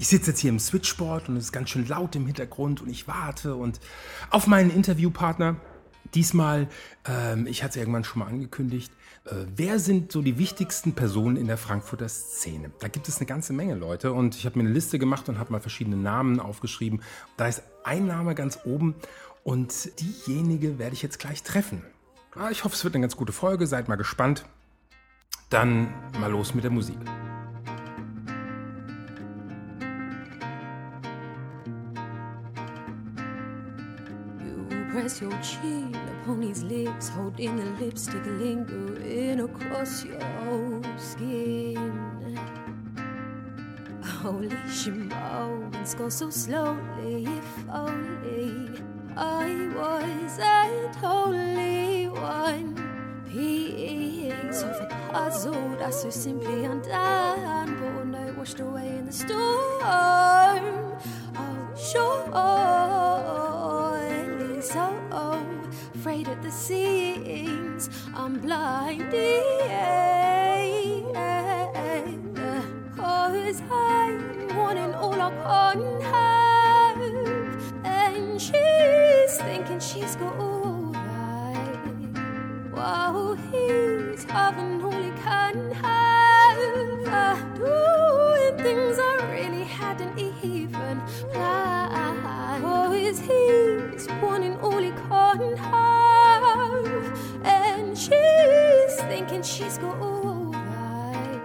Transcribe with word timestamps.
Ich 0.00 0.08
sitze 0.08 0.30
jetzt 0.30 0.40
hier 0.40 0.48
im 0.48 0.58
Switchboard 0.58 1.28
und 1.28 1.36
es 1.36 1.44
ist 1.44 1.52
ganz 1.52 1.68
schön 1.68 1.86
laut 1.86 2.16
im 2.16 2.24
Hintergrund 2.24 2.80
und 2.80 2.88
ich 2.88 3.06
warte 3.06 3.54
und 3.54 3.80
auf 4.30 4.46
meinen 4.46 4.70
Interviewpartner. 4.70 5.56
Diesmal, 6.14 6.68
ähm, 7.04 7.46
ich 7.46 7.62
hatte 7.62 7.72
es 7.72 7.76
irgendwann 7.76 8.04
schon 8.04 8.20
mal 8.20 8.28
angekündigt, 8.28 8.90
äh, 9.26 9.44
wer 9.54 9.78
sind 9.78 10.10
so 10.10 10.22
die 10.22 10.38
wichtigsten 10.38 10.94
Personen 10.94 11.36
in 11.36 11.48
der 11.48 11.58
Frankfurter 11.58 12.08
Szene? 12.08 12.70
Da 12.80 12.88
gibt 12.88 13.08
es 13.08 13.18
eine 13.18 13.26
ganze 13.26 13.52
Menge 13.52 13.74
Leute 13.74 14.14
und 14.14 14.36
ich 14.36 14.46
habe 14.46 14.58
mir 14.58 14.64
eine 14.64 14.72
Liste 14.72 14.98
gemacht 14.98 15.28
und 15.28 15.38
habe 15.38 15.52
mal 15.52 15.60
verschiedene 15.60 15.98
Namen 15.98 16.40
aufgeschrieben. 16.40 17.02
Da 17.36 17.48
ist 17.48 17.62
ein 17.84 18.06
Name 18.06 18.34
ganz 18.34 18.60
oben 18.64 18.94
und 19.44 20.00
diejenige 20.00 20.78
werde 20.78 20.94
ich 20.94 21.02
jetzt 21.02 21.18
gleich 21.18 21.42
treffen. 21.42 21.82
Ah, 22.34 22.48
ich 22.50 22.64
hoffe, 22.64 22.74
es 22.74 22.84
wird 22.84 22.94
eine 22.94 23.02
ganz 23.02 23.16
gute 23.16 23.34
Folge, 23.34 23.66
seid 23.66 23.86
mal 23.86 23.96
gespannt. 23.96 24.46
Dann 25.50 25.92
mal 26.18 26.30
los 26.30 26.54
mit 26.54 26.64
der 26.64 26.70
Musik. 26.70 26.96
Press 35.10 35.20
your 35.20 35.42
chin 35.42 35.94
upon 35.94 36.42
his 36.42 36.62
lips, 36.62 37.08
holding 37.08 37.56
the 37.56 37.64
lipstick 37.84 38.24
lingering 38.26 39.40
across 39.40 40.04
your 40.04 40.82
skin. 40.98 42.38
Holy 44.04 44.50
shimons 44.68 45.94
go 45.94 46.08
so 46.08 46.30
slowly, 46.30 47.24
if 47.26 47.68
only 47.70 48.68
I 49.16 49.68
wasn't 49.74 51.02
only 51.02 52.08
one 52.08 52.74
piece 53.28 54.62
of 54.62 54.80
a 54.80 54.88
puzzle 55.10 55.76
that's 55.78 56.02
so 56.02 56.10
simply 56.10 56.64
undone, 56.64 57.76
but 57.80 58.12
day 58.12 58.30
washed 58.36 58.60
away 58.60 58.88
in 58.98 59.06
the 59.06 59.12
storm. 59.12 59.40
Oh, 61.36 61.74
sure 61.76 62.20
so 64.62 64.99
Oh, 65.12 65.44
afraid 65.94 66.28
at 66.28 66.40
the 66.42 66.50
seams. 66.50 67.90
I'm 68.14 68.38
blinded. 68.38 69.42
Cause 72.96 73.62
oh, 73.70 73.74
I'm 73.74 74.56
wanting 74.56 74.94
all 74.94 75.20
I 75.20 75.30
can 75.30 76.00
have. 76.02 77.00
And 77.84 78.40
she's 78.40 79.36
thinking 79.38 79.80
she's 79.80 80.14
got 80.16 80.36
all 80.38 80.92
right. 80.92 81.78
While 82.70 83.34
he's 83.50 84.24
having 84.24 84.82
all 84.82 84.92
he 84.92 85.10
can 85.22 85.72
have. 85.72 87.54
Doing 87.56 88.56
things 88.58 88.98
I 88.98 89.28
really 89.32 89.64
hadn't 89.64 90.18
even 90.18 91.00
planned. 91.32 92.20
Oh, 92.64 92.92
Cause 92.92 92.92
he's 92.92 93.20
wanting 94.22 94.56
all 94.60 94.78
he 94.78 94.90
can 94.92 95.56
have. 95.56 97.18
And 97.44 97.98
she's 97.98 98.94
thinking 99.10 99.42
she's 99.42 99.78
got 99.78 99.96
all 100.00 100.52
right. 100.52 101.40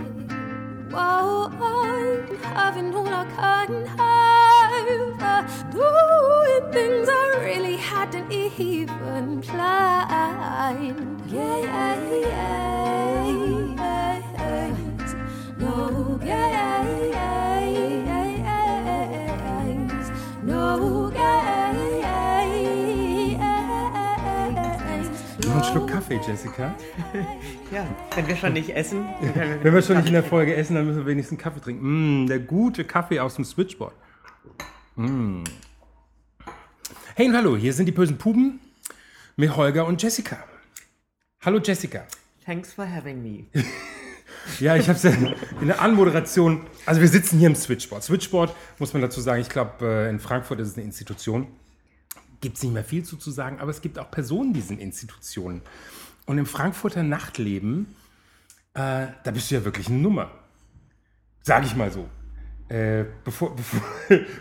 While 0.90 1.52
I'm 1.62 2.38
having 2.38 2.94
all 2.96 3.08
I 3.08 3.26
can 3.36 3.86
have. 3.86 4.06
Doing 5.72 6.72
things 6.72 7.08
I 7.10 7.38
really 7.44 7.78
hadn't 7.78 8.32
even 8.32 9.42
planned. 9.42 11.32
Yeah, 11.32 11.58
yeah, 11.58 12.04
yeah. 12.12 12.66
No, 15.58 16.20
yeah, 16.24 16.84
yeah. 17.10 17.55
Kaffee, 26.08 26.22
Jessica. 26.24 26.76
ja, 27.72 27.88
wenn 28.14 28.28
wir 28.28 28.36
schon 28.36 28.54
nicht 28.54 28.70
essen. 28.70 29.06
Wir 29.22 29.64
wenn 29.64 29.74
wir 29.74 29.82
schon 29.82 29.98
nicht 29.98 30.06
in 30.06 30.14
der 30.14 30.24
Folge 30.24 30.56
essen, 30.56 30.76
dann 30.76 30.86
müssen 30.86 31.00
wir 31.00 31.08
wenigstens 31.08 31.40
Kaffee 31.40 31.60
trinken. 31.60 32.26
Mm, 32.26 32.28
der 32.28 32.38
gute 32.38 32.86
Kaffee 32.86 33.20
aus 33.20 33.34
dem 33.34 33.44
Switchboard. 33.44 33.96
Mm. 34.98 35.42
Hey 37.16 37.28
und 37.28 37.36
hallo, 37.36 37.58
hier 37.58 37.74
sind 37.74 37.88
die 37.88 37.92
bösen 37.92 38.20
Puben 38.20 38.60
mit 39.36 39.56
Holger 39.56 39.88
und 39.88 40.00
Jessica. 40.00 40.38
Hallo 41.44 41.58
Jessica. 41.58 42.04
Thanks 42.46 42.72
for 42.72 42.88
having 42.88 43.24
me. 43.24 43.46
ja, 44.60 44.76
ich 44.76 44.88
habe 44.88 44.98
es 44.98 45.04
ja 45.04 45.10
in 45.60 45.68
der 45.68 45.82
Anmoderation. 45.82 46.68
Also 46.86 47.02
wir 47.02 47.08
sitzen 47.08 47.40
hier 47.40 47.48
im 47.48 47.56
Switchboard. 47.56 48.04
Switchboard 48.04 48.56
muss 48.78 48.94
man 48.94 49.02
dazu 49.02 49.22
sagen, 49.22 49.42
ich 49.42 49.50
glaube, 49.50 49.84
äh, 49.84 50.10
in 50.12 50.20
Frankfurt 50.20 50.60
ist 50.60 50.68
es 50.68 50.76
eine 50.76 50.86
Institution 50.86 51.48
gibt 52.46 52.58
es 52.58 52.64
nicht 52.64 52.74
mehr 52.74 52.84
viel 52.84 53.04
zu, 53.04 53.18
zu 53.18 53.32
sagen, 53.32 53.60
aber 53.60 53.72
es 53.72 53.82
gibt 53.82 53.98
auch 53.98 54.12
Personen, 54.12 54.54
die 54.54 54.62
sind 54.62 54.80
Institutionen. 54.80 55.64
Und 56.28 56.38
im 56.38 56.46
Frankfurter 56.46 57.02
Nachtleben, 57.02 57.96
äh, 58.76 59.08
da 59.24 59.32
bist 59.32 59.50
du 59.50 59.56
ja 59.56 59.66
wirklich 59.66 59.88
eine 59.88 59.98
Nummer. 59.98 60.30
Sag 61.42 61.66
ich 61.66 61.76
mal 61.76 61.92
so. 61.92 62.08
Äh, 62.70 63.06
bevor, 63.24 63.56
bevor, 63.56 63.82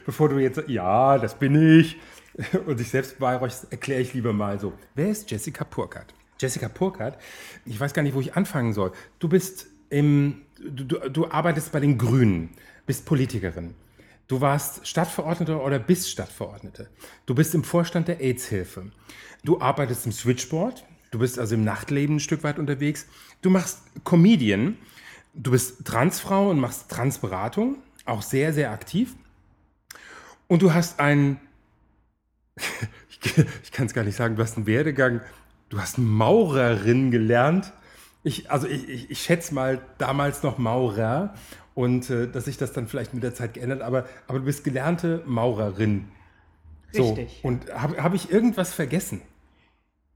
bevor 0.05 0.29
du 0.29 0.39
jetzt, 0.39 0.69
ja, 0.69 1.17
das 1.17 1.39
bin 1.39 1.79
ich, 1.81 1.97
und 2.67 2.79
dich 2.79 2.91
selbst 2.91 3.17
beweihräuchst, 3.17 3.73
erkläre 3.73 4.03
ich 4.03 4.13
lieber 4.13 4.35
mal 4.35 4.61
so. 4.61 4.75
Wer 4.95 5.09
ist 5.09 5.31
Jessica 5.31 5.65
Purkart? 5.65 6.13
Jessica 6.39 6.69
Purkart, 6.69 7.19
ich 7.65 7.81
weiß 7.81 7.95
gar 7.95 8.03
nicht, 8.03 8.15
wo 8.15 8.21
ich 8.21 8.37
anfangen 8.37 8.75
soll. 8.75 8.93
Du 9.19 9.31
bist 9.31 9.67
im, 9.89 10.43
du, 10.61 10.85
du, 10.85 11.09
du 11.09 11.31
arbeitest 11.31 11.73
bei 11.73 11.81
den 11.81 11.97
Grünen, 11.97 12.51
bist 12.85 13.07
Politikerin. 13.07 13.75
Du 14.27 14.41
warst 14.41 14.87
Stadtverordneter 14.87 15.63
oder 15.63 15.79
bist 15.79 16.11
Stadtverordnete. 16.11 16.89
Du 17.27 17.35
bist 17.35 17.55
im 17.55 17.63
Vorstand 17.63 18.09
der 18.09 18.21
AIDS-Hilfe. 18.21 18.91
Du 19.45 19.61
arbeitest 19.61 20.07
im 20.07 20.13
Switchboard. 20.13 20.85
Du 21.11 21.19
bist 21.19 21.39
also 21.39 21.55
im 21.55 21.65
Nachtleben 21.65 22.17
ein 22.17 22.21
Stück 22.21 22.43
weit 22.43 22.59
unterwegs. 22.59 23.07
Du 23.43 23.51
machst 23.51 23.81
Comedian. 24.05 24.79
Du 25.35 25.51
bist 25.51 25.85
Transfrau 25.85 26.51
und 26.51 26.59
machst 26.59 26.91
Transberatung. 26.91 27.77
Auch 28.07 28.23
sehr, 28.23 28.53
sehr 28.53 28.71
aktiv. 28.71 29.15
Und 30.47 30.63
du 30.63 30.73
hast 30.73 31.01
einen, 31.01 31.39
ich 33.63 33.73
kann 33.73 33.87
es 33.87 33.95
gar 33.95 34.05
nicht 34.05 34.17
sagen, 34.17 34.37
du 34.37 34.43
hast 34.43 34.57
einen 34.57 34.67
Werdegang. 34.67 35.21
Du 35.69 35.81
hast 35.81 35.99
Maurerin 35.99 37.11
gelernt. 37.11 37.73
Ich, 38.25 38.51
also 38.51 38.67
ich, 38.67 38.89
ich, 38.89 39.11
ich 39.11 39.21
schätze 39.21 39.55
mal 39.55 39.81
damals 39.99 40.43
noch 40.43 40.59
Maurer 40.59 41.35
und 41.75 42.09
äh, 42.11 42.27
dass 42.27 42.47
sich 42.47 42.57
das 42.57 42.73
dann 42.73 42.89
vielleicht 42.89 43.15
mit 43.15 43.23
der 43.23 43.35
Zeit 43.35 43.55
geändert, 43.55 43.83
aber, 43.83 44.07
aber 44.27 44.39
du 44.39 44.47
bist 44.47 44.65
gelernte 44.65 45.23
Maurerin. 45.27 46.09
So. 46.91 47.13
Richtig. 47.13 47.41
Und 47.43 47.73
habe 47.73 48.03
hab 48.03 48.15
ich 48.15 48.31
irgendwas 48.31 48.73
vergessen? 48.73 49.21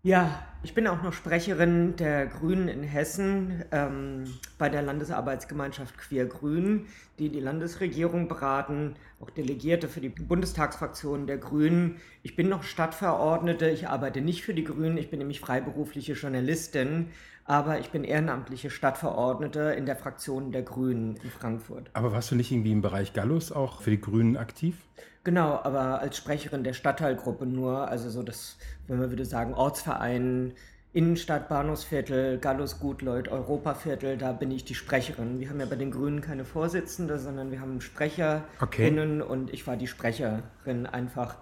Ja, 0.02 0.46
ich 0.62 0.74
bin 0.74 0.86
auch 0.86 1.02
noch 1.02 1.12
Sprecherin 1.12 1.96
der 1.96 2.26
Grünen 2.26 2.68
in 2.68 2.82
Hessen 2.82 3.64
ähm, 3.72 4.24
bei 4.56 4.68
der 4.68 4.80
Landesarbeitsgemeinschaft 4.80 5.98
Queer 5.98 6.26
Grün, 6.26 6.86
die 7.18 7.30
die 7.30 7.40
Landesregierung 7.40 8.28
beraten, 8.28 8.94
auch 9.20 9.30
Delegierte 9.30 9.88
für 9.88 10.00
die 10.00 10.08
Bundestagsfraktion 10.08 11.26
der 11.26 11.38
Grünen. 11.38 11.96
Ich 12.22 12.36
bin 12.36 12.48
noch 12.48 12.62
Stadtverordnete, 12.62 13.68
ich 13.70 13.88
arbeite 13.88 14.20
nicht 14.20 14.44
für 14.44 14.54
die 14.54 14.64
Grünen, 14.64 14.98
ich 14.98 15.10
bin 15.10 15.18
nämlich 15.18 15.40
freiberufliche 15.40 16.12
Journalistin 16.12 17.10
aber 17.48 17.80
ich 17.80 17.90
bin 17.90 18.04
ehrenamtliche 18.04 18.68
Stadtverordnete 18.68 19.60
in 19.76 19.86
der 19.86 19.96
Fraktion 19.96 20.52
der 20.52 20.62
Grünen 20.62 21.16
in 21.16 21.30
Frankfurt. 21.30 21.90
Aber 21.94 22.12
warst 22.12 22.30
du 22.30 22.34
nicht 22.34 22.52
irgendwie 22.52 22.72
im 22.72 22.82
Bereich 22.82 23.14
Gallus 23.14 23.52
auch 23.52 23.80
für 23.80 23.90
die 23.90 24.00
Grünen 24.00 24.36
aktiv? 24.36 24.76
Genau, 25.24 25.58
aber 25.62 26.00
als 26.00 26.18
Sprecherin 26.18 26.62
der 26.62 26.74
Stadtteilgruppe 26.74 27.46
nur, 27.46 27.88
also 27.88 28.10
so 28.10 28.22
das, 28.22 28.58
wenn 28.86 28.98
man 28.98 29.10
würde 29.10 29.24
sagen, 29.24 29.54
Ortsverein, 29.54 30.52
Innenstadt, 30.92 31.48
Bahnhofsviertel, 31.48 32.38
Gallus, 32.38 32.80
Gutleut, 32.80 33.28
Europaviertel, 33.28 34.18
da 34.18 34.32
bin 34.32 34.50
ich 34.50 34.64
die 34.64 34.74
Sprecherin. 34.74 35.40
Wir 35.40 35.48
haben 35.48 35.60
ja 35.60 35.66
bei 35.66 35.76
den 35.76 35.90
Grünen 35.90 36.20
keine 36.20 36.44
Vorsitzende, 36.44 37.18
sondern 37.18 37.50
wir 37.50 37.60
haben 37.60 37.80
Sprecherinnen 37.80 39.22
okay. 39.22 39.30
und 39.32 39.54
ich 39.54 39.66
war 39.66 39.76
die 39.76 39.86
Sprecherin 39.86 40.86
einfach. 40.86 41.36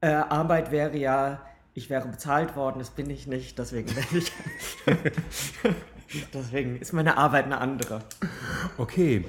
Äh, 0.00 0.08
Arbeit 0.08 0.72
wäre 0.72 0.96
ja 0.96 1.40
ich 1.74 1.90
wäre 1.90 2.08
bezahlt 2.08 2.56
worden, 2.56 2.78
das 2.78 2.90
bin 2.90 3.10
ich 3.10 3.26
nicht, 3.26 3.58
deswegen 3.58 3.88
ich. 4.12 4.32
deswegen 6.32 6.78
ist 6.78 6.92
meine 6.92 7.16
Arbeit 7.16 7.46
eine 7.46 7.58
andere. 7.58 8.02
Okay. 8.78 9.24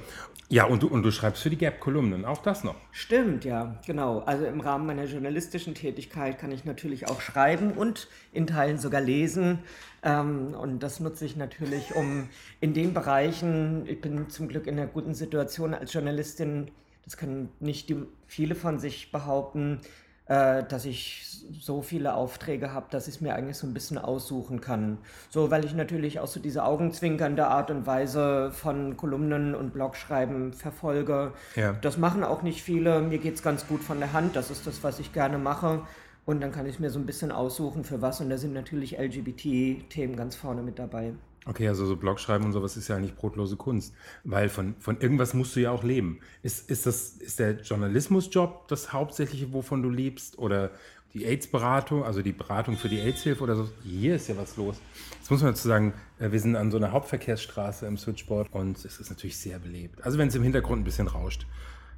Ja, 0.47 0.65
und 0.65 0.83
du, 0.83 0.88
und 0.88 1.01
du 1.01 1.09
schreibst 1.09 1.42
für 1.42 1.50
die 1.50 1.57
Gap-Kolumnen, 1.57 2.24
auch 2.24 2.38
das 2.38 2.63
noch. 2.63 2.75
Stimmt, 2.92 3.45
ja, 3.45 3.80
genau. 3.88 4.19
Also 4.19 4.45
im 4.45 4.59
Rahmen 4.59 4.86
meiner 4.86 5.06
journalistischen 5.06 5.74
Tätigkeit 5.74 6.38
kann 6.38 6.51
ich 6.51 6.65
natürlich 6.65 7.09
auch 7.09 7.19
schreiben 7.19 7.71
und 7.71 8.07
in 8.31 8.45
Teilen 8.45 8.77
sogar 8.77 9.01
lesen. 9.01 9.59
Ähm, 10.03 10.53
und 10.53 10.83
das 10.83 11.00
nutze 11.00 11.25
ich 11.25 11.36
natürlich, 11.36 11.95
um 11.95 12.30
in 12.62 12.75
den 12.75 12.94
Bereichen, 12.94 13.88
ich 13.88 14.00
bin 14.01 14.30
zum 14.30 14.48
Glück 14.48 14.68
in 14.68 14.77
einer 14.77 14.88
guten 14.88 15.15
Situation 15.15 15.74
als 15.74 15.91
Journalistin, 15.94 16.69
das 17.06 17.18
können 17.18 17.50
nicht 17.59 17.89
die, 17.89 18.03
viele 18.27 18.53
von 18.53 18.77
sich 18.77 19.12
behaupten, 19.12 19.80
äh, 20.27 20.63
dass 20.63 20.86
ich 20.86 21.25
so 21.60 21.81
viele 21.81 22.16
Aufträge 22.16 22.74
habe, 22.74 22.88
dass 22.89 23.07
ich 23.07 23.16
es 23.16 23.22
mir 23.22 23.36
eigentlich 23.36 23.57
so 23.57 23.68
ein 23.68 23.74
bisschen 23.74 23.98
aussuchen 23.98 24.62
kann. 24.62 24.98
So, 25.30 25.51
weil 25.51 25.66
ich 25.66 25.74
natürlich 25.74 26.19
auch 26.19 26.27
so 26.27 26.39
diese 26.39 26.63
augenzwinkernde 26.63 27.48
Art 27.48 27.69
und 27.69 27.86
Weise 27.86 28.51
von 28.51 28.98
Kolumnen 28.98 29.54
und 29.54 29.74
Blogschreiben 29.74 30.54
verfolge. 30.54 31.33
Ja. 31.56 31.74
Das 31.81 31.98
machen 31.98 32.24
auch 32.24 32.42
nicht 32.42 32.63
viele. 32.63 33.01
Mir 33.01 33.19
geht 33.19 33.36
es 33.36 33.44
ganz 33.44 33.68
gut 33.68 33.83
von 33.83 34.00
der 34.00 34.13
Hand. 34.13 34.36
Das 34.36 34.50
ist 34.50 34.66
das, 34.66 34.83
was 34.83 35.00
ich 35.00 35.13
gerne 35.13 35.38
mache. 35.38 35.81
Und 36.25 36.42
dann 36.42 36.51
kann 36.51 36.66
ich 36.66 36.80
mir 36.80 36.89
so 36.89 36.98
ein 36.98 37.06
bisschen 37.06 37.31
aussuchen, 37.31 37.83
für 37.83 38.01
was. 38.01 38.19
Und 38.19 38.30
da 38.30 38.38
sind 38.38 38.54
natürlich 38.54 38.98
LGBT-Themen 38.98 40.16
ganz 40.16 40.36
vorne 40.36 40.63
mit 40.63 40.80
dabei. 40.80 41.13
Okay, 41.47 41.68
also 41.68 41.86
so 41.86 41.95
Blogschreiben 41.95 42.45
und 42.45 42.53
sowas 42.53 42.75
ist 42.75 42.88
ja 42.88 42.95
eigentlich 42.95 43.13
brotlose 43.13 43.56
Kunst, 43.56 43.94
weil 44.24 44.50
von, 44.50 44.75
von 44.80 45.00
irgendwas 45.00 45.36
musst 45.36 45.56
du 45.56 45.59
ja 45.59 45.69
auch 45.69 45.83
leben. 45.83 46.19
Ist, 46.42 46.71
ist, 46.71 46.88
das, 46.88 47.09
ist 47.09 47.38
der 47.38 47.62
Journalismusjob 47.62 48.68
das 48.68 48.92
Hauptsächliche, 48.92 49.53
wovon 49.53 49.83
du 49.83 49.92
lebst? 49.92 50.39
Oder 50.39 50.71
die 51.13 51.25
AIDS-Beratung, 51.25 52.03
also 52.03 52.24
die 52.24 52.33
Beratung 52.33 52.77
für 52.77 52.89
die 52.89 53.00
AIDS-Hilfe 53.00 53.44
oder 53.44 53.56
so? 53.56 53.69
Hier 53.83 54.15
ist 54.15 54.27
ja 54.27 54.36
was 54.38 54.57
los. 54.57 54.77
Jetzt 55.19 55.30
muss 55.30 55.42
man 55.42 55.51
dazu 55.51 55.68
sagen, 55.68 55.94
äh, 56.19 56.31
wir 56.31 56.39
sind 56.39 56.56
an 56.56 56.71
so 56.71 56.77
einer 56.77 56.92
Hauptverkehrsstraße 56.92 57.86
im 57.86 57.98
Switchboard 57.98 58.51
und 58.51 58.83
es 58.83 59.00
ist 59.00 59.09
natürlich 59.12 59.38
sehr 59.38 59.59
belebt. 59.59 60.03
Also 60.03 60.18
wenn 60.18 60.30
es 60.30 60.36
im 60.36 60.44
Hintergrund 60.44 60.81
ein 60.81 60.83
bisschen 60.83 61.07
rauscht. 61.07 61.45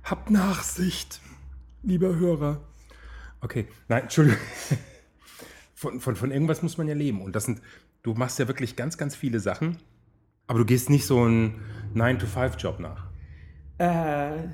Habt 0.03 0.29
Nachsicht, 0.29 1.21
lieber 1.83 2.15
Hörer. 2.15 2.59
Okay, 3.39 3.67
nein, 3.87 4.03
Entschuldigung. 4.03 4.39
Von, 5.79 5.99
von, 5.99 6.15
von 6.15 6.31
irgendwas 6.31 6.63
muss 6.63 6.79
man 6.79 6.87
ja 6.87 6.95
leben. 6.95 7.21
Und 7.21 7.35
das 7.35 7.43
sind, 7.43 7.61
du 8.07 8.13
machst 8.13 8.39
ja 8.39 8.47
wirklich 8.47 8.77
ganz, 8.77 8.97
ganz 8.97 9.15
viele 9.17 9.41
Sachen, 9.41 9.77
aber 10.47 10.59
du 10.59 10.65
gehst 10.65 10.89
nicht 10.89 11.05
so 11.05 11.21
einen 11.23 11.61
9-to-5-Job 11.93 12.79
nach. 12.79 13.07
Äh, 13.79 14.47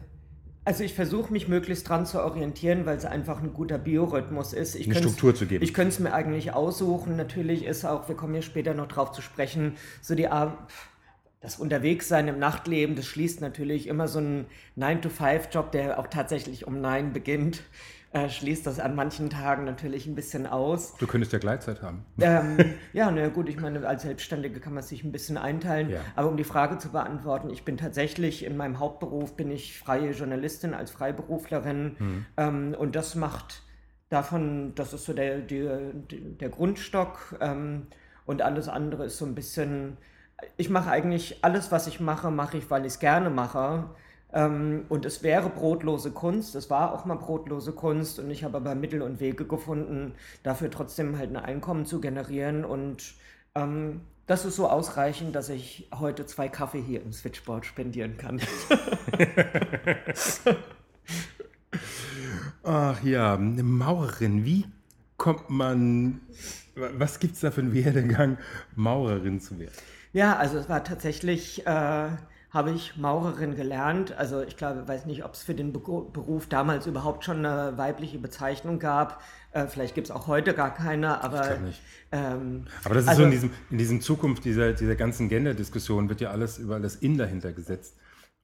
also 0.66 0.84
ich 0.84 0.96
versuche 0.96 1.32
mich 1.32 1.48
möglichst 1.48 1.88
dran 1.88 2.08
zu 2.08 2.24
orientieren, 2.24 2.88
weil 2.88 2.98
es 2.98 3.06
einfach 3.06 3.44
ein 3.44 3.54
guter 3.54 3.78
Biorhythmus 3.78 4.54
ist. 4.54 4.74
Ich 4.74 4.88
Eine 4.88 4.96
Struktur 4.96 5.36
zu 5.36 5.46
geben. 5.46 5.64
Ich 5.64 5.76
könnte 5.76 5.90
es 5.90 6.00
mir 6.00 6.14
eigentlich 6.14 6.54
aussuchen. 6.54 7.16
Natürlich 7.16 7.64
ist 7.64 7.86
auch, 7.86 8.08
wir 8.08 8.16
kommen 8.16 8.34
hier 8.34 8.42
später 8.42 8.74
noch 8.74 8.88
drauf 8.88 9.12
zu 9.12 9.22
sprechen, 9.22 9.76
so 10.02 10.16
die 10.16 10.28
das 11.42 11.58
Unterwegssein 11.58 12.30
im 12.30 12.40
Nachtleben, 12.40 12.96
das 12.96 13.06
schließt 13.06 13.42
natürlich 13.42 13.88
immer 13.88 14.08
so 14.08 14.20
einen 14.20 14.46
9-to-5-Job, 14.78 15.74
der 15.74 16.00
auch 16.00 16.08
tatsächlich 16.08 16.66
um 16.66 16.80
9 16.80 17.12
beginnt, 17.12 17.64
äh, 18.14 18.30
schließt 18.30 18.66
das 18.68 18.80
an 18.80 18.96
manchen 18.96 19.30
Tagen 19.30 19.66
natürlich 19.66 20.06
ein 20.06 20.16
bisschen 20.16 20.46
aus. 20.46 20.96
Du 20.98 21.08
könntest 21.08 21.34
ja 21.34 21.40
Gleitzeit 21.40 21.82
haben. 21.82 22.06
Ähm, 22.22 22.58
ja, 22.94 23.10
na 23.12 23.28
gut, 23.30 23.50
ich 23.50 23.60
meine, 23.60 23.86
als 23.88 24.04
Selbstständige 24.04 24.60
kann 24.60 24.74
man 24.74 24.84
sich 24.84 25.04
ein 25.04 25.12
bisschen 25.12 25.38
einteilen. 25.38 25.90
Ja. 25.90 26.00
Aber 26.16 26.30
um 26.30 26.38
die 26.38 26.44
Frage 26.44 26.78
zu 26.78 26.90
beantworten, 26.90 27.50
ich 27.50 27.66
bin 27.66 27.76
tatsächlich 27.78 28.46
in 28.46 28.56
meinem 28.56 28.80
Hauptberuf 28.80 29.36
bin 29.36 29.52
ich 29.52 29.78
freie 29.80 30.12
Journalistin 30.12 30.74
als 30.74 30.92
Freiberuflerin 30.92 31.96
Mhm. 32.00 32.26
ähm, 32.38 32.76
und 32.78 32.96
das 32.96 33.16
macht 33.16 33.64
davon, 34.10 34.74
das 34.76 34.94
ist 34.94 35.06
so 35.06 35.14
der, 35.14 35.40
der, 35.40 35.80
der 35.94 36.50
Grundstock 36.50 37.36
ähm, 37.42 37.88
und 38.26 38.42
alles 38.42 38.70
andere 38.70 39.06
ist 39.06 39.18
so 39.18 39.26
ein 39.26 39.34
bisschen, 39.36 39.98
ich 40.56 40.70
mache 40.70 40.92
eigentlich 40.92 41.44
alles, 41.44 41.72
was 41.72 41.88
ich 41.88 42.00
mache, 42.00 42.30
mache 42.30 42.58
ich, 42.58 42.70
weil 42.70 42.82
ich 42.82 42.94
es 42.94 43.00
gerne 43.00 43.30
mache. 43.30 43.90
Ähm, 44.34 44.86
und 44.90 45.06
es 45.06 45.22
wäre 45.22 45.50
brotlose 45.50 46.12
Kunst, 46.12 46.56
es 46.56 46.70
war 46.70 46.94
auch 46.94 47.06
mal 47.06 47.16
brotlose 47.16 47.72
Kunst 47.72 48.20
und 48.20 48.32
ich 48.32 48.44
habe 48.44 48.58
aber 48.58 48.74
Mittel 48.74 49.02
und 49.04 49.20
Wege 49.20 49.46
gefunden, 49.46 50.16
dafür 50.42 50.72
trotzdem 50.72 51.18
halt 51.18 51.30
ein 51.30 51.38
Einkommen 51.38 51.86
zu 51.86 52.02
generieren 52.02 52.66
und 52.66 53.14
ähm, 53.54 54.02
das 54.26 54.46
ist 54.46 54.56
so 54.56 54.70
ausreichend, 54.70 55.36
dass 55.36 55.50
ich 55.50 55.88
heute 55.94 56.26
zwei 56.26 56.48
Kaffee 56.50 56.82
hier 56.82 57.02
im 57.02 57.12
Switchboard 57.12 57.66
spendieren 57.66 58.18
kann. 58.18 58.40
Ach 62.64 63.04
ja, 63.04 63.36
eine 63.36 63.64
Maurerin. 63.64 64.46
Wie 64.46 64.66
kommt 65.18 65.50
man, 65.50 66.22
was 66.76 67.20
gibt 67.20 67.36
es 67.36 67.42
da 67.42 67.52
für 67.52 67.60
einen 67.62 67.74
Werdegang, 67.74 68.38
Maurerin 68.76 69.42
zu 69.42 69.60
werden? 69.60 69.74
Ja, 70.14 70.38
also 70.38 70.58
es 70.58 70.70
war 70.70 70.86
tatsächlich, 70.86 71.68
äh, 71.68 72.10
habe 72.54 72.70
ich 72.72 72.96
Maurerin 72.98 73.56
gelernt. 73.56 74.16
Also 74.16 74.42
ich 74.42 74.56
glaube, 74.58 74.88
weiß 74.88 75.08
nicht, 75.08 75.26
ob 75.26 75.34
es 75.34 75.42
für 75.42 75.56
den 75.56 75.74
Beruf 75.74 76.48
damals 76.48 76.86
überhaupt 76.86 77.26
schon 77.26 77.44
eine 77.44 77.78
weibliche 77.80 78.20
Bezeichnung 78.20 78.78
gab. 78.78 79.22
Äh, 79.54 79.66
vielleicht 79.66 79.96
gibt 79.96 80.08
es 80.08 80.12
auch 80.12 80.28
heute 80.28 80.54
gar 80.54 80.72
keine, 80.74 81.24
aber. 81.24 81.58
Ähm, 82.12 82.66
Aber 82.84 82.94
das 82.94 83.06
ist 83.06 83.10
Also- 83.10 83.22
so 83.22 83.26
in 83.26 83.32
diesem, 83.32 83.50
in 83.72 83.78
diesem 83.80 84.02
Zukunft 84.02 84.46
dieser, 84.46 84.74
dieser 84.74 84.96
ganzen 84.96 85.30
Gender-Diskussion 85.30 86.10
wird 86.10 86.22
ja 86.22 86.30
alles 86.30 86.60
über 86.60 86.80
das 86.80 86.96
In 86.96 87.18
dahinter 87.18 87.54
gesetzt. 87.54 87.96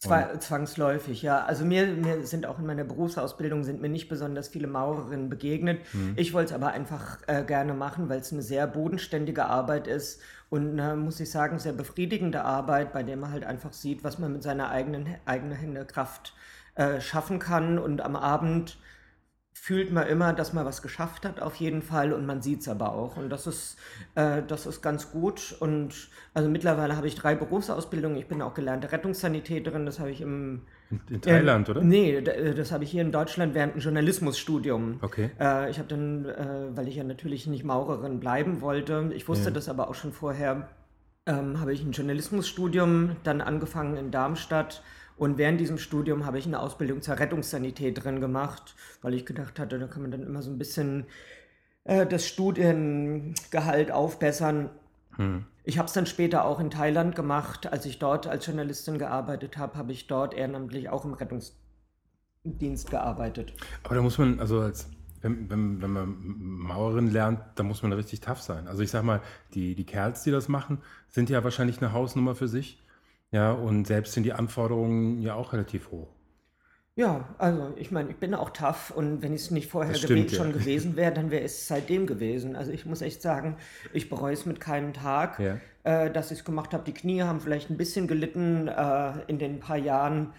Zwei, 0.02 0.38
zwangsläufig, 0.38 1.22
ja. 1.24 1.44
Also 1.44 1.66
mir, 1.66 1.86
mir 1.88 2.26
sind 2.26 2.46
auch 2.46 2.58
in 2.58 2.66
meiner 2.66 2.86
Berufsausbildung 2.86 3.66
sind 3.66 3.82
mir 3.82 3.90
nicht 3.90 4.08
besonders 4.08 4.48
viele 4.48 4.68
Maurerinnen 4.68 5.30
begegnet. 5.30 5.82
Ich 6.16 6.34
wollte 6.34 6.52
es 6.52 6.56
aber 6.56 6.72
einfach 6.72 7.18
äh, 7.28 7.44
gerne 7.44 7.74
machen, 7.74 8.08
weil 8.08 8.22
es 8.22 8.32
eine 8.32 8.42
sehr 8.42 8.66
bodenständige 8.66 9.46
Arbeit 9.48 9.88
ist 9.88 10.22
und 10.50 10.80
äh, 10.80 10.96
muss 10.96 11.20
ich 11.20 11.30
sagen, 11.30 11.60
sehr 11.60 11.74
befriedigende 11.74 12.46
Arbeit, 12.46 12.94
bei 12.94 13.04
der 13.04 13.18
man 13.18 13.32
halt 13.32 13.44
einfach 13.44 13.74
sieht, 13.74 14.06
was 14.06 14.20
man 14.20 14.32
mit 14.32 14.42
seiner 14.42 14.70
eigenen, 14.70 15.18
eigenen 15.26 15.58
Hände 15.58 15.84
Kraft 15.84 16.34
äh, 16.76 17.02
schaffen 17.02 17.40
kann. 17.40 17.78
Und 17.78 18.00
am 18.00 18.16
Abend 18.16 18.78
fühlt 19.62 19.92
man 19.92 20.08
immer, 20.08 20.32
dass 20.34 20.54
man 20.54 20.66
was 20.66 20.82
geschafft 20.82 21.26
hat, 21.26 21.42
auf 21.42 21.56
jeden 21.56 21.82
Fall, 21.82 22.14
und 22.14 22.26
man 22.26 22.42
sieht 22.42 22.62
es 22.62 22.70
aber 22.70 22.94
auch. 22.94 23.18
Und 23.18 23.30
das 23.30 23.46
ist, 23.46 23.78
äh, 24.16 24.42
das 24.48 24.66
ist 24.66 24.82
ganz 24.82 25.12
gut. 25.12 25.56
Und 25.60 26.10
also 26.34 26.50
mittlerweile 26.50 26.96
habe 26.96 27.08
ich 27.08 27.16
drei 27.16 27.36
Berufsausbildungen. 27.36 28.18
Ich 28.18 28.28
bin 28.28 28.42
auch 28.42 28.54
gelernte 28.54 28.92
Rettungssanitäterin, 28.92 29.86
das 29.86 30.00
habe 30.00 30.12
ich 30.12 30.22
im 30.22 30.62
In, 31.10 31.22
Thailand, 31.22 31.68
äh, 31.68 31.72
oder? 31.72 31.82
Nee, 31.84 32.16
äh, 32.16 32.56
das 32.56 32.72
habe 32.72 32.86
ich 32.86 32.90
hier 32.92 33.02
in 33.02 33.12
Deutschland 33.12 33.54
während 33.54 33.74
einem 33.74 33.82
Journalismusstudium. 33.82 35.00
Okay. 35.02 35.30
Äh, 35.40 35.70
ich 35.70 35.78
habe 35.78 35.90
dann, 35.90 36.26
äh, 36.26 36.76
weil 36.76 36.88
ich 36.88 36.96
ja 36.96 37.04
natürlich 37.04 37.46
nicht 37.46 37.64
Maurerin 37.66 38.20
bleiben 38.20 38.62
wollte, 38.62 39.12
ich 39.14 39.28
wusste 39.28 39.50
Ja. 39.50 39.52
das 39.52 39.68
aber 39.68 39.90
auch 39.90 39.96
schon 39.96 40.14
vorher, 40.14 40.70
ähm, 41.26 41.60
habe 41.60 41.74
ich 41.74 41.84
ein 41.84 41.92
Journalismusstudium 41.92 43.18
dann 43.24 43.42
angefangen 43.42 43.98
in 43.98 44.10
Darmstadt. 44.10 44.82
Und 45.20 45.38
während 45.38 45.60
diesem 45.60 45.78
Studium 45.78 46.26
habe 46.26 46.40
ich 46.40 46.46
eine 46.46 46.60
Ausbildung 46.60 47.02
zur 47.02 47.20
Rettungssanitäterin 47.20 48.22
gemacht, 48.22 48.76
weil 49.02 49.14
ich 49.14 49.26
gedacht 49.26 49.60
hatte, 49.60 49.78
da 49.78 49.86
kann 49.86 50.02
man 50.02 50.12
dann 50.12 50.24
immer 50.24 50.42
so 50.42 50.50
ein 50.50 50.58
bisschen 50.58 51.06
äh, 51.84 52.08
das 52.08 52.26
Studiengehalt 52.26 53.92
aufbessern. 53.92 54.70
Ich 55.66 55.78
habe 55.78 55.88
es 55.88 55.94
dann 55.94 56.06
später 56.06 56.46
auch 56.46 56.62
in 56.62 56.70
Thailand 56.70 57.14
gemacht. 57.14 57.72
Als 57.72 57.86
ich 57.86 58.00
dort 58.00 58.26
als 58.28 58.46
Journalistin 58.46 58.98
gearbeitet 58.98 59.58
habe, 59.58 59.78
habe 59.78 59.92
ich 59.92 60.08
dort 60.08 60.34
ehrenamtlich 60.34 60.88
auch 60.88 61.04
im 61.04 61.14
Rettungsdienst 61.14 62.90
gearbeitet. 62.90 63.52
Aber 63.84 63.96
da 63.96 64.02
muss 64.02 64.18
man, 64.18 64.40
also 64.40 64.62
als, 64.62 64.90
wenn, 65.22 65.50
wenn, 65.50 65.82
wenn 65.82 65.92
man 65.92 66.16
Maurerin 66.18 67.12
lernt, 67.12 67.42
da 67.56 67.64
muss 67.64 67.84
man 67.84 67.92
richtig 67.92 68.22
tough 68.22 68.42
sein. 68.42 68.70
Also 68.70 68.82
ich 68.82 68.92
sag 68.92 69.04
mal, 69.04 69.22
die, 69.54 69.76
die 69.76 69.86
Kerls, 69.86 70.24
die 70.24 70.32
das 70.32 70.48
machen, 70.48 70.78
sind 71.10 71.30
ja 71.30 71.44
wahrscheinlich 71.44 71.82
eine 71.82 71.92
Hausnummer 71.92 72.36
für 72.36 72.48
sich. 72.48 72.82
Ja, 73.32 73.52
und 73.52 73.86
selbst 73.86 74.14
sind 74.14 74.24
die 74.24 74.34
Anforderungen 74.34 75.22
ja 75.22 75.36
auch 75.36 75.54
relativ 75.54 75.92
hoch. 75.92 76.08
Ja, 76.96 77.30
also 77.38 77.72
ich 77.78 77.92
meine, 77.92 78.10
ich 78.10 78.18
bin 78.18 78.34
auch 78.36 78.50
tough 78.50 78.92
und 78.94 79.22
wenn 79.22 79.34
ich 79.34 79.44
es 79.44 79.52
nicht 79.52 79.70
vorher 79.70 79.94
Das 79.94 80.02
stimmt, 80.02 80.32
ja. 80.32 80.38
schon 80.38 80.52
gewesen 80.52 80.98
wäre, 80.98 81.14
dann 81.14 81.32
wäre 81.32 81.44
es 81.44 81.66
seitdem 81.68 82.08
gewesen. 82.08 82.58
Also 82.58 82.72
ich 82.74 82.86
muss 82.86 83.02
echt 83.02 83.22
sagen, 83.22 83.56
ich 83.94 84.10
bereue 84.10 84.34
es 84.34 84.46
mit 84.46 84.60
keinem 84.60 84.92
Tag, 84.92 85.40
Ja. 85.40 85.58
äh, 85.84 86.12
dass 86.12 86.32
ich 86.32 86.40
es 86.40 86.46
gemacht 86.46 86.74
habe. 86.74 86.84
Die 86.84 86.94
Knie 86.94 87.22
haben 87.22 87.40
vielleicht 87.40 87.70
ein 87.70 87.78
bisschen 87.78 88.08
gelitten 88.08 88.68
äh, 88.68 89.14
in 89.28 89.40
den 89.40 89.62
paar 89.62 89.78
Jahren. 89.78 90.34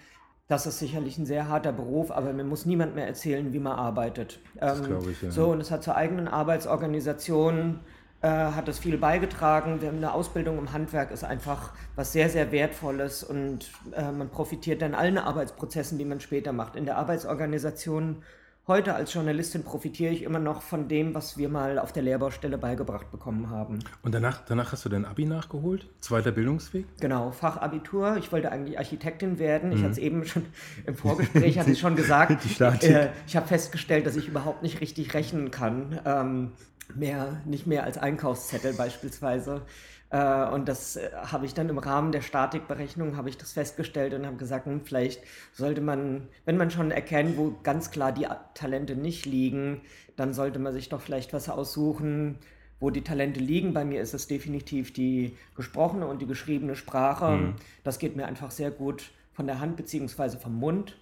Das 0.49 0.67
ist 0.67 0.81
sicherlich 0.81 1.17
ein 1.17 1.25
sehr 1.25 1.49
harter 1.49 1.73
Beruf, 1.73 2.11
aber 2.11 2.33
mir 2.35 2.45
muss 2.45 2.67
niemand 2.67 2.95
mehr 2.95 3.07
erzählen, 3.07 3.55
wie 3.55 3.61
man 3.61 3.79
arbeitet. 3.79 4.41
Ähm, 4.61 4.83
glaube 4.83 5.13
ich, 5.13 5.23
ja. 5.23 5.31
So, 5.31 5.53
und 5.53 5.61
es 5.63 5.71
hat 5.71 5.83
zur 5.83 5.97
eigenen 5.97 6.29
Arbeitsorganisation 6.29 7.77
äh, 7.77 8.00
hat 8.29 8.69
es 8.69 8.79
viel 8.79 8.99
beigetragen. 8.99 9.81
Wir 9.81 9.89
haben 9.89 9.97
eine 9.97 10.13
Ausbildung 10.13 10.59
im 10.59 10.73
Handwerk, 10.73 11.11
ist 11.11 11.25
einfach 11.25 11.73
was 11.97 12.13
sehr, 12.13 12.29
sehr 12.29 12.53
Wertvolles 12.53 13.25
und 13.25 13.71
äh, 13.93 14.13
man 14.13 14.29
profitiert 14.29 14.83
dann 14.83 14.95
allen 14.95 15.19
Arbeitsprozessen, 15.19 15.99
die 15.99 16.05
man 16.05 16.21
später 16.21 16.53
macht. 16.53 16.77
In 16.77 16.85
der 16.85 16.99
Arbeitsorganisation 16.99 18.23
heute 18.71 18.95
als 18.95 19.13
Journalistin 19.13 19.65
profitiere 19.65 20.13
ich 20.13 20.23
immer 20.23 20.39
noch 20.39 20.63
von 20.63 20.87
dem, 20.87 21.13
was 21.13 21.37
wir 21.37 21.49
mal 21.49 21.79
auf 21.79 21.93
der 21.93 22.05
Lehrbaustelle 22.05 22.57
beigebracht 22.57 23.11
bekommen 23.11 23.51
haben. 23.51 23.81
Und 24.03 24.15
danach, 24.15 24.43
danach 24.47 24.71
hast 24.71 24.85
du 24.85 24.89
dein 24.89 25.05
Abi 25.05 25.25
nachgeholt? 25.25 25.89
Zweiter 25.99 26.31
Bildungsweg? 26.31 26.87
Genau, 27.01 27.33
Fachabitur. 27.33 28.17
Ich 28.19 28.31
wollte 28.31 28.53
eigentlich 28.53 28.79
Architektin 28.79 29.41
werden. 29.41 29.71
Mhm. 29.71 29.77
Ich 29.77 29.83
hatte 29.83 29.93
es 29.93 29.99
eben 29.99 30.25
schon 30.25 30.47
im 30.87 30.95
Vorgespräch 30.95 31.59
hatte 31.59 31.73
ich 31.73 31.81
schon 31.81 31.97
gesagt. 32.03 32.45
Die 32.45 32.49
Statik. 32.49 32.91
Äh, 32.91 33.09
ich 33.27 33.37
habe 33.37 33.49
festgestellt, 33.49 34.07
dass 34.07 34.15
ich 34.15 34.29
überhaupt 34.29 34.63
nicht 34.63 34.81
richtig 34.81 35.15
rechnen 35.15 35.51
kann. 35.51 35.99
Ähm, 36.05 36.53
mehr, 36.97 37.41
nicht 37.45 37.67
mehr 37.67 37.85
als 37.85 37.99
Einkaufszettel 37.99 38.75
beispielsweise. 38.75 39.63
Äh, 40.11 40.49
und 40.51 40.69
das 40.69 40.97
äh, 40.97 41.11
habe 41.15 41.47
ich 41.47 41.55
dann 41.55 41.69
im 41.69 41.79
Rahmen 41.79 42.13
der 42.13 42.21
Statikberechnung 42.21 43.17
habe 43.17 43.29
ich 43.29 43.39
das 43.39 43.53
festgestellt 43.53 44.13
und 44.15 44.27
habe 44.27 44.37
gesagt, 44.37 44.67
hm, 44.67 44.83
vielleicht 44.85 45.23
sollte 45.53 45.81
man, 45.81 46.29
wenn 46.45 46.57
man 46.57 46.71
schon 46.71 46.91
erkennt, 46.91 47.37
wo 47.37 47.55
ganz 47.63 47.91
klar 47.91 48.13
die 48.13 48.27
Talente 48.55 48.97
nicht 48.97 49.25
liegen, 49.27 49.81
dann 50.17 50.35
sollte 50.35 50.59
man 50.59 50.73
sich 50.73 50.89
doch 50.89 51.01
vielleicht 51.01 51.33
was 51.33 51.49
aussuchen, 51.49 52.39
wo 52.81 52.91
die 52.91 53.03
Talente 53.03 53.41
liegen. 53.41 53.73
Bei 53.73 53.85
mir 53.85 54.01
ist 54.01 54.15
es 54.15 54.27
definitiv 54.27 54.93
die 54.93 55.37
gesprochene 55.55 56.07
und 56.07 56.21
die 56.21 56.27
geschriebene 56.27 56.75
Sprache. 56.75 57.55
Das 57.85 57.99
geht 57.99 58.17
mir 58.17 58.27
einfach 58.27 58.51
sehr 58.51 58.71
gut 58.71 59.13
von 59.33 59.47
der 59.47 59.61
Hand 59.61 59.77
beziehungsweise 59.77 60.39
vom 60.39 60.55
Mund. 60.55 60.97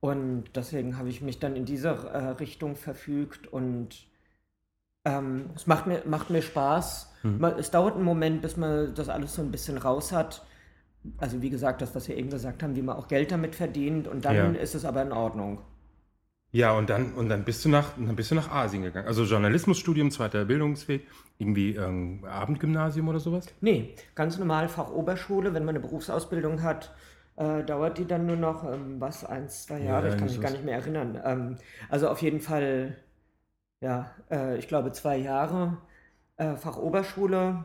Und 0.00 0.44
deswegen 0.54 0.98
habe 0.98 1.08
ich 1.08 1.22
mich 1.22 1.38
dann 1.38 1.56
in 1.56 1.64
diese 1.64 1.88
äh, 1.88 2.18
Richtung 2.40 2.76
verfügt 2.76 3.46
und 3.46 4.06
ähm, 5.04 5.50
es 5.54 5.66
macht 5.66 5.86
mir, 5.86 6.02
macht 6.06 6.30
mir 6.30 6.42
Spaß. 6.42 7.12
Hm. 7.22 7.38
Man, 7.38 7.58
es 7.58 7.70
dauert 7.70 7.94
einen 7.96 8.04
Moment, 8.04 8.42
bis 8.42 8.56
man 8.56 8.94
das 8.94 9.08
alles 9.08 9.34
so 9.34 9.42
ein 9.42 9.50
bisschen 9.50 9.78
raus 9.78 10.12
hat. 10.12 10.44
Also 11.18 11.42
wie 11.42 11.50
gesagt, 11.50 11.82
das, 11.82 11.94
was 11.94 12.08
wir 12.08 12.16
eben 12.16 12.30
gesagt 12.30 12.62
haben, 12.62 12.76
wie 12.76 12.82
man 12.82 12.96
auch 12.96 13.08
Geld 13.08 13.32
damit 13.32 13.54
verdient 13.56 14.06
und 14.06 14.24
dann 14.24 14.54
Ja. 14.54 14.60
ist 14.60 14.74
es 14.74 14.84
aber 14.84 15.02
in 15.02 15.12
Ordnung. 15.12 15.58
Ja, 16.52 16.72
und 16.76 16.90
dann, 16.90 17.14
und 17.14 17.30
dann 17.30 17.44
bist 17.44 17.64
du 17.64 17.70
nach, 17.70 17.92
dann 17.96 18.14
bist 18.14 18.30
du 18.30 18.34
nach 18.34 18.50
Asien 18.50 18.82
gegangen. 18.82 19.06
Also 19.08 19.24
Journalismusstudium, 19.24 20.10
zweiter 20.10 20.44
Bildungsweg, 20.44 21.06
irgendwie 21.38 21.74
ähm, 21.76 22.24
Abendgymnasium 22.26 23.08
oder 23.08 23.20
sowas? 23.20 23.46
Nee, 23.62 23.94
ganz 24.14 24.38
normal 24.38 24.68
Fachoberschule, 24.68 25.54
wenn 25.54 25.64
man 25.64 25.76
eine 25.76 25.80
Berufsausbildung 25.80 26.62
hat, 26.62 26.94
äh, 27.36 27.64
dauert 27.64 27.96
die 27.96 28.06
dann 28.06 28.26
nur 28.26 28.36
noch, 28.36 28.70
ähm, 28.70 29.00
was, 29.00 29.24
eins, 29.24 29.64
zwei 29.64 29.80
Jahre, 29.80 30.10
ich 30.10 30.18
kann 30.18 30.28
mich 30.28 30.40
gar 30.42 30.50
nicht 30.50 30.64
mehr 30.64 30.76
erinnern. 30.76 31.18
Ähm, 31.24 31.56
also 31.88 32.10
auf 32.10 32.20
jeden 32.20 32.40
Fall, 32.40 32.98
ja, 33.82 34.10
äh, 34.30 34.56
ich 34.58 34.68
glaube 34.68 34.92
zwei 34.92 35.16
Jahre 35.18 35.76
äh, 36.36 36.56
Fachoberschule 36.56 37.64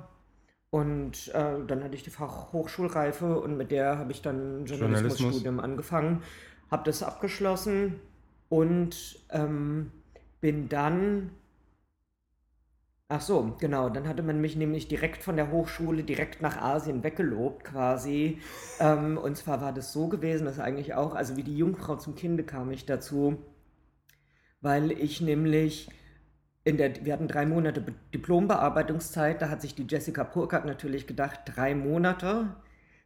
und 0.71 1.29
äh, 1.29 1.65
dann 1.65 1.83
hatte 1.83 1.95
ich 1.95 2.03
die 2.03 2.09
Fachhochschulreife 2.09 3.39
und 3.39 3.55
mit 3.55 3.71
der 3.71 3.97
habe 3.97 4.11
ich 4.11 4.21
dann 4.21 4.65
Journalismusstudium 4.65 5.59
angefangen, 5.59 6.23
habe 6.69 6.83
das 6.83 7.03
abgeschlossen 7.03 7.99
und 8.49 9.19
ähm, 9.29 9.91
bin 10.41 10.67
dann 10.67 11.31
Ach 13.09 13.21
so, 13.21 13.55
genau. 13.57 13.87
Dann 13.87 14.05
hatte 14.05 14.21
man 14.21 14.41
mich 14.41 14.57
nämlich 14.57 14.89
direkt 14.89 15.23
von 15.23 15.37
der 15.37 15.49
Hochschule 15.49 16.03
direkt 16.03 16.41
nach 16.41 16.57
Asien 16.61 17.03
weggelobt 17.03 17.63
quasi. 17.63 18.41
Ähm, 18.81 19.17
und 19.17 19.37
zwar 19.37 19.61
war 19.61 19.71
das 19.71 19.93
so 19.93 20.09
gewesen, 20.09 20.43
dass 20.43 20.59
eigentlich 20.59 20.93
auch, 20.93 21.15
also 21.15 21.37
wie 21.37 21.43
die 21.43 21.57
Jungfrau 21.57 21.95
zum 21.95 22.15
Kinde 22.15 22.43
kam 22.43 22.69
ich 22.69 22.85
dazu, 22.85 23.37
weil 24.59 24.91
ich 24.91 25.21
nämlich 25.21 25.89
in 26.67 26.77
der, 26.77 27.05
wir 27.05 27.13
hatten 27.13 27.27
drei 27.27 27.45
Monate 27.45 27.79
Be- 27.81 27.93
Diplombearbeitungszeit, 28.13 29.41
da 29.41 29.49
hat 29.49 29.61
sich 29.61 29.75
die 29.75 29.87
Jessica 29.87 30.23
Purkert 30.23 30.65
natürlich 30.65 31.07
gedacht, 31.07 31.39
drei 31.45 31.73
Monate. 31.75 32.47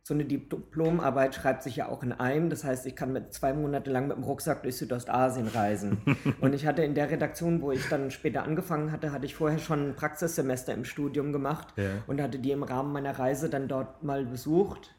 So 0.03 0.15
eine 0.15 0.25
Diplomarbeit 0.25 1.35
schreibt 1.35 1.61
sich 1.61 1.75
ja 1.75 1.87
auch 1.87 2.01
in 2.01 2.11
einem. 2.11 2.49
Das 2.49 2.63
heißt, 2.63 2.87
ich 2.87 2.95
kann 2.95 3.13
mit 3.13 3.33
zwei 3.35 3.53
Monate 3.53 3.91
lang 3.91 4.07
mit 4.07 4.17
dem 4.17 4.23
Rucksack 4.23 4.63
durch 4.63 4.77
Südostasien 4.77 5.47
reisen. 5.47 5.99
Und 6.41 6.53
ich 6.55 6.65
hatte 6.65 6.81
in 6.83 6.95
der 6.95 7.11
Redaktion, 7.11 7.61
wo 7.61 7.71
ich 7.71 7.87
dann 7.87 8.09
später 8.09 8.41
angefangen 8.43 8.91
hatte, 8.91 9.11
hatte 9.11 9.27
ich 9.27 9.35
vorher 9.35 9.59
schon 9.59 9.89
ein 9.89 9.95
Praxissemester 9.95 10.73
im 10.73 10.85
Studium 10.85 11.31
gemacht 11.31 11.67
Ja. 11.77 11.89
und 12.07 12.19
hatte 12.19 12.39
die 12.39 12.49
im 12.51 12.63
Rahmen 12.63 12.91
meiner 12.93 13.19
Reise 13.19 13.47
dann 13.47 13.67
dort 13.67 14.01
mal 14.01 14.25
besucht 14.25 14.95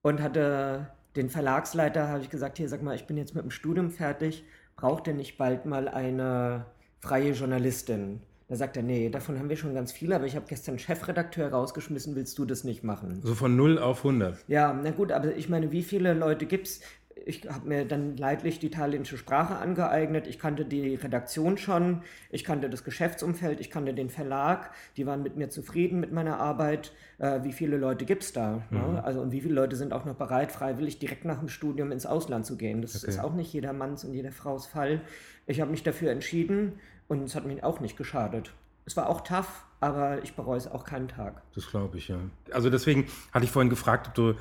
und 0.00 0.22
hatte 0.22 0.86
den 1.16 1.28
Verlagsleiter, 1.28 2.08
habe 2.08 2.20
ich 2.22 2.30
gesagt, 2.30 2.56
hier 2.56 2.68
sag 2.70 2.82
mal, 2.82 2.94
ich 2.94 3.06
bin 3.06 3.18
jetzt 3.18 3.34
mit 3.34 3.44
dem 3.44 3.50
Studium 3.50 3.90
fertig, 3.90 4.44
braucht 4.76 5.06
ihr 5.06 5.12
nicht 5.14 5.36
bald 5.36 5.66
mal 5.66 5.86
eine 5.86 6.64
freie 7.00 7.32
Journalistin? 7.32 8.20
Da 8.48 8.56
sagt 8.56 8.76
er, 8.76 8.82
nee, 8.82 9.08
davon 9.10 9.38
haben 9.38 9.48
wir 9.48 9.56
schon 9.56 9.74
ganz 9.74 9.92
viele, 9.92 10.16
aber 10.16 10.26
ich 10.26 10.34
habe 10.34 10.46
gestern 10.48 10.78
Chefredakteur 10.78 11.50
rausgeschmissen, 11.50 12.16
willst 12.16 12.36
du 12.36 12.44
das 12.44 12.64
nicht 12.64 12.82
machen? 12.82 13.20
So 13.22 13.34
von 13.36 13.54
0 13.54 13.78
auf 13.78 13.98
100. 13.98 14.38
Ja, 14.48 14.72
na 14.82 14.90
gut, 14.90 15.12
aber 15.12 15.36
ich 15.36 15.48
meine, 15.48 15.70
wie 15.70 15.82
viele 15.84 16.14
Leute 16.14 16.46
gibt's? 16.46 16.80
Ich 17.26 17.46
habe 17.48 17.68
mir 17.68 17.84
dann 17.84 18.16
leidlich 18.16 18.60
die 18.60 18.68
italienische 18.68 19.18
Sprache 19.18 19.56
angeeignet. 19.56 20.26
Ich 20.26 20.38
kannte 20.38 20.64
die 20.64 20.94
Redaktion 20.94 21.58
schon, 21.58 22.02
ich 22.30 22.44
kannte 22.44 22.70
das 22.70 22.82
Geschäftsumfeld, 22.82 23.60
ich 23.60 23.70
kannte 23.70 23.92
den 23.92 24.08
Verlag. 24.08 24.70
Die 24.96 25.06
waren 25.06 25.22
mit 25.22 25.36
mir 25.36 25.50
zufrieden 25.50 26.00
mit 26.00 26.12
meiner 26.12 26.40
Arbeit. 26.40 26.92
Äh, 27.18 27.44
wie 27.44 27.52
viele 27.52 27.76
Leute 27.76 28.06
gibt's 28.06 28.32
da? 28.32 28.62
Ne? 28.70 29.04
Also 29.04 29.20
und 29.20 29.32
wie 29.32 29.42
viele 29.42 29.54
Leute 29.54 29.76
sind 29.76 29.92
auch 29.92 30.06
noch 30.06 30.14
bereit, 30.14 30.50
freiwillig 30.50 30.98
direkt 30.98 31.26
nach 31.26 31.40
dem 31.40 31.50
Studium 31.50 31.92
ins 31.92 32.06
Ausland 32.06 32.46
zu 32.46 32.56
gehen? 32.56 32.80
Das 32.80 32.96
Okay. 32.96 33.10
ist 33.10 33.20
auch 33.20 33.34
nicht 33.34 33.52
jedermanns 33.52 34.02
und 34.04 34.14
jeder 34.14 34.32
Frau's 34.32 34.66
Fall. 34.66 35.02
Ich 35.50 35.60
habe 35.60 35.70
mich 35.70 35.82
dafür 35.82 36.12
entschieden 36.12 36.78
und 37.08 37.24
es 37.24 37.34
hat 37.34 37.44
mir 37.44 37.64
auch 37.64 37.80
nicht 37.80 37.96
geschadet. 37.96 38.52
Es 38.86 38.96
war 38.96 39.08
auch 39.08 39.22
tough, 39.22 39.64
aber 39.80 40.22
ich 40.22 40.34
bereue 40.34 40.56
es 40.56 40.68
auch 40.68 40.84
keinen 40.84 41.08
Tag. 41.08 41.42
Das 41.54 41.68
glaube 41.68 41.98
ich, 41.98 42.08
ja. 42.08 42.18
Also 42.52 42.70
deswegen 42.70 43.06
hatte 43.32 43.44
ich 43.44 43.50
vorhin 43.50 43.68
gefragt, 43.68 44.08
ob 44.08 44.14
du 44.14 44.34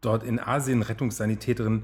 dort 0.00 0.24
in 0.24 0.40
Asien 0.40 0.82
Rettungssanitäterin 0.82 1.82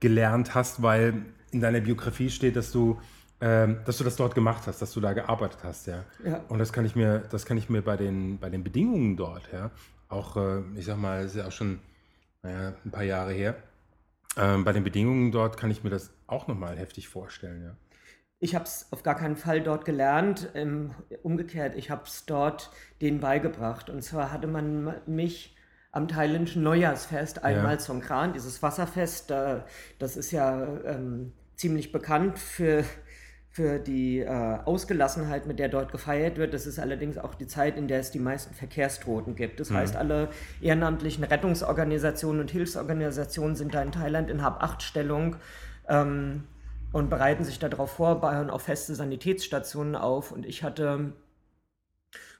gelernt 0.00 0.54
hast, 0.54 0.82
weil 0.82 1.26
in 1.52 1.60
deiner 1.60 1.80
Biografie 1.80 2.28
steht, 2.28 2.56
dass 2.56 2.72
du, 2.72 3.00
ähm, 3.40 3.78
dass 3.84 3.98
du 3.98 4.04
das 4.04 4.16
dort 4.16 4.34
gemacht 4.34 4.66
hast, 4.66 4.82
dass 4.82 4.92
du 4.92 5.00
da 5.00 5.12
gearbeitet 5.12 5.60
hast, 5.62 5.86
ja. 5.86 6.04
Ja. 6.24 6.44
Und 6.48 6.58
das 6.58 6.72
kann 6.72 6.84
ich 6.84 6.96
mir, 6.96 7.20
das 7.30 7.46
kann 7.46 7.56
ich 7.56 7.68
mir 7.68 7.82
bei 7.82 7.96
den, 7.96 8.38
bei 8.38 8.50
den 8.50 8.64
Bedingungen 8.64 9.16
dort, 9.16 9.48
ja, 9.52 9.70
auch, 10.08 10.36
äh, 10.36 10.62
ich 10.76 10.86
sag 10.86 10.98
mal, 10.98 11.24
ist 11.24 11.36
ja 11.36 11.46
auch 11.46 11.52
schon 11.52 11.78
naja, 12.42 12.74
ein 12.84 12.90
paar 12.90 13.04
Jahre 13.04 13.32
her. 13.32 13.56
Ähm, 14.36 14.64
bei 14.64 14.72
den 14.72 14.84
Bedingungen 14.84 15.32
dort 15.32 15.56
kann 15.56 15.70
ich 15.70 15.84
mir 15.84 15.90
das 15.90 16.10
auch 16.26 16.48
nochmal 16.48 16.76
heftig 16.76 17.08
vorstellen, 17.08 17.62
ja. 17.62 17.76
Ich 18.40 18.54
habe 18.54 18.64
es 18.64 18.86
auf 18.92 19.02
gar 19.02 19.16
keinen 19.16 19.36
Fall 19.36 19.60
dort 19.60 19.84
gelernt. 19.84 20.50
Ähm, 20.54 20.92
umgekehrt, 21.22 21.74
ich 21.74 21.90
habe 21.90 22.02
es 22.06 22.24
dort 22.26 22.70
denen 23.00 23.20
beigebracht. 23.20 23.90
Und 23.90 24.02
zwar 24.02 24.32
hatte 24.32 24.46
man 24.46 24.94
mich 25.06 25.56
am 25.90 26.06
thailändischen 26.06 26.62
Neujahrsfest 26.62 27.44
einmal 27.44 27.80
zum 27.80 28.00
Kran, 28.00 28.32
dieses 28.32 28.62
Wasserfest, 28.62 29.30
das 29.98 30.16
ist 30.16 30.32
ja 30.32 30.66
ähm, 30.84 31.32
ziemlich 31.56 31.92
bekannt 31.92 32.38
für, 32.38 32.84
für 33.50 33.78
die 33.78 34.20
äh, 34.20 34.28
Ausgelassenheit, 34.28 35.46
mit 35.46 35.58
der 35.58 35.68
dort 35.68 35.90
gefeiert 35.90 36.36
wird. 36.36 36.52
Das 36.52 36.66
ist 36.66 36.78
allerdings 36.78 37.18
auch 37.18 37.34
die 37.34 37.46
Zeit, 37.46 37.76
in 37.76 37.88
der 37.88 38.00
es 38.00 38.10
die 38.10 38.20
meisten 38.20 38.54
Verkehrstoten 38.54 39.34
gibt. 39.34 39.60
Das 39.60 39.70
heißt, 39.70 39.96
alle 39.96 40.28
ehrenamtlichen 40.60 41.24
Rettungsorganisationen 41.24 42.42
und 42.42 42.50
Hilfsorganisationen 42.50 43.56
sind 43.56 43.74
da 43.74 43.82
in 43.82 43.90
Thailand 43.90 44.30
in 44.30 44.42
Hab-Acht-Stellung. 44.42 45.36
Ähm, 45.88 46.44
und 46.92 47.10
bereiten 47.10 47.44
sich 47.44 47.58
darauf 47.58 47.92
vor, 47.92 48.20
bauen 48.20 48.50
auch 48.50 48.60
feste 48.60 48.94
Sanitätsstationen 48.94 49.94
auf. 49.94 50.32
Und 50.32 50.46
ich 50.46 50.62
hatte 50.62 51.12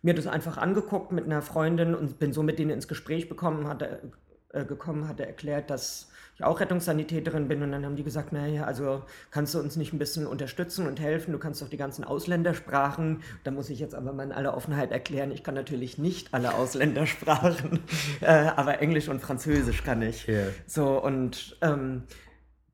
mir 0.02 0.14
das 0.14 0.26
einfach 0.26 0.56
angeguckt 0.56 1.12
mit 1.12 1.24
einer 1.24 1.42
Freundin 1.42 1.94
und 1.94 2.18
bin 2.18 2.32
so 2.32 2.42
mit 2.42 2.58
denen 2.58 2.70
ins 2.70 2.88
Gespräch 2.88 3.28
bekommen, 3.28 3.68
hatte, 3.68 4.12
äh, 4.52 4.64
gekommen, 4.64 5.08
hatte 5.08 5.26
erklärt, 5.26 5.70
dass 5.70 6.10
ich 6.36 6.44
auch 6.44 6.60
Rettungssanitäterin 6.60 7.48
bin. 7.48 7.62
Und 7.62 7.72
dann 7.72 7.84
haben 7.84 7.96
die 7.96 8.04
gesagt, 8.04 8.32
naja, 8.32 8.64
also 8.64 9.02
kannst 9.30 9.54
du 9.54 9.58
uns 9.58 9.76
nicht 9.76 9.92
ein 9.92 9.98
bisschen 9.98 10.26
unterstützen 10.26 10.86
und 10.86 11.00
helfen? 11.00 11.32
Du 11.32 11.38
kannst 11.38 11.60
doch 11.60 11.68
die 11.68 11.76
ganzen 11.76 12.04
Ausländersprachen. 12.04 13.22
Da 13.42 13.50
muss 13.50 13.68
ich 13.70 13.80
jetzt 13.80 13.94
aber 13.94 14.12
mal 14.12 14.22
in 14.22 14.32
aller 14.32 14.56
Offenheit 14.56 14.92
erklären, 14.92 15.32
ich 15.32 15.42
kann 15.42 15.54
natürlich 15.54 15.98
nicht 15.98 16.32
alle 16.32 16.54
Ausländersprachen, 16.54 17.80
äh, 18.20 18.26
aber 18.26 18.80
Englisch 18.80 19.08
und 19.08 19.20
Französisch 19.20 19.82
kann 19.82 20.00
ich. 20.00 20.26
Ja. 20.28 20.44
So, 20.66 21.02
und 21.02 21.56
ähm, 21.60 22.04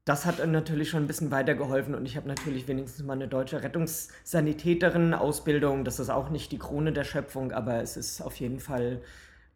das 0.04 0.26
hat 0.26 0.46
natürlich 0.46 0.90
schon 0.90 1.04
ein 1.04 1.06
bisschen 1.06 1.30
weitergeholfen 1.30 1.94
und 1.94 2.04
ich 2.04 2.16
habe 2.16 2.28
natürlich 2.28 2.68
wenigstens 2.68 3.06
mal 3.06 3.14
eine 3.14 3.28
deutsche 3.28 3.62
Rettungssanitäterin-Ausbildung. 3.62 5.84
Das 5.84 5.98
ist 5.98 6.10
auch 6.10 6.28
nicht 6.28 6.52
die 6.52 6.58
Krone 6.58 6.92
der 6.92 7.04
Schöpfung, 7.04 7.52
aber 7.52 7.82
es 7.82 7.96
ist 7.96 8.20
auf 8.20 8.36
jeden 8.36 8.60
Fall 8.60 9.00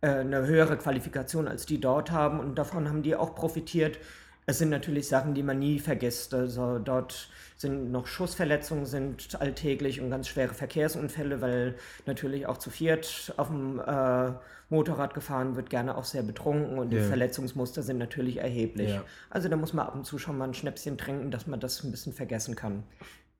äh, 0.01 0.09
eine 0.09 0.47
höhere 0.47 0.79
Qualifikation, 0.79 1.49
als 1.49 1.67
die 1.67 1.81
dort 1.81 2.13
haben 2.13 2.41
und 2.41 2.57
davon 2.57 2.89
haben 2.89 3.03
die 3.03 3.15
auch 3.15 3.35
profitiert. 3.35 3.99
Es 4.47 4.57
sind 4.57 4.71
natürlich 4.71 5.09
Sachen, 5.09 5.35
die 5.35 5.43
man 5.43 5.59
nie 5.59 5.79
vergisst. 5.79 6.33
Also 6.33 6.79
dort 6.79 7.29
sind 7.59 7.93
noch 7.93 8.07
Schussverletzungen 8.07 8.87
sind 8.87 9.39
alltäglich 9.39 10.01
und 10.01 10.09
ganz 10.09 10.29
schwere 10.29 10.55
Verkehrsunfälle, 10.55 11.43
weil 11.43 11.75
natürlich 12.07 12.47
auch 12.47 12.57
zu 12.57 12.71
viert 12.71 13.35
auf 13.37 13.49
dem 13.49 13.81
äh, 13.81 14.33
Motorrad 14.71 15.15
gefahren 15.15 15.57
wird, 15.57 15.71
gerne 15.71 15.97
auch 15.97 16.05
sehr 16.05 16.23
betrunken 16.23 16.79
und 16.79 16.91
die 16.91 16.97
Ja. 16.99 17.05
Verletzungsmuster 17.05 17.83
sind 17.83 17.99
natürlich 17.99 18.37
erheblich. 18.39 18.91
Ja. 18.91 19.05
Also 19.31 19.49
da 19.49 19.57
muss 19.57 19.73
man 19.73 19.87
ab 19.87 19.95
und 19.95 20.05
zu 20.05 20.19
schon 20.19 20.37
mal 20.37 20.45
ein 20.49 20.55
Schnäpschen 20.55 20.99
trinken, 20.99 21.31
dass 21.31 21.47
man 21.47 21.59
das 21.61 21.83
ein 21.85 21.91
bisschen 21.91 22.13
vergessen 22.13 22.55
kann. 22.55 22.83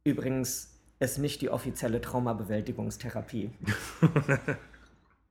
Übrigens 0.05 0.75
ist 1.01 1.19
nicht 1.19 1.41
die 1.43 1.51
offizielle 1.51 2.01
Traumabewältigungstherapie. 2.01 3.51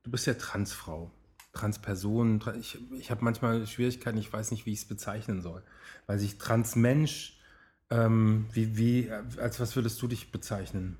Du 0.04 0.12
bist 0.12 0.26
ja 0.26 0.34
Transfrau, 0.34 1.10
Transperson. 1.52 2.40
Tra- 2.40 2.56
Ich, 2.56 2.78
ich 2.92 3.10
habe 3.10 3.22
manchmal 3.24 3.66
Schwierigkeiten, 3.66 4.16
ich 4.16 4.32
weiß 4.32 4.52
nicht, 4.52 4.64
wie 4.64 4.72
ich 4.72 4.78
es 4.80 4.88
bezeichnen 4.88 5.42
soll. 5.42 5.62
Weil 6.06 6.18
sich 6.18 6.38
Transmensch, 6.38 7.38
ähm, 7.90 8.46
wie, 8.52 8.78
wie, 8.78 9.10
als 9.38 9.60
was 9.60 9.76
würdest 9.76 10.00
du 10.00 10.06
dich 10.08 10.32
bezeichnen? 10.32 10.96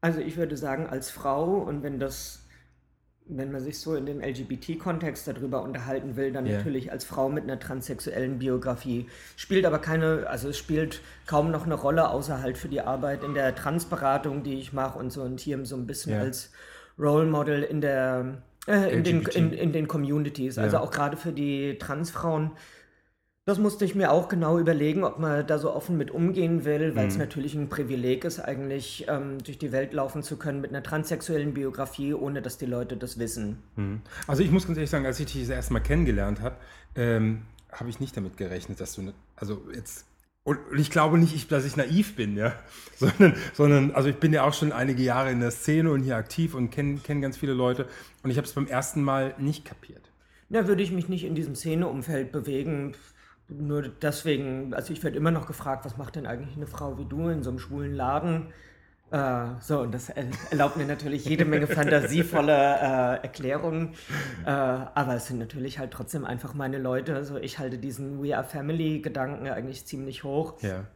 Also 0.00 0.20
ich 0.20 0.36
würde 0.36 0.56
sagen, 0.56 0.86
als 0.86 1.10
Frau 1.10 1.56
und 1.58 1.82
wenn 1.82 1.98
das, 1.98 2.41
wenn 3.26 3.52
man 3.52 3.60
sich 3.62 3.78
so 3.78 3.94
in 3.94 4.04
dem 4.06 4.20
LGBT-Kontext 4.20 5.28
darüber 5.28 5.62
unterhalten 5.62 6.16
will, 6.16 6.32
dann 6.32 6.44
Ja. 6.46 6.58
natürlich 6.58 6.90
als 6.90 7.04
Frau 7.04 7.28
mit 7.28 7.44
einer 7.44 7.58
transsexuellen 7.58 8.38
Biografie. 8.38 9.06
Spielt 9.36 9.64
aber 9.64 9.78
keine, 9.78 10.26
also 10.28 10.48
es 10.48 10.58
spielt 10.58 11.00
kaum 11.26 11.50
noch 11.50 11.64
eine 11.64 11.74
Rolle, 11.74 12.08
außer 12.10 12.42
halt 12.42 12.58
für 12.58 12.68
die 12.68 12.80
Arbeit 12.80 13.22
in 13.22 13.34
der 13.34 13.54
Transberatung, 13.54 14.42
die 14.42 14.58
ich 14.58 14.72
mache 14.72 14.98
und 14.98 15.12
so 15.12 15.22
und 15.22 15.40
hier 15.40 15.64
so 15.64 15.76
ein 15.76 15.86
bisschen 15.86 16.12
Ja. 16.12 16.20
als 16.20 16.50
Role 16.98 17.26
Model 17.26 17.62
in 17.62 17.80
der 17.80 18.42
äh, 18.68 18.92
in, 18.94 19.02
den, 19.02 19.22
in, 19.22 19.52
in 19.52 19.72
den 19.72 19.88
Communities. 19.88 20.58
Also 20.58 20.76
Ja. 20.76 20.82
auch 20.82 20.90
gerade 20.90 21.16
für 21.16 21.32
die 21.32 21.78
Transfrauen. 21.78 22.52
Das 23.44 23.58
musste 23.58 23.84
ich 23.84 23.96
mir 23.96 24.12
auch 24.12 24.28
genau 24.28 24.60
überlegen, 24.60 25.02
ob 25.02 25.18
man 25.18 25.44
da 25.44 25.58
so 25.58 25.72
offen 25.72 25.96
mit 25.96 26.12
umgehen 26.12 26.64
will, 26.64 26.94
weil 26.94 27.08
es 27.08 27.16
natürlich 27.16 27.56
ein 27.56 27.68
Privileg 27.68 28.24
ist, 28.24 28.38
eigentlich 28.38 29.06
ähm, 29.08 29.42
durch 29.42 29.58
die 29.58 29.72
Welt 29.72 29.92
laufen 29.92 30.22
zu 30.22 30.36
können 30.36 30.60
mit 30.60 30.70
einer 30.70 30.84
transsexuellen 30.84 31.52
Biografie, 31.52 32.14
ohne 32.14 32.40
dass 32.40 32.56
die 32.56 32.66
Leute 32.66 32.96
das 32.96 33.18
wissen. 33.18 33.58
Also 34.28 34.44
ich 34.44 34.52
muss 34.52 34.66
ganz 34.66 34.78
ehrlich 34.78 34.90
sagen, 34.90 35.06
als 35.06 35.18
ich 35.18 35.26
dich 35.26 35.40
das 35.40 35.50
erste 35.50 35.72
Mal 35.72 35.80
kennengelernt 35.80 36.40
habe, 36.40 36.54
ähm, 36.94 37.42
habe 37.72 37.90
ich 37.90 37.98
nicht 37.98 38.16
damit 38.16 38.36
gerechnet, 38.36 38.80
dass 38.80 38.94
du, 38.94 39.02
ne, 39.02 39.14
also 39.34 39.60
jetzt 39.74 40.06
und 40.44 40.58
ich 40.76 40.90
glaube 40.90 41.18
nicht, 41.18 41.50
dass 41.52 41.64
ich 41.64 41.76
naiv 41.76 42.14
bin, 42.14 42.36
ja, 42.36 42.52
sondern, 42.96 43.34
sondern 43.54 43.90
also 43.92 44.08
ich 44.08 44.16
bin 44.16 44.32
ja 44.32 44.44
auch 44.44 44.54
schon 44.54 44.70
einige 44.70 45.02
Jahre 45.02 45.32
in 45.32 45.40
der 45.40 45.50
Szene 45.50 45.90
und 45.90 46.02
hier 46.02 46.16
aktiv 46.16 46.54
und 46.54 46.70
kenne 46.70 47.00
kenn 47.02 47.20
ganz 47.20 47.36
viele 47.36 47.54
Leute 47.54 47.88
und 48.22 48.30
ich 48.30 48.36
habe 48.36 48.46
es 48.46 48.52
beim 48.52 48.68
ersten 48.68 49.02
Mal 49.02 49.34
nicht 49.38 49.64
kapiert. 49.64 50.10
Na, 50.48 50.68
würde 50.68 50.82
ich 50.82 50.92
mich 50.92 51.08
nicht 51.08 51.24
in 51.24 51.34
diesem 51.34 51.56
Szeneumfeld 51.56 52.30
bewegen, 52.30 52.94
nur 53.48 53.82
deswegen, 53.82 54.74
also 54.74 54.92
ich 54.92 55.02
werde 55.02 55.16
immer 55.16 55.30
noch 55.30 55.46
gefragt, 55.46 55.84
was 55.84 55.96
macht 55.96 56.16
denn 56.16 56.26
eigentlich 56.26 56.56
eine 56.56 56.66
Frau 56.66 56.98
wie 56.98 57.04
du 57.04 57.28
in 57.28 57.42
so 57.42 57.50
einem 57.50 57.58
schwulen 57.58 57.94
Laden? 57.94 58.52
Äh, 59.10 59.60
so, 59.60 59.80
und 59.80 59.92
das 59.92 60.08
erlaubt 60.50 60.78
mir 60.78 60.86
natürlich 60.86 61.26
jede 61.26 61.44
Menge 61.44 61.66
fantasievolle 61.66 62.52
äh, 62.52 63.22
Erklärungen. 63.22 63.94
Äh, 64.46 64.50
aber 64.50 65.16
es 65.16 65.26
sind 65.26 65.38
natürlich 65.38 65.78
halt 65.78 65.90
trotzdem 65.90 66.24
einfach 66.24 66.54
meine 66.54 66.78
Leute. 66.78 67.14
Also 67.14 67.36
ich 67.36 67.58
halte 67.58 67.76
diesen 67.76 68.22
We 68.22 68.36
Are 68.36 68.44
Family-Gedanken 68.44 69.46
eigentlich 69.48 69.84
ziemlich 69.84 70.24
hoch. 70.24 70.60
Ja. 70.62 70.86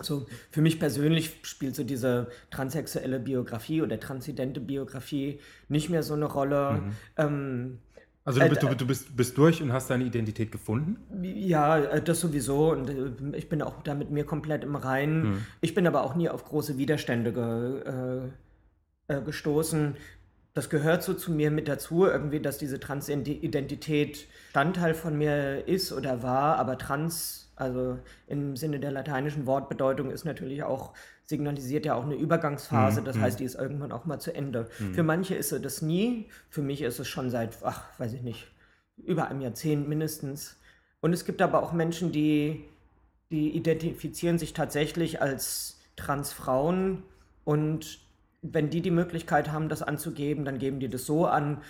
So, 0.00 0.26
für 0.50 0.62
mich 0.62 0.78
persönlich 0.78 1.40
spielt 1.42 1.74
so 1.74 1.84
diese 1.84 2.28
transsexuelle 2.50 3.18
Biografie 3.18 3.82
oder 3.82 4.00
transidente 4.00 4.60
Biografie 4.60 5.40
nicht 5.68 5.90
mehr 5.90 6.02
so 6.02 6.14
eine 6.14 6.26
Rolle. 6.26 6.72
Mhm. 6.72 6.92
Ähm, 7.16 7.78
also 8.26 8.40
du, 8.40 8.48
bist, 8.48 8.62
du, 8.62 8.74
du 8.74 8.86
bist, 8.86 9.16
bist, 9.16 9.38
durch 9.38 9.62
und 9.62 9.72
hast 9.72 9.88
deine 9.88 10.02
Identität 10.02 10.50
gefunden? 10.50 10.96
Ja, 11.22 11.78
äh, 11.78 12.02
das 12.02 12.20
sowieso. 12.20 12.72
Und 12.72 12.90
äh, 12.90 13.36
ich 13.36 13.48
bin 13.48 13.62
auch 13.62 13.82
da 13.84 13.94
mit 13.94 14.10
mir 14.10 14.24
komplett 14.24 14.64
im 14.64 14.74
Reinen. 14.74 15.22
Hm. 15.22 15.46
Ich 15.60 15.74
bin 15.74 15.86
aber 15.86 16.02
auch 16.02 16.16
nie 16.16 16.28
auf 16.28 16.44
große 16.44 16.76
Widerstände 16.76 17.32
ge, 17.32 18.32
äh, 19.08 19.14
äh, 19.14 19.22
gestoßen. 19.22 19.96
Das 20.54 20.70
gehört 20.70 21.04
so 21.04 21.14
zu 21.14 21.30
mir 21.30 21.52
mit 21.52 21.68
dazu, 21.68 22.04
irgendwie, 22.04 22.40
dass 22.40 22.58
diese 22.58 22.80
Transidentität 22.80 24.26
Standteil 24.50 24.94
von 24.94 25.16
mir 25.16 25.68
ist 25.68 25.92
oder 25.92 26.24
war, 26.24 26.56
aber 26.56 26.78
trans, 26.78 27.45
also 27.56 27.98
im 28.26 28.56
Sinne 28.56 28.78
der 28.78 28.92
lateinischen 28.92 29.46
Wortbedeutung, 29.46 30.10
ist 30.10 30.24
natürlich 30.24 30.62
auch 30.62 30.92
signalisiert 31.24 31.84
ja 31.84 31.94
auch 31.94 32.04
eine 32.04 32.14
Übergangsphase. 32.14 33.00
Mhm, 33.00 33.04
das 33.04 33.16
mhm. 33.16 33.20
heißt, 33.22 33.40
die 33.40 33.44
ist 33.44 33.56
irgendwann 33.56 33.92
auch 33.92 34.04
mal 34.04 34.20
zu 34.20 34.34
Ende. 34.34 34.68
Mhm. 34.78 34.94
Für 34.94 35.02
manche 35.02 35.34
ist 35.34 35.48
sie 35.48 35.60
das 35.60 35.82
nie. 35.82 36.28
Für 36.50 36.62
mich 36.62 36.82
ist 36.82 36.98
es 36.98 37.08
schon 37.08 37.30
seit, 37.30 37.58
ach, 37.62 37.82
weiß 37.98 38.12
ich 38.12 38.22
nicht, 38.22 38.46
über 38.96 39.28
einem 39.28 39.40
Jahrzehnt 39.40 39.88
mindestens. 39.88 40.56
Und 41.00 41.12
es 41.12 41.24
gibt 41.24 41.42
aber 41.42 41.62
auch 41.62 41.72
Menschen, 41.72 42.12
die, 42.12 42.64
die 43.30 43.56
identifizieren 43.56 44.38
sich 44.38 44.52
tatsächlich 44.52 45.20
als 45.20 45.80
Transfrauen 45.96 47.02
und 47.44 48.00
wenn 48.42 48.70
die 48.70 48.82
die 48.82 48.90
Möglichkeit 48.90 49.50
haben, 49.50 49.68
das 49.68 49.82
anzugeben, 49.82 50.44
dann 50.44 50.58
geben 50.58 50.78
die 50.78 50.88
das 50.88 51.06
so 51.06 51.26
an. 51.26 51.62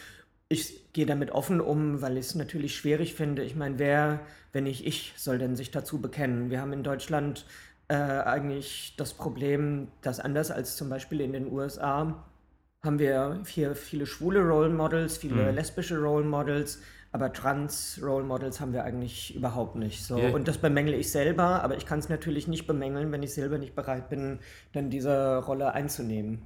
Ich 0.49 0.93
gehe 0.93 1.07
damit 1.07 1.33
offen 1.33 1.61
um, 1.61 2.03
weil 2.03 2.17
ich 2.17 2.27
es 2.27 2.35
natürlich 2.35 2.77
schwierig 2.77 3.15
finde. 3.15 3.43
Ich 3.43 3.57
meine, 3.57 3.79
wer, 3.79 4.21
wenn 4.53 4.65
nicht 4.65 4.87
ich, 4.87 5.13
soll 5.17 5.39
denn 5.39 5.57
sich 5.57 5.71
dazu 5.71 6.01
bekennen? 6.01 6.51
Wir 6.51 6.61
haben 6.61 6.73
in 6.73 6.85
Deutschland 6.85 7.47
äh, 7.89 7.95
eigentlich 7.95 8.95
das 8.97 9.15
Problem, 9.15 9.89
dass 10.03 10.21
anders 10.21 10.51
als 10.51 10.77
zum 10.77 10.89
Beispiel 10.89 11.21
in 11.21 11.33
den 11.33 11.53
USA 11.53 12.25
haben 12.85 12.99
wir 12.99 13.41
hier 13.47 13.75
viele 13.75 14.07
schwule 14.07 14.41
Role 14.41 14.71
Models, 14.71 15.19
viele 15.19 15.51
mhm. 15.51 15.55
lesbische 15.55 15.99
Role 15.99 16.25
Models, 16.25 16.81
aber 17.13 17.33
trans 17.33 17.99
Role 18.03 18.25
Models 18.25 18.61
haben 18.61 18.73
wir 18.73 18.85
eigentlich 18.85 19.35
überhaupt 19.35 19.77
nicht. 19.77 20.05
So. 20.05 20.17
Yeah. 20.17 20.35
Und 20.35 20.49
das 20.49 20.59
bemängle 20.59 20.97
ich 20.97 21.11
selber, 21.11 21.63
aber 21.63 21.77
ich 21.77 21.87
kann 21.87 21.99
es 21.99 22.09
natürlich 22.09 22.47
nicht 22.47 22.67
bemängeln, 22.67 23.11
wenn 23.13 23.23
ich 23.23 23.35
selber 23.35 23.59
nicht 23.59 23.75
bereit 23.75 24.09
bin, 24.09 24.39
dann 24.73 24.91
diese 24.91 25.39
Rolle 25.39 25.73
einzunehmen. 25.73 26.43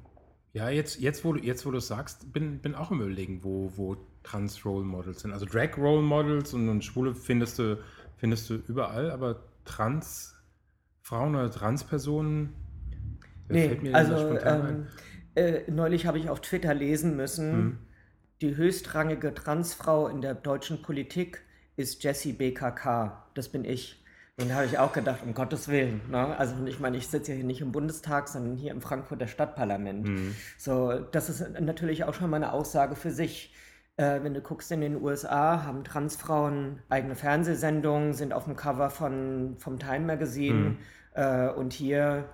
Ja, 0.53 0.69
jetzt, 0.69 1.01
jetzt 1.01 1.25
wo 1.25 1.33
du 1.33 1.41
jetzt, 1.41 1.65
wo 1.65 1.71
du 1.71 1.81
sagst, 1.81 2.33
bin, 2.33 2.59
bin 2.59 2.75
auch 2.75 2.91
im 2.91 3.01
Überlegen, 3.01 3.45
wo, 3.45 3.73
wo 3.77 3.97
Trans 4.23 4.65
Role 4.65 4.85
Models 4.85 5.21
sind. 5.21 5.33
Also 5.33 5.47
Drag 5.47 5.77
Role 5.79 6.03
Models 6.03 6.55
und, 6.55 6.69
und 6.69 6.85
Schwule 6.85 7.15
findest 7.15 7.59
du, 7.59 7.79
findest 8.17 8.51
du 8.51 8.55
überall, 8.67 9.11
aber 9.11 9.45
Trans 9.65 10.35
Frauen 11.03 11.35
oder 11.35 11.51
Transpersonen? 11.51 12.51
Nee, 13.49 13.79
also 13.93 14.39
ähm, 14.39 14.87
äh, 15.35 15.71
neulich 15.71 16.07
habe 16.07 16.19
ich 16.19 16.29
auf 16.29 16.41
Twitter 16.41 16.75
lesen 16.75 17.17
müssen, 17.17 17.53
hm. 17.53 17.79
die 18.41 18.57
höchstrangige 18.57 19.35
Transfrau 19.35 20.09
in 20.09 20.21
der 20.21 20.35
deutschen 20.35 20.83
Politik 20.83 21.43
ist 21.77 22.03
Jessie 22.05 22.33
BKK. 22.33 23.25
Das 23.35 23.49
bin 23.49 23.65
ich. 23.65 24.00
Und 24.41 24.49
da 24.49 24.55
habe 24.55 24.67
ich 24.67 24.79
auch 24.79 24.93
gedacht, 24.93 25.21
um 25.25 25.35
Gottes 25.35 25.69
Willen. 25.69 26.01
Ne? 26.11 26.37
Also 26.39 26.55
ich 26.67 26.81
meine, 26.81 26.97
ich 26.97 27.09
sitze 27.09 27.33
ja 27.33 27.37
hier 27.37 27.45
nicht 27.45 27.61
im 27.61 27.73
Bundestag, 27.73 28.29
sondern 28.29 28.57
hier 28.57 28.71
im 28.73 28.81
Frankfurter 28.81 29.27
Stadtparlament. 29.27 30.09
Mhm. 30.09 30.35
So, 30.57 30.99
das 30.99 31.29
ist 31.29 31.61
natürlich 31.61 32.05
auch 32.05 32.15
schon 32.15 32.31
mal 32.31 32.37
eine 32.37 32.53
Aussage 32.53 32.97
für 32.97 33.11
sich. 33.11 33.55
Äh, 33.97 34.23
wenn 34.23 34.33
du 34.33 34.41
guckst 34.41 34.73
in 34.73 34.81
den 34.81 35.03
USA, 35.03 35.65
haben 35.65 35.85
Transfrauen 35.85 36.81
eigene 36.89 37.17
Fernsehsendungen, 37.17 38.15
sind 38.15 38.33
auf 38.33 38.45
dem 38.45 38.57
Cover 38.57 38.89
von, 38.89 39.57
vom 39.59 39.79
Time 39.79 40.01
Magazine. 40.01 40.55
Mhm 40.55 40.79
äh, 41.15 41.49
und 41.49 41.73
hier 41.73 42.29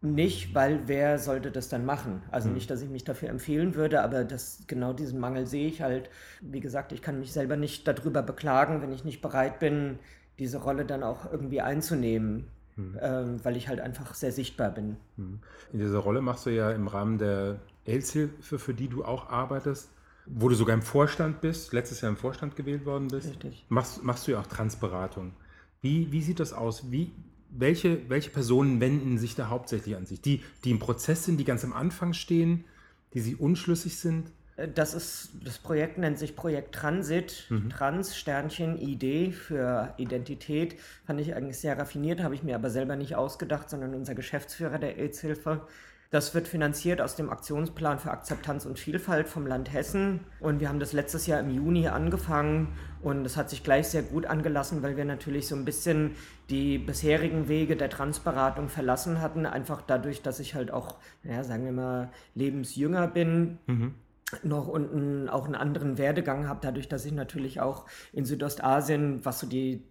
nicht, 0.00 0.54
weil 0.54 0.86
wer 0.86 1.18
sollte 1.18 1.50
das 1.50 1.68
dann 1.68 1.86
machen? 1.86 2.22
Also 2.30 2.48
mhm. 2.48 2.54
nicht, 2.54 2.70
dass 2.70 2.82
ich 2.82 2.90
mich 2.90 3.04
dafür 3.04 3.30
empfehlen 3.30 3.74
würde, 3.74 4.02
aber 4.02 4.24
das, 4.24 4.64
genau 4.66 4.92
diesen 4.92 5.18
Mangel 5.18 5.46
sehe 5.46 5.66
ich 5.66 5.80
halt. 5.80 6.10
Wie 6.42 6.60
gesagt, 6.60 6.92
ich 6.92 7.00
kann 7.00 7.18
mich 7.18 7.32
selber 7.32 7.56
nicht 7.56 7.88
darüber 7.88 8.22
beklagen, 8.22 8.82
wenn 8.82 8.92
ich 8.92 9.04
nicht 9.04 9.22
bereit 9.22 9.58
bin, 9.58 9.98
diese 10.38 10.58
Rolle 10.58 10.84
dann 10.84 11.02
auch 11.02 11.30
irgendwie 11.30 11.60
einzunehmen. 11.60 12.48
Mhm. 12.76 12.98
Ähm, 13.00 13.44
weil 13.44 13.56
ich 13.56 13.68
halt 13.68 13.78
einfach 13.78 14.14
sehr 14.14 14.32
sichtbar 14.32 14.70
bin. 14.70 14.96
Mhm. 15.16 15.38
In 15.72 15.78
dieser 15.78 15.98
Rolle 15.98 16.20
machst 16.20 16.44
du 16.46 16.50
ja 16.50 16.72
im 16.72 16.88
Rahmen 16.88 17.18
der 17.18 17.60
AIDS-Hilfe, 17.86 18.58
für 18.58 18.74
die 18.74 18.88
du 18.88 19.04
auch 19.04 19.30
arbeitest, 19.30 19.90
wo 20.26 20.48
du 20.48 20.54
sogar 20.54 20.74
im 20.74 20.82
Vorstand 20.82 21.40
bist, 21.40 21.72
letztes 21.72 22.00
Jahr 22.00 22.10
im 22.10 22.16
Vorstand 22.16 22.56
gewählt 22.56 22.84
worden 22.84 23.08
bist, 23.08 23.28
Richtig. 23.28 23.64
Machst, 23.68 24.02
machst 24.02 24.26
du 24.26 24.32
ja 24.32 24.40
auch 24.40 24.46
Transberatung. 24.46 25.34
Wie, 25.82 26.10
wie 26.10 26.22
sieht 26.22 26.40
das 26.40 26.52
aus? 26.52 26.90
Wie, 26.90 27.12
welche, 27.50 28.08
welche 28.08 28.30
Personen 28.30 28.80
wenden 28.80 29.18
sich 29.18 29.34
da 29.34 29.48
hauptsächlich 29.48 29.96
an 29.96 30.06
sich? 30.06 30.20
Die, 30.20 30.42
die 30.64 30.70
im 30.70 30.78
Prozess 30.78 31.24
sind, 31.24 31.36
die 31.36 31.44
ganz 31.44 31.62
am 31.64 31.72
Anfang 31.72 32.12
stehen, 32.14 32.64
die 33.12 33.20
sie 33.20 33.36
unschlüssig 33.36 33.98
sind? 33.98 34.32
Äh, 34.56 34.68
das 34.68 34.94
ist, 34.94 35.30
das 35.44 35.58
Projekt 35.58 35.98
nennt 35.98 36.18
sich 36.18 36.36
Projekt 36.36 36.74
Transit, 36.74 37.46
mhm. 37.48 37.70
Trans, 37.70 38.16
Sternchen, 38.16 38.78
Idee 38.78 39.32
für 39.32 39.94
Identität. 39.96 40.76
Fand 41.06 41.20
ich 41.20 41.34
eigentlich 41.34 41.58
sehr 41.58 41.78
raffiniert, 41.78 42.22
habe 42.22 42.34
ich 42.34 42.42
mir 42.42 42.54
aber 42.54 42.70
selber 42.70 42.96
nicht 42.96 43.16
ausgedacht, 43.16 43.70
sondern 43.70 43.94
unser 43.94 44.14
Geschäftsführer 44.14 44.78
der 44.78 44.98
AIDS-Hilfe 44.98 45.62
das 46.14 46.32
wird 46.32 46.46
finanziert 46.46 47.00
aus 47.00 47.16
dem 47.16 47.28
Aktionsplan 47.28 47.98
für 47.98 48.12
Akzeptanz 48.12 48.66
und 48.66 48.78
Vielfalt 48.78 49.26
vom 49.26 49.48
Land 49.48 49.72
Hessen. 49.72 50.20
Und 50.38 50.60
wir 50.60 50.68
haben 50.68 50.78
das 50.78 50.92
letztes 50.92 51.26
Jahr 51.26 51.40
im 51.40 51.50
Juni 51.50 51.88
angefangen 51.88 52.68
und 53.02 53.26
es 53.26 53.36
hat 53.36 53.50
sich 53.50 53.64
gleich 53.64 53.88
sehr 53.88 54.04
gut 54.04 54.24
angelassen, 54.24 54.84
weil 54.84 54.96
wir 54.96 55.04
natürlich 55.04 55.48
so 55.48 55.56
ein 55.56 55.64
bisschen 55.64 56.12
die 56.50 56.78
bisherigen 56.78 57.48
Wege 57.48 57.74
der 57.74 57.90
Transberatung 57.90 58.68
verlassen 58.68 59.20
hatten. 59.20 59.44
Einfach 59.44 59.82
dadurch, 59.82 60.22
dass 60.22 60.38
ich 60.38 60.54
halt 60.54 60.70
auch, 60.70 60.98
naja, 61.24 61.42
sagen 61.42 61.64
wir 61.64 61.72
mal, 61.72 62.10
lebensjünger 62.36 63.08
bin. 63.08 63.58
Mhm 63.66 63.94
noch 64.42 64.68
und 64.68 65.28
auch 65.28 65.44
einen 65.44 65.54
anderen 65.54 65.98
Werdegang 65.98 66.48
habe, 66.48 66.60
dadurch, 66.62 66.88
dass 66.88 67.04
ich 67.04 67.12
natürlich 67.12 67.60
auch 67.60 67.84
in 68.12 68.24
Südostasien, 68.24 69.24
was 69.24 69.40
so 69.40 69.46
die, 69.46 69.84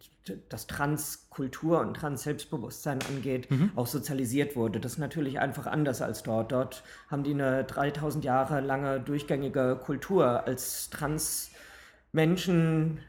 das 0.49 0.65
Transkultur 0.67 1.79
und 1.79 1.95
Trans-Selbstbewusstsein 1.95 2.99
angeht, 3.09 3.49
mhm. 3.51 3.71
auch 3.75 3.87
sozialisiert 3.87 4.55
wurde. 4.55 4.79
Das 4.79 4.93
ist 4.93 4.97
natürlich 4.97 5.39
einfach 5.39 5.67
anders 5.67 6.01
als 6.01 6.23
dort. 6.23 6.51
Dort 6.51 6.83
haben 7.09 7.23
die 7.23 7.33
eine 7.33 7.63
3000 7.63 8.25
Jahre 8.25 8.61
lange 8.61 8.99
durchgängige 8.99 9.79
Kultur 9.83 10.45
als 10.45 10.89
Trans-Menschen 10.89 12.99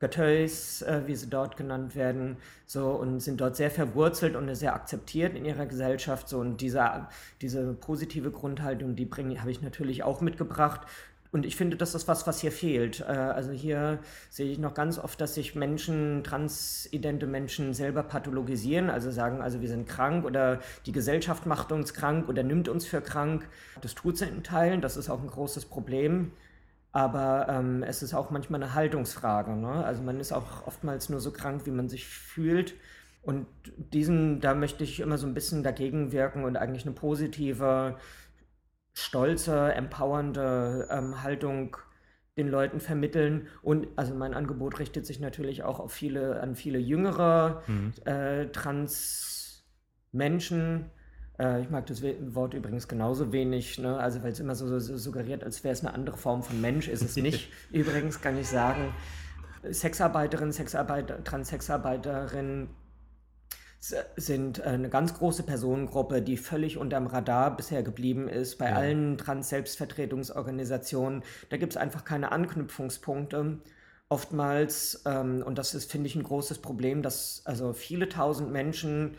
Gateus, 0.00 0.80
äh, 0.82 1.02
wie 1.06 1.14
sie 1.14 1.28
dort 1.28 1.56
genannt 1.56 1.94
werden, 1.94 2.38
so 2.66 2.88
und 2.88 3.20
sind 3.20 3.40
dort 3.40 3.56
sehr 3.56 3.70
verwurzelt 3.70 4.34
und 4.34 4.52
sehr 4.54 4.74
akzeptiert 4.74 5.36
in 5.36 5.44
ihrer 5.44 5.66
Gesellschaft. 5.66 6.28
So 6.28 6.38
und 6.38 6.60
diese, 6.60 7.06
diese 7.42 7.74
positive 7.74 8.30
Grundhaltung, 8.30 8.96
die 8.96 9.04
bringe 9.04 9.38
habe 9.40 9.50
ich 9.50 9.60
natürlich 9.62 10.02
auch 10.02 10.22
mitgebracht. 10.22 10.80
Und 11.32 11.46
ich 11.46 11.54
finde, 11.54 11.76
das 11.76 11.94
ist 11.94 12.08
was, 12.08 12.26
was 12.26 12.40
hier 12.40 12.50
fehlt. 12.50 13.00
Äh, 13.00 13.12
also 13.12 13.52
hier 13.52 13.98
sehe 14.30 14.50
ich 14.50 14.58
noch 14.58 14.74
ganz 14.74 14.98
oft, 14.98 15.20
dass 15.20 15.34
sich 15.34 15.54
Menschen, 15.54 16.24
transidente 16.24 17.26
Menschen 17.26 17.74
selber 17.74 18.02
pathologisieren, 18.02 18.90
also 18.90 19.10
sagen, 19.10 19.42
also 19.42 19.60
wir 19.60 19.68
sind 19.68 19.86
krank 19.86 20.24
oder 20.24 20.60
die 20.86 20.92
Gesellschaft 20.92 21.46
macht 21.46 21.72
uns 21.72 21.94
krank 21.94 22.28
oder 22.28 22.42
nimmt 22.42 22.68
uns 22.68 22.86
für 22.86 23.02
krank. 23.02 23.46
Das 23.82 23.94
tut 23.94 24.16
sie 24.16 24.26
in 24.26 24.42
Teilen, 24.42 24.80
das 24.80 24.96
ist 24.96 25.10
auch 25.10 25.20
ein 25.20 25.28
großes 25.28 25.66
Problem. 25.66 26.32
Aber 26.92 27.46
ähm, 27.48 27.82
es 27.82 28.02
ist 28.02 28.14
auch 28.14 28.30
manchmal 28.30 28.62
eine 28.62 28.74
Haltungsfrage. 28.74 29.52
Ne? 29.52 29.84
Also 29.84 30.02
man 30.02 30.18
ist 30.18 30.32
auch 30.32 30.66
oftmals 30.66 31.08
nur 31.08 31.20
so 31.20 31.30
krank, 31.30 31.66
wie 31.66 31.70
man 31.70 31.88
sich 31.88 32.06
fühlt. 32.06 32.74
Und 33.22 33.46
diesen, 33.76 34.40
da 34.40 34.54
möchte 34.54 34.82
ich 34.82 35.00
immer 35.00 35.18
so 35.18 35.26
ein 35.26 35.34
bisschen 35.34 35.62
dagegen 35.62 36.10
wirken 36.10 36.44
und 36.44 36.56
eigentlich 36.56 36.86
eine 36.86 36.94
positive, 36.94 37.96
stolze, 38.92 39.72
empowernde 39.72 40.88
ähm, 40.90 41.22
Haltung 41.22 41.76
den 42.36 42.48
Leuten 42.48 42.80
vermitteln. 42.80 43.46
Und 43.62 43.86
also 43.96 44.14
mein 44.14 44.34
Angebot 44.34 44.78
richtet 44.78 45.06
sich 45.06 45.20
natürlich 45.20 45.62
auch 45.62 45.78
auf 45.78 45.92
viele, 45.92 46.40
an 46.40 46.56
viele 46.56 46.78
jüngere 46.78 47.62
mhm. 47.66 47.92
äh, 48.04 48.46
Trans-Menschen 48.46 50.90
äh, 51.40 51.62
ich 51.62 51.70
mag 51.70 51.86
das 51.86 52.02
Wort 52.02 52.54
übrigens 52.54 52.86
genauso 52.86 53.32
wenig, 53.32 53.78
ne? 53.78 53.98
also 53.98 54.22
weil 54.22 54.32
es 54.32 54.40
immer 54.40 54.54
so, 54.54 54.78
so, 54.78 54.96
suggeriert, 54.96 55.42
als 55.42 55.64
wäre 55.64 55.72
es 55.72 55.80
eine 55.80 55.94
andere 55.94 56.16
Form 56.16 56.42
von 56.42 56.60
Mensch, 56.60 56.88
ist 56.88 57.02
es 57.02 57.16
nicht. 57.16 57.50
übrigens 57.72 58.20
kann 58.20 58.38
ich 58.38 58.48
sagen, 58.48 58.94
Sexarbeiterin, 59.68 60.52
Sexarbeiter, 60.52 61.24
Transsexarbeiterin 61.24 62.68
sind 64.16 64.60
eine 64.60 64.90
ganz 64.90 65.14
große 65.14 65.42
Personengruppe, 65.42 66.20
die 66.20 66.36
völlig 66.36 66.76
unterm 66.76 67.06
Radar 67.06 67.56
bisher 67.56 67.82
geblieben 67.82 68.28
ist 68.28 68.58
bei 68.58 68.68
ja. 68.68 68.76
allen 68.76 69.16
Trans-Selbstvertretungsorganisationen. 69.16 71.22
Da 71.48 71.56
gibt 71.56 71.72
es 71.72 71.76
einfach 71.78 72.04
keine 72.04 72.30
Anknüpfungspunkte. 72.30 73.58
Oftmals, 74.10 75.02
ähm, 75.06 75.42
und 75.42 75.56
das 75.56 75.74
ist, 75.74 75.90
finde 75.90 76.08
ich, 76.08 76.16
ein 76.16 76.24
großes 76.24 76.58
Problem, 76.58 77.00
dass 77.00 77.40
also 77.46 77.72
viele 77.72 78.10
tausend 78.10 78.52
Menschen 78.52 79.16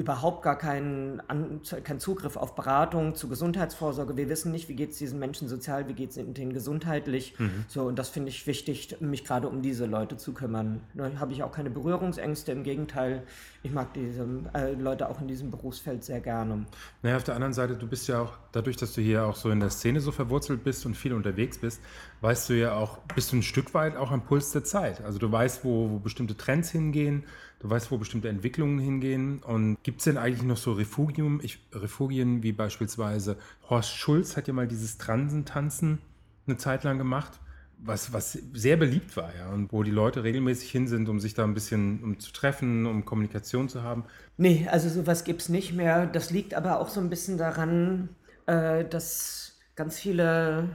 überhaupt 0.00 0.42
gar 0.42 0.56
keinen, 0.56 1.20
An 1.28 1.60
keinen 1.84 2.00
Zugriff 2.00 2.36
auf 2.36 2.54
Beratung, 2.54 3.14
zu 3.14 3.28
Gesundheitsvorsorge. 3.28 4.16
Wir 4.16 4.30
wissen 4.30 4.50
nicht, 4.50 4.68
wie 4.70 4.74
geht 4.74 4.92
es 4.92 4.98
diesen 4.98 5.18
Menschen 5.18 5.46
sozial, 5.46 5.88
wie 5.88 5.92
geht 5.92 6.10
es 6.10 6.14
denen 6.16 6.54
gesundheitlich. 6.54 7.38
Mhm. 7.38 7.66
So, 7.68 7.82
und 7.82 7.98
das 7.98 8.08
finde 8.08 8.30
ich 8.30 8.46
wichtig, 8.46 8.96
mich 9.00 9.24
gerade 9.24 9.46
um 9.46 9.60
diese 9.60 9.84
Leute 9.84 10.16
zu 10.16 10.32
kümmern. 10.32 10.80
Dann 10.94 11.20
habe 11.20 11.32
ich 11.32 11.42
auch 11.42 11.52
keine 11.52 11.68
Berührungsängste, 11.68 12.50
im 12.52 12.62
Gegenteil, 12.62 13.24
ich 13.62 13.72
mag 13.72 13.92
diese 13.92 14.26
äh, 14.54 14.72
Leute 14.72 15.06
auch 15.06 15.20
in 15.20 15.28
diesem 15.28 15.50
Berufsfeld 15.50 16.02
sehr 16.02 16.20
gerne. 16.20 16.64
Naja, 17.02 17.16
auf 17.16 17.24
der 17.24 17.34
anderen 17.34 17.52
Seite, 17.52 17.76
du 17.76 17.86
bist 17.86 18.08
ja 18.08 18.22
auch, 18.22 18.32
dadurch, 18.52 18.78
dass 18.78 18.94
du 18.94 19.02
hier 19.02 19.26
auch 19.26 19.36
so 19.36 19.50
in 19.50 19.60
der 19.60 19.68
Szene 19.68 20.00
so 20.00 20.12
verwurzelt 20.12 20.64
bist 20.64 20.86
und 20.86 20.96
viel 20.96 21.12
unterwegs 21.12 21.58
bist, 21.58 21.82
weißt 22.22 22.48
du 22.48 22.54
ja 22.54 22.72
auch, 22.72 22.98
bist 23.14 23.32
du 23.32 23.36
ein 23.36 23.42
Stück 23.42 23.74
weit 23.74 23.96
auch 23.96 24.12
am 24.12 24.22
Puls 24.22 24.52
der 24.52 24.64
Zeit. 24.64 25.04
Also 25.04 25.18
du 25.18 25.30
weißt, 25.30 25.62
wo, 25.62 25.90
wo 25.90 25.98
bestimmte 25.98 26.38
Trends 26.38 26.70
hingehen, 26.70 27.24
du 27.60 27.70
weißt, 27.70 27.90
wo 27.90 27.98
bestimmte 27.98 28.28
Entwicklungen 28.28 28.78
hingehen. 28.78 29.42
Und 29.42 29.78
gibt 29.82 30.00
es 30.00 30.04
denn 30.04 30.18
eigentlich 30.18 30.42
noch 30.42 30.56
so 30.56 30.72
Refugium, 30.72 31.40
ich, 31.42 31.60
Refugien 31.72 32.42
wie 32.42 32.52
beispielsweise 32.52 33.36
Horst 33.68 33.96
Schulz 33.96 34.36
hat 34.36 34.48
ja 34.48 34.52
mal 34.52 34.68
dieses 34.68 34.98
Transentanzen 34.98 35.98
eine 36.46 36.56
Zeit 36.56 36.84
lang 36.84 36.98
gemacht 36.98 37.40
was, 37.82 38.12
was 38.12 38.38
sehr 38.52 38.76
beliebt 38.76 39.16
war, 39.16 39.34
ja, 39.36 39.48
und 39.50 39.72
wo 39.72 39.82
die 39.82 39.90
Leute 39.90 40.22
regelmäßig 40.22 40.70
hin 40.70 40.86
sind, 40.86 41.08
um 41.08 41.20
sich 41.20 41.34
da 41.34 41.44
ein 41.44 41.54
bisschen 41.54 42.02
um 42.02 42.18
zu 42.18 42.32
treffen, 42.32 42.86
um 42.86 43.04
Kommunikation 43.04 43.68
zu 43.68 43.82
haben. 43.82 44.04
Nee, 44.36 44.68
also 44.70 44.88
sowas 44.88 45.24
gibt 45.24 45.42
es 45.42 45.48
nicht 45.48 45.72
mehr. 45.72 46.06
Das 46.06 46.30
liegt 46.30 46.54
aber 46.54 46.80
auch 46.80 46.88
so 46.88 47.00
ein 47.00 47.08
bisschen 47.08 47.38
daran, 47.38 48.10
äh, 48.46 48.84
dass 48.84 49.58
ganz 49.76 49.98
viele 49.98 50.68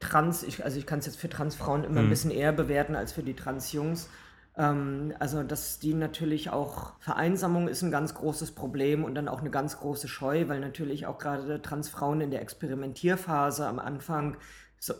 Trans, 0.00 0.42
ich, 0.42 0.64
also 0.64 0.78
ich 0.78 0.86
kann 0.86 0.98
es 0.98 1.06
jetzt 1.06 1.18
für 1.18 1.28
Transfrauen 1.28 1.84
immer 1.84 2.00
mhm. 2.00 2.06
ein 2.06 2.10
bisschen 2.10 2.30
eher 2.30 2.52
bewerten 2.52 2.96
als 2.96 3.12
für 3.12 3.22
die 3.22 3.34
Transjungs. 3.34 4.08
Ähm, 4.56 5.14
also, 5.18 5.42
dass 5.42 5.78
die 5.78 5.94
natürlich 5.94 6.50
auch, 6.50 6.92
Vereinsamung 7.00 7.68
ist 7.68 7.82
ein 7.82 7.90
ganz 7.90 8.14
großes 8.14 8.52
Problem 8.52 9.04
und 9.04 9.14
dann 9.14 9.28
auch 9.28 9.40
eine 9.40 9.50
ganz 9.50 9.78
große 9.78 10.08
Scheu, 10.08 10.48
weil 10.48 10.60
natürlich 10.60 11.06
auch 11.06 11.18
gerade 11.18 11.62
Transfrauen 11.62 12.20
in 12.20 12.30
der 12.30 12.42
Experimentierphase 12.42 13.66
am 13.66 13.78
Anfang 13.78 14.36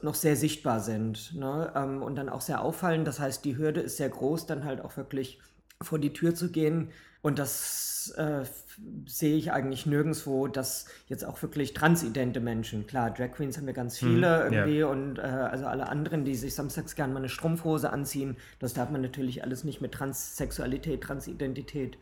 noch 0.02 0.14
sehr 0.14 0.36
sichtbar 0.36 0.78
sind 0.80 1.34
ne? 1.34 1.72
ähm, 1.74 2.02
und 2.02 2.14
dann 2.14 2.28
auch 2.28 2.40
sehr 2.40 2.62
auffallen. 2.62 3.04
Das 3.04 3.18
heißt, 3.18 3.44
die 3.44 3.56
Hürde 3.56 3.80
ist 3.80 3.96
sehr 3.96 4.08
groß, 4.08 4.46
dann 4.46 4.64
halt 4.64 4.80
auch 4.80 4.96
wirklich 4.96 5.40
vor 5.80 5.98
die 5.98 6.12
Tür 6.12 6.34
zu 6.34 6.50
gehen. 6.50 6.90
Und 7.22 7.38
das 7.38 8.12
äh, 8.18 8.44
sehe 9.06 9.36
ich 9.36 9.52
eigentlich 9.52 9.86
nirgendwo, 9.86 10.48
dass 10.48 10.86
jetzt 11.06 11.24
auch 11.24 11.40
wirklich 11.40 11.72
transidente 11.72 12.40
Menschen, 12.40 12.86
klar, 12.86 13.10
Drag 13.10 13.30
Queens 13.32 13.56
haben 13.56 13.66
wir 13.66 13.74
ganz 13.74 14.00
hm, 14.00 14.08
viele 14.08 14.44
hm, 14.44 14.52
irgendwie 14.52 14.78
yeah. 14.78 14.88
und 14.88 15.18
äh, 15.18 15.22
also 15.22 15.66
alle 15.66 15.88
anderen, 15.88 16.24
die 16.24 16.34
sich 16.34 16.54
samstags 16.54 16.94
gerne 16.96 17.12
mal 17.12 17.20
eine 17.20 17.28
Strumpfhose 17.28 17.90
anziehen, 17.90 18.36
das 18.58 18.74
darf 18.74 18.90
man 18.90 19.02
natürlich 19.02 19.44
alles 19.44 19.62
nicht 19.64 19.80
mit 19.80 19.92
Transsexualität, 19.92 21.00
Transidentität 21.02 21.96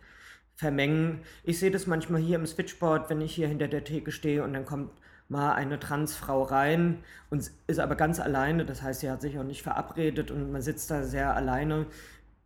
vermengen. 0.56 1.20
Ich 1.44 1.58
sehe 1.58 1.70
das 1.70 1.86
manchmal 1.86 2.20
hier 2.20 2.36
im 2.36 2.46
Switchboard, 2.46 3.10
wenn 3.10 3.20
ich 3.20 3.34
hier 3.34 3.48
hinter 3.48 3.68
der 3.68 3.84
Theke 3.84 4.12
stehe 4.12 4.42
und 4.42 4.52
dann 4.54 4.64
kommt 4.64 4.90
mal 5.28 5.52
eine 5.52 5.78
Transfrau 5.78 6.42
rein 6.42 6.98
und 7.30 7.50
ist 7.66 7.78
aber 7.78 7.94
ganz 7.94 8.20
alleine. 8.20 8.64
Das 8.64 8.82
heißt, 8.82 9.00
sie 9.00 9.10
hat 9.10 9.20
sich 9.20 9.38
auch 9.38 9.44
nicht 9.44 9.62
verabredet 9.62 10.30
und 10.30 10.50
man 10.50 10.60
sitzt 10.60 10.90
da 10.90 11.04
sehr 11.04 11.34
alleine. 11.36 11.86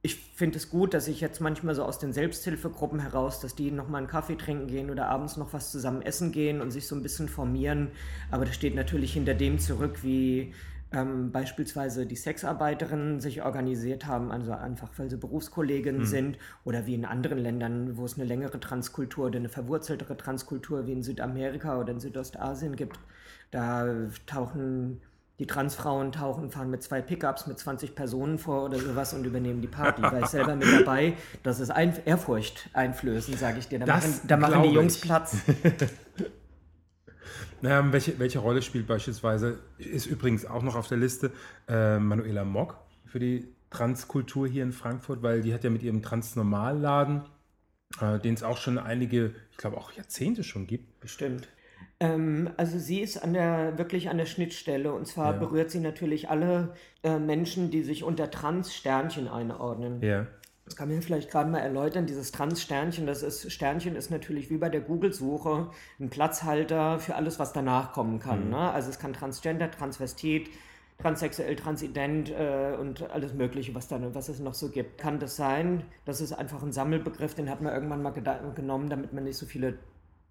Ich 0.07 0.17
finde 0.17 0.59
es 0.59 0.69
gut, 0.69 0.93
dass 0.93 1.09
ich 1.09 1.23
jetzt 1.23 1.41
manchmal 1.41 1.75
so 1.75 1.83
aus 1.83 1.99
den 1.99 2.13
Selbsthilfegruppen 2.13 3.01
heraus, 3.01 3.41
dass 3.41 3.55
die 3.55 3.71
nochmal 3.71 4.01
einen 4.01 4.07
Kaffee 4.07 4.37
trinken 4.37 4.67
gehen 4.67 4.91
oder 4.91 5.09
abends 5.09 5.39
noch 5.39 5.55
was 5.55 5.71
zusammen 5.73 6.03
essen 6.03 6.31
gehen 6.31 6.61
und 6.61 6.73
sich 6.73 6.87
so 6.87 6.95
ein 6.95 7.03
bisschen 7.03 7.27
formieren. 7.27 7.91
Aber 8.31 8.45
das 8.45 8.55
steht 8.55 8.75
natürlich 8.75 9.15
hinter 9.15 9.33
dem 9.33 9.59
zurück, 9.59 10.01
wie 10.03 10.53
ähm, 10.93 11.33
beispielsweise 11.33 12.05
die 12.05 12.17
Sexarbeiterinnen 12.17 13.23
sich 13.23 13.43
organisiert 13.45 14.05
haben, 14.05 14.31
also 14.31 14.53
einfach 14.53 14.91
weil 14.99 15.09
sie 15.09 15.17
Berufskolleginnen 15.17 16.03
mhm. 16.03 16.07
sind 16.07 16.39
oder 16.65 16.85
wie 16.85 16.97
in 16.97 17.07
anderen 17.07 17.39
Ländern, 17.39 17.97
wo 17.97 18.05
es 18.05 18.19
eine 18.19 18.27
längere 18.27 18.61
Transkultur 18.61 19.29
oder 19.29 19.39
eine 19.39 19.49
verwurzeltere 19.49 20.19
Transkultur 20.19 20.87
wie 20.87 20.93
in 20.93 21.03
Südamerika 21.03 21.81
oder 21.81 21.93
in 21.93 22.01
Südostasien 22.01 22.77
gibt. 22.77 22.99
Da 23.51 23.89
tauchen 24.27 25.01
die 25.39 25.47
Transfrauen 25.47 26.13
tauchen, 26.13 26.51
fahren 26.51 26.71
mit 26.71 26.83
zwei 26.83 27.03
Pickups 27.03 27.47
mit 27.47 27.59
20 27.59 27.95
Personen 27.95 28.39
vor 28.39 28.65
oder 28.65 28.79
sowas 28.79 29.15
und 29.15 29.25
übernehmen 29.25 29.61
die 29.61 29.69
Party. 29.69 30.03
Da 30.03 30.19
ist 30.19 30.31
selber 30.31 30.55
mit 30.55 30.69
dabei. 30.73 31.15
Das 31.43 31.59
ist 31.59 31.71
ein 31.71 31.93
Ehrfurcht 32.05 32.71
einflößen, 32.73 33.37
sage 33.37 33.59
ich 33.59 33.69
dir. 33.69 33.81
Da 33.81 33.87
das 33.87 34.07
machen, 34.07 34.21
da 34.29 34.37
machen 34.37 34.63
die 34.63 34.69
Jungs 34.71 34.97
ich. 34.97 35.03
Platz. 35.03 35.37
Naja, 37.65 37.93
welche, 37.93 38.19
welche 38.19 38.41
Rolle 38.41 38.61
spielt 38.61 38.87
beispielsweise, 38.87 39.59
ist 39.79 40.05
übrigens 40.05 40.45
auch 40.45 40.63
noch 40.63 40.75
auf 40.77 40.87
der 40.87 40.99
Liste, 40.99 41.33
äh, 41.67 41.99
Manuela 41.99 42.45
Mock 42.45 42.77
für 43.07 43.19
die 43.19 43.49
Transkultur 43.71 44.47
hier 44.47 44.63
in 44.63 44.73
Frankfurt, 44.73 45.23
weil 45.23 45.41
die 45.41 45.55
hat 45.55 45.65
ja 45.65 45.71
mit 45.71 45.83
ihrem 45.83 46.03
Transnormalladen, 46.03 47.23
äh, 48.03 48.19
den 48.19 48.35
es 48.35 48.43
auch 48.43 48.59
schon 48.59 48.77
einige, 48.77 49.35
ich 49.51 49.57
glaube 49.57 49.79
auch 49.79 49.93
Jahrzehnte 49.93 50.45
schon 50.45 50.67
gibt. 50.67 51.01
Bestimmt. 51.01 51.49
Ähm, 52.05 52.51
also 52.57 52.79
sie 52.79 53.01
ist 53.01 53.23
an 53.23 53.33
der, 53.33 53.79
wirklich 53.79 54.09
an 54.09 54.19
der 54.19 54.27
Schnittstelle 54.27 54.93
und 54.93 55.07
zwar 55.07 55.33
ja. 55.33 55.39
berührt 55.39 55.71
sie 55.71 55.81
natürlich 55.81 56.29
alle 56.29 56.75
äh, 57.03 57.19
Menschen, 57.19 57.71
die 57.71 57.83
sich 57.83 58.05
unter 58.05 58.31
Trans-Sternchen 58.31 59.29
einordnen. 59.29 60.03
Ja. 60.03 60.27
Das 60.65 60.77
kann 60.77 60.89
man 60.89 61.03
vielleicht 61.03 61.31
gerade 61.31 61.51
mal 61.51 61.59
erläutern. 61.59 62.07
Dieses 62.07 62.33
Trans-Sternchen, 62.33 63.07
das 63.07 63.23
ist, 63.23 63.53
Sternchen 63.53 63.97
ist 63.97 64.11
natürlich 64.11 64.51
wie 64.51 64.57
bei 64.57 64.71
der 64.71 64.81
Google-Suche 64.81 65.69
ein 66.01 66.09
Platzhalter 66.09 66.99
für 66.99 67.17
alles, 67.17 67.39
was 67.39 67.53
danach 67.53 67.93
kommen 67.93 68.19
kann. 68.19 68.47
Mhm. 68.47 68.51
Ne? 68.51 68.71
Also 68.71 68.89
es 68.89 68.99
kann 68.99 69.13
Transgender, 69.13 69.71
Transvestit, 69.71 70.49
transsexuell, 70.99 71.57
transident 71.57 72.31
äh, 72.31 72.77
und 72.81 73.11
alles 73.11 73.35
Mögliche, 73.35 73.75
was, 73.75 73.89
dann, 73.89 74.15
was 74.15 74.29
es 74.29 74.41
noch 74.41 74.55
so 74.55 74.71
gibt. 74.71 74.97
Kann 74.97 75.19
das 75.19 75.37
sein? 75.37 75.83
Das 76.07 76.23
ist 76.23 76.33
einfach 76.33 76.63
ein 76.63 76.73
Sammelbegriff, 76.73 77.35
den 77.35 77.51
hat 77.51 77.61
man 77.61 77.75
irgendwann 77.75 78.03
mal 78.03 78.13
genommen, 78.13 78.89
damit 78.89 79.13
man 79.13 79.25
nicht 79.25 79.37
so 79.37 79.45
viele 79.45 79.79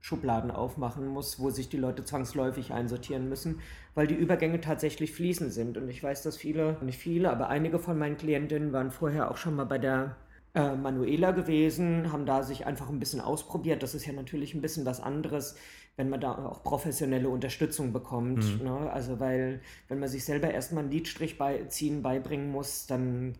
Schubladen 0.03 0.51
aufmachen 0.51 1.07
muss, 1.07 1.39
wo 1.39 1.49
sich 1.49 1.69
die 1.69 1.77
Leute 1.77 2.03
zwangsläufig 2.03 2.73
einsortieren 2.73 3.29
müssen, 3.29 3.61
weil 3.95 4.05
die 4.05 4.15
Übergänge 4.15 4.59
tatsächlich 4.59 5.13
fließend 5.13 5.53
sind. 5.53 5.77
Und 5.77 5.87
ich 5.87 6.03
weiß, 6.03 6.23
dass 6.23 6.35
viele, 6.35 6.75
nicht 6.81 6.99
viele, 6.99 7.31
aber 7.31 7.47
einige 7.47 7.79
von 7.79 7.97
meinen 7.97 8.17
Klientinnen 8.17 8.73
waren 8.73 8.91
vorher 8.91 9.31
auch 9.31 9.37
schon 9.37 9.55
mal 9.55 9.63
bei 9.63 9.77
der 9.77 10.17
äh, 10.55 10.75
Manuela 10.75 11.31
gewesen, 11.31 12.11
haben 12.11 12.25
da 12.25 12.43
sich 12.43 12.65
einfach 12.65 12.89
ein 12.89 12.99
bisschen 12.99 13.21
ausprobiert. 13.21 13.81
Das 13.81 13.95
ist 13.95 14.05
ja 14.05 14.11
natürlich 14.11 14.53
ein 14.53 14.61
bisschen 14.61 14.85
was 14.85 14.99
anderes, 14.99 15.55
wenn 15.95 16.09
man 16.09 16.19
da 16.19 16.33
auch 16.33 16.63
professionelle 16.63 17.29
Unterstützung 17.29 17.93
bekommt. 17.93 18.59
Mhm. 18.59 18.65
Ne? 18.65 18.91
Also 18.91 19.21
weil, 19.21 19.61
wenn 19.87 19.99
man 19.99 20.09
sich 20.09 20.25
selber 20.25 20.51
erstmal 20.51 20.83
einen 20.83 20.91
Liedstrich 20.91 21.37
beiziehen 21.37 22.01
beibringen 22.01 22.51
muss, 22.51 22.87
dann 22.87 23.35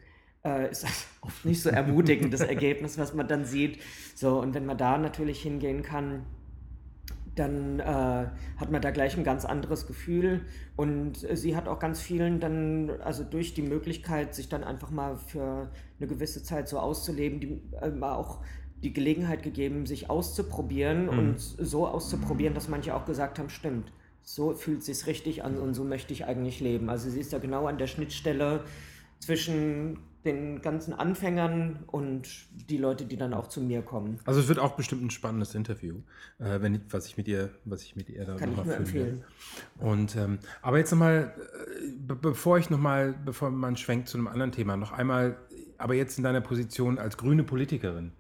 äh, 0.45 0.71
ist 0.71 0.84
das 0.84 1.08
oft 1.21 1.43
nicht 1.43 1.62
so 1.62 1.69
ermutigend, 1.69 2.34
das 2.34 2.39
Ergebnis, 2.56 2.97
was 2.97 3.13
man 3.13 3.28
dann 3.28 3.43
sieht. 3.43 3.82
So, 4.15 4.39
und 4.39 4.54
wenn 4.54 4.65
man 4.65 4.78
da 4.78 4.97
natürlich 4.97 5.41
hingehen 5.41 5.84
kann, 5.84 6.26
dann 7.35 7.79
äh, 7.79 7.83
hat 7.83 8.71
man 8.71 8.81
da 8.81 8.91
gleich 8.91 9.17
ein 9.17 9.23
ganz 9.23 9.45
anderes 9.45 9.87
Gefühl. 9.87 10.41
Und 10.75 11.27
äh, 11.29 11.35
sie 11.35 11.55
hat 11.55 11.67
auch 11.67 11.79
ganz 11.79 11.99
vielen 11.99 12.39
dann, 12.39 12.89
also 13.01 13.23
durch 13.23 13.53
die 13.53 13.61
Möglichkeit, 13.61 14.35
sich 14.35 14.49
dann 14.49 14.63
einfach 14.63 14.91
mal 14.91 15.17
für 15.17 15.69
eine 15.99 16.07
gewisse 16.07 16.43
Zeit 16.43 16.67
so 16.67 16.79
auszuleben, 16.79 17.39
die, 17.39 17.61
äh, 17.81 18.01
auch 18.01 18.39
die 18.83 18.93
Gelegenheit 18.93 19.43
gegeben, 19.43 19.85
sich 19.85 20.09
auszuprobieren 20.09 21.03
mhm. 21.03 21.19
und 21.19 21.39
so 21.39 21.87
auszuprobieren, 21.87 22.53
dass 22.53 22.67
manche 22.67 22.93
auch 22.93 23.05
gesagt 23.05 23.39
haben, 23.39 23.49
stimmt, 23.49 23.91
so 24.21 24.53
fühlt 24.53 24.79
es 24.79 24.85
sich 24.85 25.07
richtig 25.07 25.43
an 25.43 25.57
und 25.57 25.73
so 25.73 25.83
möchte 25.83 26.13
ich 26.13 26.25
eigentlich 26.25 26.59
leben. 26.59 26.89
Also 26.89 27.09
sie 27.09 27.19
ist 27.19 27.31
ja 27.31 27.39
genau 27.39 27.67
an 27.67 27.77
der 27.77 27.87
Schnittstelle 27.87 28.63
zwischen 29.19 29.99
den 30.25 30.62
ganzen 30.62 30.93
Anfängern 30.93 31.83
und 31.88 32.29
die 32.69 32.77
Leute, 32.77 33.05
die 33.05 33.17
dann 33.17 33.33
auch 33.33 33.47
zu 33.47 33.62
mir 33.62 33.81
kommen. 33.81 34.19
Also 34.25 34.39
es 34.39 34.47
wird 34.47 34.59
auch 34.59 34.75
bestimmt 34.75 35.03
ein 35.03 35.09
spannendes 35.09 35.53
Interview, 35.55 35.95
äh, 36.39 36.62
wenn, 36.62 36.81
was 36.89 37.07
ich 37.07 37.17
mit 37.17 37.27
ihr, 37.27 37.49
was 37.65 37.83
ich 37.83 37.95
mit 37.95 38.09
ihr 38.09 38.25
da 38.25 38.36
Kann 38.36 38.51
ich 38.51 38.63
mir 38.63 38.75
empfehlen. 38.75 39.23
Und 39.79 40.15
ähm, 40.15 40.39
aber 40.62 40.77
jetzt 40.77 40.91
nochmal, 40.91 41.33
äh, 41.81 42.13
bevor 42.21 42.57
ich 42.57 42.69
nochmal, 42.69 43.13
bevor 43.25 43.51
man 43.51 43.75
schwenkt 43.75 44.07
zu 44.07 44.17
einem 44.17 44.27
anderen 44.27 44.51
Thema, 44.51 44.77
noch 44.77 44.91
einmal, 44.91 45.38
aber 45.77 45.93
jetzt 45.93 46.17
in 46.17 46.23
deiner 46.23 46.41
Position 46.41 46.97
als 46.97 47.17
grüne 47.17 47.43
Politikerin. 47.43 48.12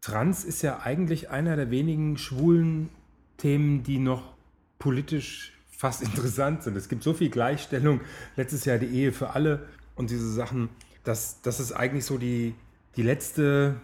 Trans 0.00 0.44
ist 0.44 0.62
ja 0.62 0.80
eigentlich 0.80 1.30
einer 1.30 1.56
der 1.56 1.70
wenigen 1.70 2.16
schwulen 2.18 2.88
Themen, 3.36 3.82
die 3.82 3.98
noch 3.98 4.34
politisch 4.78 5.52
fast 5.68 6.02
interessant 6.02 6.62
sind. 6.62 6.76
Es 6.76 6.88
gibt 6.88 7.02
so 7.02 7.12
viel 7.12 7.30
Gleichstellung. 7.30 8.00
Letztes 8.36 8.64
Jahr 8.64 8.78
die 8.78 8.86
Ehe 8.86 9.12
für 9.12 9.30
alle 9.30 9.68
und 9.96 10.10
diese 10.10 10.30
Sachen 10.32 10.68
dass, 11.04 11.40
dass 11.42 11.58
es 11.58 11.72
eigentlich 11.72 12.04
so 12.04 12.18
die, 12.18 12.54
die 12.96 13.02
letzte, 13.02 13.80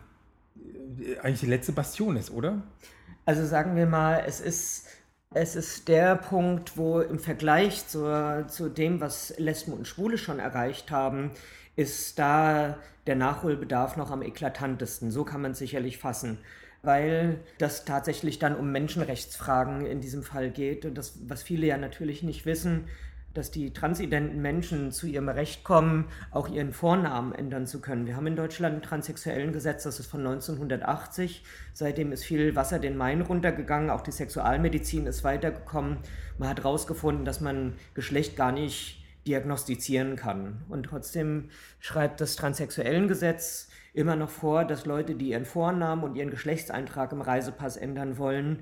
eigentlich 1.22 1.40
die 1.40 1.46
letzte 1.46 1.72
Bastion 1.72 2.16
ist, 2.16 2.30
oder? 2.30 2.62
Also 3.26 3.44
sagen 3.46 3.76
wir 3.76 3.86
mal, 3.86 4.24
es 4.26 4.40
ist, 4.40 4.86
es 5.34 5.56
ist 5.56 5.88
der 5.88 6.16
Punkt, 6.16 6.76
wo 6.76 7.00
im 7.00 7.18
Vergleich 7.18 7.86
zur, 7.86 8.46
zu 8.48 8.68
dem, 8.70 9.00
was 9.00 9.34
Lesben 9.38 9.72
und 9.72 9.86
Schwule 9.86 10.18
schon 10.18 10.38
erreicht 10.38 10.90
haben, 10.90 11.30
ist 11.76 12.18
da 12.18 12.78
der 13.06 13.16
Nachholbedarf 13.16 13.96
noch 13.96 14.10
am 14.10 14.22
eklatantesten. 14.22 15.10
So 15.10 15.24
kann 15.24 15.42
man 15.42 15.52
es 15.52 15.58
sicherlich 15.58 15.98
fassen. 15.98 16.38
weil 16.82 17.40
das 17.58 17.84
tatsächlich 17.84 18.38
dann 18.38 18.56
um 18.56 18.70
Menschenrechtsfragen 18.72 19.84
in 19.86 20.00
diesem 20.00 20.22
Fall 20.22 20.50
geht. 20.50 20.84
Und 20.84 20.94
das, 20.96 21.18
was 21.28 21.42
viele 21.42 21.66
ja 21.66 21.76
natürlich 21.76 22.22
nicht 22.22 22.46
wissen, 22.46 22.86
dass 23.34 23.50
die 23.50 23.72
transidenten 23.72 24.40
Menschen 24.40 24.90
zu 24.90 25.06
ihrem 25.06 25.28
Recht 25.28 25.64
kommen, 25.64 26.06
auch 26.30 26.48
ihren 26.48 26.72
Vornamen 26.72 27.32
ändern 27.32 27.66
zu 27.66 27.80
können. 27.80 28.06
Wir 28.06 28.16
haben 28.16 28.26
in 28.26 28.36
Deutschland 28.36 28.76
ein 28.76 28.82
transsexuellen 28.82 29.52
Gesetz, 29.52 29.84
das 29.84 30.00
ist 30.00 30.06
von 30.06 30.20
1980. 30.20 31.44
Seitdem 31.72 32.12
ist 32.12 32.24
viel 32.24 32.56
Wasser 32.56 32.78
den 32.78 32.96
Main 32.96 33.20
runtergegangen, 33.20 33.90
auch 33.90 34.00
die 34.00 34.12
Sexualmedizin 34.12 35.06
ist 35.06 35.24
weitergekommen. 35.24 35.98
Man 36.38 36.48
hat 36.48 36.58
herausgefunden, 36.58 37.24
dass 37.24 37.40
man 37.40 37.74
Geschlecht 37.94 38.36
gar 38.36 38.52
nicht 38.52 39.04
diagnostizieren 39.26 40.16
kann. 40.16 40.62
Und 40.68 40.84
trotzdem 40.84 41.50
schreibt 41.80 42.20
das 42.20 42.34
transsexuellen 42.36 43.08
Gesetz 43.08 43.68
immer 43.92 44.16
noch 44.16 44.30
vor, 44.30 44.64
dass 44.64 44.86
Leute, 44.86 45.14
die 45.14 45.30
ihren 45.30 45.44
Vornamen 45.44 46.02
und 46.02 46.16
ihren 46.16 46.30
Geschlechtseintrag 46.30 47.12
im 47.12 47.20
Reisepass 47.20 47.76
ändern 47.76 48.16
wollen, 48.18 48.60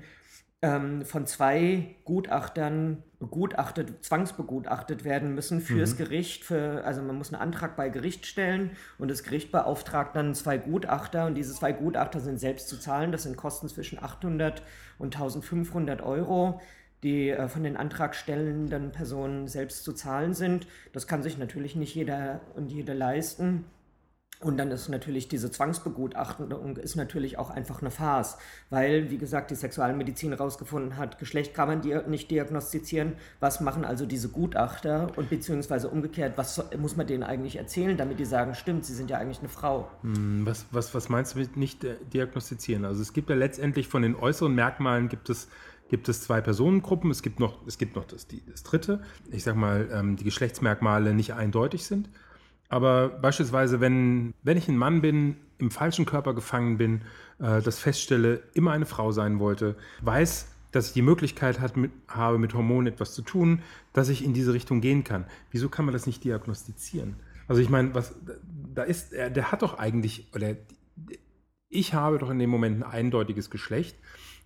ähm, 0.61 1.05
von 1.05 1.25
zwei 1.27 1.95
Gutachtern 2.03 3.03
begutachtet, 3.19 4.03
zwangsbegutachtet 4.03 5.03
werden 5.03 5.35
müssen 5.35 5.61
fürs 5.61 5.93
mhm. 5.93 5.97
Gericht. 5.97 6.45
Für, 6.45 6.83
also 6.83 7.01
man 7.01 7.17
muss 7.17 7.33
einen 7.33 7.41
Antrag 7.41 7.75
bei 7.75 7.89
Gericht 7.89 8.25
stellen 8.25 8.71
und 8.97 9.09
das 9.09 9.23
Gericht 9.23 9.51
beauftragt 9.51 10.15
dann 10.15 10.35
zwei 10.35 10.57
Gutachter 10.57 11.25
und 11.25 11.35
diese 11.35 11.53
zwei 11.53 11.71
Gutachter 11.71 12.19
sind 12.19 12.39
selbst 12.39 12.69
zu 12.69 12.79
zahlen. 12.79 13.11
Das 13.11 13.23
sind 13.23 13.37
Kosten 13.37 13.67
zwischen 13.67 14.01
800 14.01 14.61
und 14.97 15.15
1500 15.15 16.01
Euro 16.01 16.59
die 17.03 17.29
äh, 17.29 17.47
von 17.47 17.63
den 17.63 17.77
antragstellenden 17.77 18.91
Personen 18.91 19.47
selbst 19.47 19.83
zu 19.83 19.93
zahlen 19.93 20.33
sind. 20.33 20.67
Das 20.93 21.07
kann 21.07 21.23
sich 21.23 21.37
natürlich 21.37 21.75
nicht 21.75 21.93
jeder 21.95 22.41
und 22.55 22.71
jede 22.71 22.93
leisten. 22.93 23.65
Und 24.39 24.57
dann 24.57 24.69
ist 24.69 24.87
natürlich 24.87 25.27
diese 25.27 25.49
Zwangsbegutachtung 25.49 26.77
ist 26.77 26.95
natürlich 26.95 27.39
auch 27.39 27.49
einfach 27.49 27.81
eine 27.81 27.89
Farce, 27.89 28.37
weil, 28.69 29.09
wie 29.09 29.17
gesagt, 29.17 29.49
die 29.49 29.55
Sexualmedizin 29.55 30.29
herausgefunden 30.29 30.95
hat, 30.97 31.17
Geschlecht 31.17 31.55
kann 31.55 31.67
man 31.67 32.09
nicht 32.09 32.29
diagnostizieren. 32.29 33.13
Was 33.39 33.61
machen 33.61 33.83
also 33.83 34.05
diese 34.05 34.29
Gutachter 34.29 35.07
und 35.15 35.31
beziehungsweise 35.31 35.89
umgekehrt, 35.89 36.33
was 36.37 36.63
muss 36.77 36.95
man 36.95 37.07
denen 37.07 37.23
eigentlich 37.23 37.55
erzählen, 37.55 37.97
damit 37.97 38.19
die 38.19 38.25
sagen, 38.25 38.53
stimmt, 38.53 38.85
sie 38.85 38.93
sind 38.93 39.09
ja 39.09 39.17
eigentlich 39.17 39.39
eine 39.39 39.49
Frau. 39.49 39.89
Hm, 40.01 40.45
was, 40.45 40.67
was, 40.71 40.93
was 40.93 41.09
meinst 41.09 41.33
du 41.33 41.39
mit 41.39 41.57
nicht 41.57 41.85
diagnostizieren? 42.13 42.85
Also 42.85 43.01
es 43.01 43.13
gibt 43.13 43.31
ja 43.31 43.35
letztendlich 43.35 43.87
von 43.87 44.03
den 44.03 44.15
äußeren 44.15 44.53
Merkmalen 44.53 45.09
gibt 45.09 45.29
es 45.31 45.47
gibt 45.89 46.09
es 46.09 46.21
zwei 46.21 46.41
Personengruppen. 46.41 47.09
Es 47.11 47.21
gibt 47.21 47.39
noch, 47.39 47.65
es 47.65 47.77
gibt 47.77 47.95
noch 47.95 48.05
das, 48.05 48.27
die, 48.27 48.43
das 48.45 48.63
dritte. 48.63 49.01
Ich 49.31 49.43
sage 49.43 49.57
mal, 49.57 49.87
ähm, 49.91 50.17
die 50.17 50.25
Geschlechtsmerkmale 50.25 51.13
nicht 51.13 51.33
eindeutig 51.33 51.85
sind. 51.85 52.09
Aber 52.69 53.09
beispielsweise, 53.09 53.79
wenn, 53.79 54.33
wenn 54.43 54.57
ich 54.57 54.67
ein 54.67 54.77
Mann 54.77 55.01
bin, 55.01 55.37
im 55.57 55.71
falschen 55.71 56.05
Körper 56.05 56.33
gefangen 56.33 56.77
bin, 56.77 57.01
äh, 57.39 57.61
das 57.61 57.79
feststelle, 57.79 58.41
immer 58.53 58.71
eine 58.71 58.85
Frau 58.85 59.11
sein 59.11 59.39
wollte, 59.39 59.75
weiß, 60.01 60.51
dass 60.71 60.87
ich 60.87 60.93
die 60.93 61.01
Möglichkeit 61.01 61.59
hat, 61.59 61.77
mit, 61.77 61.91
habe, 62.07 62.37
mit 62.37 62.53
Hormonen 62.53 62.93
etwas 62.93 63.13
zu 63.13 63.21
tun, 63.21 63.61
dass 63.93 64.09
ich 64.09 64.23
in 64.23 64.33
diese 64.33 64.53
Richtung 64.53 64.81
gehen 64.81 65.03
kann. 65.03 65.25
Wieso 65.51 65.69
kann 65.69 65.85
man 65.85 65.93
das 65.93 66.05
nicht 66.05 66.23
diagnostizieren? 66.23 67.15
Also 67.47 67.61
ich 67.61 67.69
meine, 67.69 67.95
was 67.95 68.15
da 68.75 68.83
ist, 68.83 69.13
der, 69.13 69.29
der 69.29 69.51
hat 69.51 69.61
doch 69.61 69.79
eigentlich, 69.79 70.27
oder 70.35 70.55
ich 71.69 71.93
habe 71.93 72.17
doch 72.17 72.29
in 72.29 72.39
dem 72.39 72.49
Moment 72.49 72.83
ein 72.83 72.91
eindeutiges 72.91 73.49
Geschlecht 73.49 73.97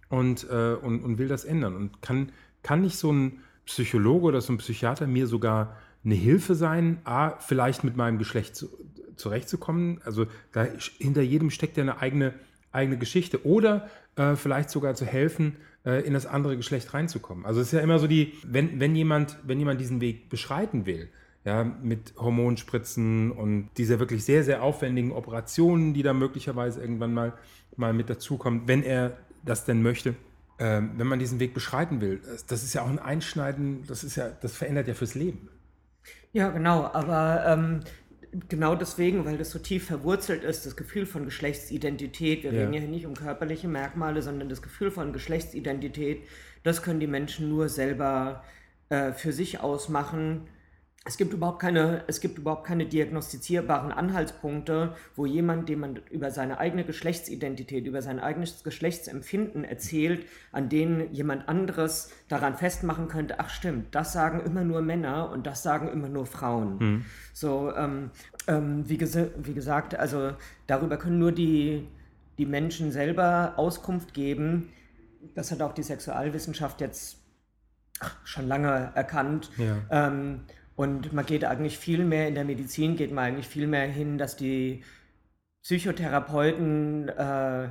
und, 0.10 0.48
äh, 0.50 0.74
und, 0.74 1.04
und 1.04 1.18
will 1.18 1.28
das 1.28 1.44
ändern. 1.44 1.76
Und 1.76 2.02
kann, 2.02 2.32
kann 2.62 2.82
nicht 2.82 2.98
so 2.98 3.12
ein 3.12 3.40
Psychologe 3.66 4.26
oder 4.26 4.42
so 4.42 4.54
ein 4.54 4.58
Psychiater 4.58 5.08
mir 5.08 5.28
sogar 5.28 5.78
eine 6.04 6.16
Hilfe 6.16 6.56
sein, 6.56 7.00
A, 7.04 7.38
vielleicht 7.38 7.84
mit 7.84 7.96
meinem 7.96 8.18
Geschlecht 8.18 8.56
zu, 8.56 8.70
zurechtzukommen. 9.16 10.02
Also 10.04 10.26
da 10.52 10.68
hinter 10.98 11.22
jedem 11.22 11.50
steckt 11.50 11.78
ja 11.78 11.84
eine 11.84 12.00
eigene, 12.00 12.34
eigene 12.72 12.98
Geschichte. 12.98 13.46
Oder 13.46 13.90
äh, 14.16 14.36
vielleicht 14.36 14.70
sogar 14.70 14.96
zu 14.96 15.06
helfen, 15.06 15.58
äh, 15.86 16.06
in 16.06 16.14
das 16.14 16.26
andere 16.26 16.58
Geschlecht 16.58 16.94
reinzukommen. 16.94 17.46
Also 17.46 17.62
es 17.62 17.68
ist 17.68 17.74
ja 17.74 17.80
immer 17.80 18.00
so 18.00 18.08
die, 18.08 18.34
wenn, 18.46 18.80
wenn, 18.80 18.96
jemand, 18.96 19.38
wenn 19.44 19.60
jemand 19.60 19.80
diesen 19.80 20.02
Weg 20.02 20.30
beschreiten 20.30 20.86
will, 20.86 21.10
ja, 21.44 21.64
mit 21.64 22.14
Hormonspritzen 22.18 23.32
und 23.32 23.70
dieser 23.78 24.00
wirklich 24.00 24.24
sehr, 24.24 24.44
sehr 24.44 24.62
aufwendigen 24.62 25.12
Operationen, 25.12 25.94
die 25.94 26.04
da 26.04 26.14
möglicherweise 26.14 26.82
irgendwann 26.82 27.14
mal, 27.14 27.34
mal 27.76 27.94
mit 27.94 28.10
dazukommen, 28.10 28.64
wenn 28.68 28.84
er 28.84 29.18
das 29.44 29.66
denn 29.66 29.82
möchte, 29.82 30.10
äh, 30.60 30.82
wenn 30.98 31.08
man 31.08 31.18
diesen 31.18 31.40
Weg 31.40 31.54
beschreiten 31.54 32.00
will, 32.00 32.22
das, 32.24 32.46
das 32.46 32.64
ist 32.64 32.74
ja 32.74 32.84
auch 32.84 32.90
ein 32.90 33.00
Einschneiden, 33.00 33.84
das 33.88 34.04
ist 34.04 34.18
ja, 34.18 34.30
das 34.30 34.56
verändert 34.56 34.88
ja 34.88 34.94
fürs 34.94 35.16
Leben. 35.16 35.50
Ja, 36.34 36.50
genau, 36.50 36.86
aber 36.86 37.44
ähm, 37.46 37.82
genau 38.48 38.76
deswegen, 38.76 39.26
weil 39.26 39.38
das 39.38 39.52
so 39.52 39.60
tief 39.60 39.86
verwurzelt 39.86 40.44
ist, 40.44 40.66
das 40.66 40.76
Gefühl 40.76 41.06
von 41.06 41.26
Geschlechtsidentität, 41.26 42.44
wir 42.44 42.54
ja. 42.54 42.62
reden 42.62 42.74
ja 42.74 42.80
hier 42.80 42.90
nicht 42.90 43.06
um 43.06 43.16
körperliche 43.16 43.68
Merkmale, 43.68 44.22
sondern 44.22 44.48
das 44.48 44.62
Gefühl 44.62 44.92
von 44.92 45.14
Geschlechtsidentität, 45.14 46.24
das 46.64 46.82
können 46.82 47.00
die 47.00 47.08
Menschen 47.08 47.50
nur 47.50 47.68
selber 47.68 48.44
äh, 48.90 49.12
für 49.12 49.34
sich 49.34 49.60
ausmachen 49.60 50.48
es 51.04 51.18
gibt 51.18 51.34
überhaupt 51.34 51.60
keine, 51.60 52.04
es 52.06 52.22
gibt 52.22 52.38
überhaupt 52.38 52.64
keine 52.68 52.86
diagnostizierbaren 52.86 53.92
Anhaltspunkte, 53.92 54.94
wo 55.16 55.26
jemand, 55.26 55.68
dem 55.68 55.80
man 55.80 55.96
über 56.12 56.30
seine 56.30 56.60
eigene 56.60 56.84
Geschlechtsidentität, 56.84 57.88
über 57.88 58.04
sein 58.04 58.20
eigenes 58.20 58.64
Geschlechtsempfinden 58.64 59.64
erzählt, 59.64 60.28
an 60.52 60.70
denen 60.70 61.12
jemand 61.12 61.50
anderes 61.50 62.12
daran 62.28 62.56
festmachen 62.56 63.08
könnte, 63.08 63.40
ach 63.40 63.50
stimmt, 63.50 63.96
das 63.96 64.14
sagen 64.14 64.42
immer 64.42 64.64
nur 64.64 64.84
Männer 64.84 65.32
und 65.32 65.48
das 65.48 65.64
sagen 65.64 65.88
immer 65.88 66.08
nur 66.08 66.28
Frauen. 66.28 66.78
Mhm. 66.78 67.06
So, 67.34 67.74
ähm, 67.76 68.12
ähm, 68.48 68.88
wie, 68.88 69.00
ges 69.00 69.18
wie 69.38 69.56
gesagt, 69.56 69.96
also 69.96 70.34
darüber 70.68 70.98
können 70.98 71.18
nur 71.18 71.32
die, 71.32 71.88
die 72.38 72.46
Menschen 72.46 72.92
selber 72.92 73.54
Auskunft 73.58 74.14
geben. 74.14 74.70
Das 75.34 75.52
hat 75.52 75.64
auch 75.64 75.74
die 75.74 75.84
Sexualwissenschaft 75.84 76.80
jetzt 76.80 77.18
schon 78.24 78.48
lange 78.48 78.92
erkannt. 78.94 79.50
Ja. 79.58 79.78
Ähm, 79.90 80.42
und 80.82 81.14
man 81.14 81.28
geht 81.28 81.46
eigentlich 81.46 81.78
viel 81.78 82.04
mehr, 82.04 82.28
in 82.28 82.34
der 82.34 82.44
Medizin 82.44 82.96
geht 82.96 83.12
man 83.12 83.26
eigentlich 83.26 83.48
viel 83.48 83.68
mehr 83.68 83.86
hin, 83.86 84.18
dass 84.18 84.36
die 84.36 84.84
Psychotherapeuten 85.62 87.08
äh, 87.10 87.70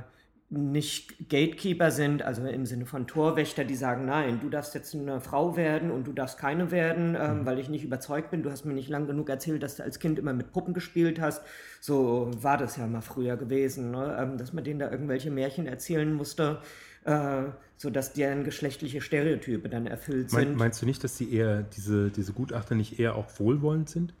nicht 0.49 1.29
Gatekeeper 1.29 1.91
sind, 1.91 2.23
also 2.23 2.45
im 2.45 2.65
Sinne 2.65 2.85
von 2.85 3.07
Torwächter, 3.07 3.65
die 3.65 3.75
sagen, 3.75 4.05
nein, 4.05 4.39
du 4.39 4.49
darfst 4.49 4.75
jetzt 4.75 4.95
eine 4.95 5.19
Frau 5.19 5.57
werden 5.57 5.91
und 5.91 6.07
du 6.07 6.13
darfst 6.13 6.37
keine 6.37 6.71
werden, 6.71 7.17
ähm, 7.19 7.39
mhm. 7.39 7.45
weil 7.45 7.59
ich 7.59 7.67
nicht 7.67 7.83
überzeugt 7.83 8.31
bin. 8.31 8.43
Du 8.43 8.49
hast 8.49 8.63
mir 8.63 8.73
nicht 8.73 8.87
lang 8.87 9.07
genug 9.07 9.29
erzählt, 9.29 9.61
dass 9.61 9.75
du 9.75 9.83
als 9.83 9.99
Kind 9.99 10.17
immer 10.17 10.31
mit 10.31 10.53
Puppen 10.53 10.73
gespielt 10.73 11.19
hast. 11.19 11.43
So 11.81 12.31
war 12.37 12.57
das 12.57 12.77
ja 12.77 12.87
mal 12.87 13.01
früher 13.01 13.35
gewesen, 13.35 13.91
ne? 13.91 14.17
ähm, 14.21 14.37
dass 14.37 14.53
man 14.53 14.63
denen 14.63 14.79
da 14.79 14.89
irgendwelche 14.89 15.31
Märchen 15.31 15.67
erzählen 15.67 16.13
musste 16.13 16.61
äh, 17.05 17.43
sodass 17.77 18.13
deren 18.13 18.43
geschlechtliche 18.43 19.01
Stereotype 19.01 19.67
dann 19.67 19.87
erfüllt 19.87 20.29
sind. 20.29 20.55
meinst 20.55 20.81
du 20.81 20.85
nicht, 20.85 21.03
dass 21.03 21.17
sie 21.17 21.33
eher, 21.33 21.63
diese, 21.63 22.11
diese 22.11 22.33
Gutachter 22.33 22.75
nicht 22.75 22.99
eher 22.99 23.15
auch 23.15 23.27
wohlwollend 23.39 23.89
sind? 23.89 24.13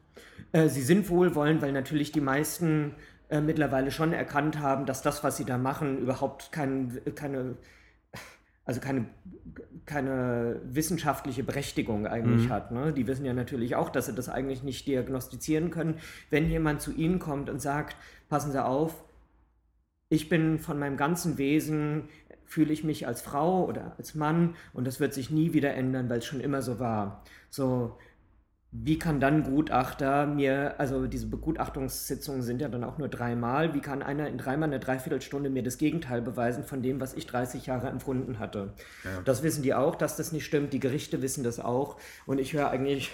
Äh, 0.51 0.67
sie 0.67 0.81
sind 0.81 1.09
wohlwollend, 1.09 1.61
weil 1.61 1.71
natürlich 1.71 2.11
die 2.11 2.21
meisten 2.21 2.95
äh, 3.29 3.39
mittlerweile 3.39 3.91
schon 3.91 4.13
erkannt 4.13 4.59
haben, 4.59 4.85
dass 4.85 5.01
das, 5.01 5.23
was 5.23 5.37
sie 5.37 5.45
da 5.45 5.57
machen, 5.57 5.99
überhaupt 5.99 6.51
kein, 6.51 6.99
keine, 7.15 7.55
also 8.65 8.81
keine, 8.81 9.05
keine 9.85 10.59
wissenschaftliche 10.65 11.43
Berechtigung 11.43 12.07
eigentlich 12.07 12.47
mhm. 12.47 12.51
hat. 12.51 12.71
Ne? 12.71 12.93
Die 12.93 13.05
wissen 13.07 13.25
ja 13.25 13.33
natürlich 13.33 13.75
auch, 13.75 13.89
dass 13.89 14.07
sie 14.07 14.13
das 14.13 14.27
eigentlich 14.27 14.63
nicht 14.63 14.87
diagnostizieren 14.87 15.69
können. 15.69 15.95
Wenn 16.29 16.49
jemand 16.49 16.81
zu 16.81 16.91
ihnen 16.91 17.19
kommt 17.19 17.49
und 17.49 17.61
sagt, 17.61 17.95
passen 18.27 18.51
Sie 18.51 18.63
auf, 18.63 19.03
ich 20.09 20.27
bin 20.27 20.59
von 20.59 20.77
meinem 20.77 20.97
ganzen 20.97 21.37
Wesen 21.37 22.09
fühle 22.51 22.73
ich 22.73 22.83
mich 22.83 23.07
als 23.07 23.21
Frau 23.21 23.65
oder 23.65 23.93
als 23.97 24.13
Mann 24.13 24.55
und 24.73 24.85
das 24.85 24.99
wird 24.99 25.13
sich 25.13 25.31
nie 25.31 25.53
wieder 25.53 25.73
ändern, 25.73 26.09
weil 26.09 26.19
es 26.19 26.25
schon 26.25 26.41
immer 26.41 26.61
so 26.61 26.79
war. 26.79 27.23
So, 27.49 27.97
wie 28.73 28.99
kann 28.99 29.21
dann 29.21 29.43
Gutachter 29.43 30.27
mir, 30.27 30.77
also 30.77 31.07
diese 31.07 31.27
Begutachtungssitzungen 31.27 32.41
sind 32.41 32.61
ja 32.61 32.67
dann 32.67 32.83
auch 32.83 32.97
nur 32.97 33.07
dreimal, 33.07 33.73
wie 33.73 33.79
kann 33.79 34.03
einer 34.03 34.27
in 34.27 34.37
dreimal 34.37 34.67
eine 34.67 34.81
Dreiviertelstunde 34.81 35.49
mir 35.49 35.63
das 35.63 35.77
Gegenteil 35.77 36.21
beweisen 36.21 36.65
von 36.65 36.81
dem, 36.81 36.99
was 36.99 37.13
ich 37.13 37.25
30 37.25 37.67
Jahre 37.67 37.87
empfunden 37.87 38.37
hatte? 38.37 38.73
Ja. 39.05 39.21
Das 39.23 39.43
wissen 39.43 39.63
die 39.63 39.73
auch, 39.73 39.95
dass 39.95 40.17
das 40.17 40.33
nicht 40.33 40.45
stimmt, 40.45 40.73
die 40.73 40.81
Gerichte 40.81 41.21
wissen 41.21 41.45
das 41.45 41.61
auch 41.61 42.01
und 42.25 42.37
ich 42.37 42.51
höre 42.51 42.69
eigentlich 42.69 43.11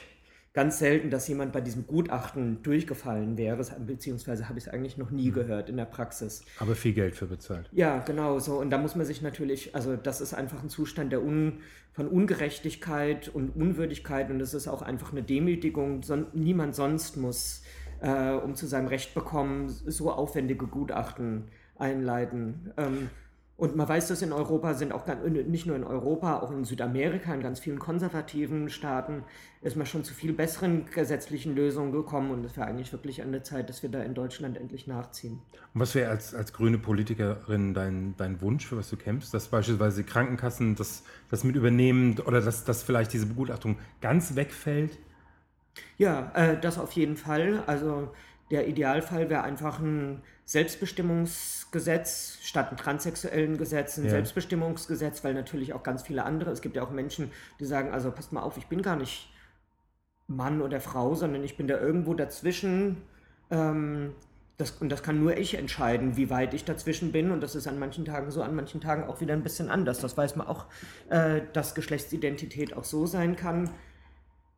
ganz 0.57 0.79
selten, 0.79 1.11
dass 1.11 1.27
jemand 1.27 1.53
bei 1.53 1.61
diesem 1.61 1.85
Gutachten 1.85 2.63
durchgefallen 2.63 3.37
wäre, 3.37 3.63
beziehungsweise 3.85 4.49
habe 4.49 4.57
ich 4.57 4.65
es 4.65 4.73
eigentlich 4.73 4.97
noch 4.97 5.11
nie 5.11 5.29
mhm. 5.29 5.35
gehört 5.35 5.69
in 5.69 5.77
der 5.77 5.85
Praxis. 5.85 6.43
Aber 6.57 6.73
viel 6.73 6.93
Geld 6.93 7.15
für 7.15 7.27
bezahlt. 7.27 7.69
Ja, 7.73 7.99
genau 7.99 8.39
so. 8.39 8.59
Und 8.59 8.71
da 8.71 8.79
muss 8.79 8.95
man 8.95 9.05
sich 9.05 9.21
natürlich, 9.21 9.75
also 9.75 9.95
das 9.95 10.19
ist 10.19 10.33
einfach 10.33 10.63
ein 10.63 10.69
Zustand 10.69 11.11
der 11.11 11.21
Un, 11.21 11.59
von 11.91 12.07
Ungerechtigkeit 12.07 13.29
und 13.29 13.55
Unwürdigkeit 13.55 14.31
und 14.31 14.39
das 14.39 14.55
ist 14.55 14.67
auch 14.67 14.81
einfach 14.81 15.11
eine 15.11 15.21
Demütigung. 15.21 16.01
Son, 16.01 16.25
niemand 16.33 16.73
sonst 16.73 17.17
muss, 17.17 17.61
äh, 18.01 18.31
um 18.31 18.55
zu 18.55 18.65
seinem 18.65 18.87
Recht 18.87 19.13
bekommen, 19.13 19.69
so 19.69 20.11
aufwendige 20.11 20.65
Gutachten 20.65 21.49
einleiten. 21.77 22.73
Ähm, 22.77 23.11
Und 23.57 23.75
man 23.75 23.89
weiß, 23.89 24.07
dass 24.07 24.21
in 24.21 24.31
Europa 24.31 24.75
sind 24.75 24.91
auch 24.91 25.07
nicht 25.25 25.65
nur 25.65 25.75
in 25.75 25.83
Europa, 25.83 26.41
auch 26.41 26.51
in 26.51 26.63
Südamerika, 26.63 27.33
in 27.33 27.41
ganz 27.41 27.59
vielen 27.59 27.79
konservativen 27.79 28.69
Staaten, 28.69 29.23
ist 29.63 29.75
man 29.75 29.87
schon 29.87 30.03
zu 30.03 30.13
viel 30.13 30.31
besseren 30.31 30.85
gesetzlichen 30.85 31.55
Lösungen 31.55 31.91
gekommen. 31.91 32.29
Und 32.29 32.45
es 32.45 32.55
wäre 32.55 32.67
eigentlich 32.67 32.91
wirklich 32.91 33.23
an 33.23 33.31
der 33.31 33.43
Zeit, 33.43 33.67
dass 33.69 33.81
wir 33.81 33.89
da 33.89 34.03
in 34.03 34.13
Deutschland 34.13 34.57
endlich 34.57 34.85
nachziehen. 34.85 35.41
Und 35.73 35.81
was 35.81 35.95
wäre 35.95 36.11
als, 36.11 36.35
als 36.35 36.53
grüne 36.53 36.77
Politikerin 36.77 37.73
dein, 37.73 38.13
dein 38.17 38.41
Wunsch, 38.41 38.67
für 38.67 38.77
was 38.77 38.91
du 38.91 38.95
kämpfst? 38.95 39.33
Dass 39.33 39.47
beispielsweise 39.47 40.03
Krankenkassen 40.03 40.75
das, 40.75 41.03
das 41.31 41.43
mit 41.43 41.55
übernehmen 41.55 42.19
oder 42.27 42.41
dass, 42.41 42.63
dass 42.63 42.83
vielleicht 42.83 43.11
diese 43.11 43.25
Begutachtung 43.25 43.77
ganz 44.01 44.35
wegfällt? 44.35 44.99
Ja, 45.97 46.31
äh, 46.35 46.61
das 46.61 46.77
auf 46.77 46.91
jeden 46.91 47.17
Fall. 47.17 47.63
Also 47.65 48.09
der 48.51 48.67
Idealfall 48.67 49.31
wäre 49.31 49.41
einfach 49.41 49.79
ein 49.79 50.21
Selbstbestimmungsgesetz 50.47 52.39
statt 52.41 52.71
ein 52.71 52.77
transsexuellen 52.77 53.57
Gesetz, 53.57 53.97
ein 53.97 54.05
ja. 54.05 54.11
Selbstbestimmungsgesetz, 54.11 55.21
weil 55.25 55.33
natürlich 55.33 55.73
auch 55.73 55.83
ganz 55.83 56.03
viele 56.03 56.23
andere, 56.23 56.51
es 56.51 56.61
gibt 56.61 56.77
ja 56.77 56.83
auch 56.83 56.89
Menschen, 56.89 57.31
die 57.59 57.65
sagen, 57.65 57.91
also 57.91 58.11
passt 58.11 58.31
mal 58.31 58.41
auf, 58.41 58.55
ich 58.55 58.67
bin 58.67 58.81
gar 58.81 58.95
nicht 58.95 59.29
Mann 60.27 60.61
oder 60.61 60.79
Frau, 60.79 61.15
sondern 61.15 61.43
ich 61.43 61.57
bin 61.57 61.67
da 61.67 61.77
irgendwo 61.77 62.13
dazwischen. 62.13 63.01
Ähm, 63.51 64.13
das, 64.55 64.71
und 64.71 64.89
das 64.89 65.03
kann 65.03 65.19
nur 65.19 65.37
ich 65.37 65.55
entscheiden, 65.55 66.15
wie 66.15 66.29
weit 66.29 66.53
ich 66.53 66.63
dazwischen 66.63 67.11
bin. 67.11 67.31
Und 67.31 67.41
das 67.41 67.53
ist 67.53 67.67
an 67.67 67.77
manchen 67.77 68.05
Tagen 68.05 68.31
so, 68.31 68.41
an 68.41 68.55
manchen 68.55 68.79
Tagen 68.79 69.03
auch 69.03 69.19
wieder 69.19 69.33
ein 69.33 69.43
bisschen 69.43 69.69
anders. 69.69 69.99
Das 69.99 70.15
weiß 70.15 70.37
man 70.37 70.47
auch, 70.47 70.65
äh, 71.09 71.41
dass 71.51 71.75
Geschlechtsidentität 71.75 72.73
auch 72.73 72.85
so 72.85 73.05
sein 73.05 73.35
kann. 73.35 73.69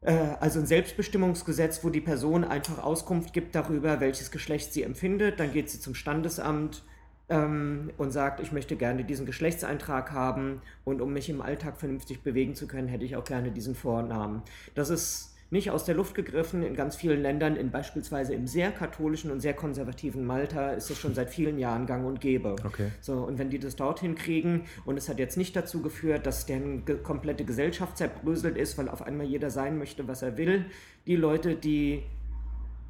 Äh, 0.01 0.13
also 0.39 0.59
ein 0.59 0.65
Selbstbestimmungsgesetz, 0.65 1.83
wo 1.83 1.89
die 1.89 2.01
Person 2.01 2.43
einfach 2.43 2.83
Auskunft 2.83 3.33
gibt 3.33 3.55
darüber, 3.55 3.99
welches 3.99 4.31
Geschlecht 4.31 4.73
sie 4.73 4.83
empfindet. 4.83 5.39
Dann 5.39 5.51
geht 5.51 5.69
sie 5.69 5.79
zum 5.79 5.95
Standesamt 5.95 6.83
ähm, 7.29 7.91
und 7.97 8.11
sagt, 8.11 8.39
ich 8.39 8.51
möchte 8.51 8.75
gerne 8.75 9.03
diesen 9.03 9.25
Geschlechtseintrag 9.25 10.11
haben 10.11 10.61
und 10.85 11.01
um 11.01 11.13
mich 11.13 11.29
im 11.29 11.41
Alltag 11.41 11.77
vernünftig 11.77 12.21
bewegen 12.21 12.55
zu 12.55 12.67
können, 12.67 12.87
hätte 12.87 13.05
ich 13.05 13.15
auch 13.15 13.25
gerne 13.25 13.51
diesen 13.51 13.75
Vornamen. 13.75 14.41
Das 14.75 14.89
ist 14.89 15.35
nicht 15.51 15.71
aus 15.71 15.83
der 15.85 15.95
Luft 15.95 16.15
gegriffen. 16.15 16.63
In 16.63 16.75
ganz 16.75 16.95
vielen 16.95 17.21
Ländern, 17.21 17.55
in 17.55 17.71
beispielsweise 17.71 18.33
im 18.33 18.47
sehr 18.47 18.71
katholischen 18.71 19.31
und 19.31 19.39
sehr 19.39 19.53
konservativen 19.53 20.25
Malta, 20.25 20.71
ist 20.71 20.89
es 20.89 20.97
schon 20.97 21.15
seit 21.15 21.29
vielen 21.29 21.57
Jahren 21.57 21.85
gang 21.85 22.05
und 22.05 22.21
gäbe. 22.21 22.55
Okay. 22.65 22.91
So, 23.01 23.13
und 23.13 23.39
wenn 23.39 23.49
die 23.49 23.59
das 23.59 23.75
dorthin 23.75 24.15
kriegen, 24.15 24.65
und 24.85 24.97
es 24.97 25.09
hat 25.09 25.19
jetzt 25.19 25.37
nicht 25.37 25.55
dazu 25.55 25.81
geführt, 25.81 26.25
dass 26.25 26.45
deren 26.45 26.85
komplette 27.03 27.45
Gesellschaft 27.45 27.97
zerbröselt 27.97 28.57
ist, 28.57 28.77
weil 28.77 28.89
auf 28.89 29.01
einmal 29.01 29.25
jeder 29.25 29.49
sein 29.49 29.77
möchte, 29.77 30.07
was 30.07 30.21
er 30.21 30.37
will. 30.37 30.65
Die 31.07 31.15
Leute, 31.15 31.55
die 31.55 32.03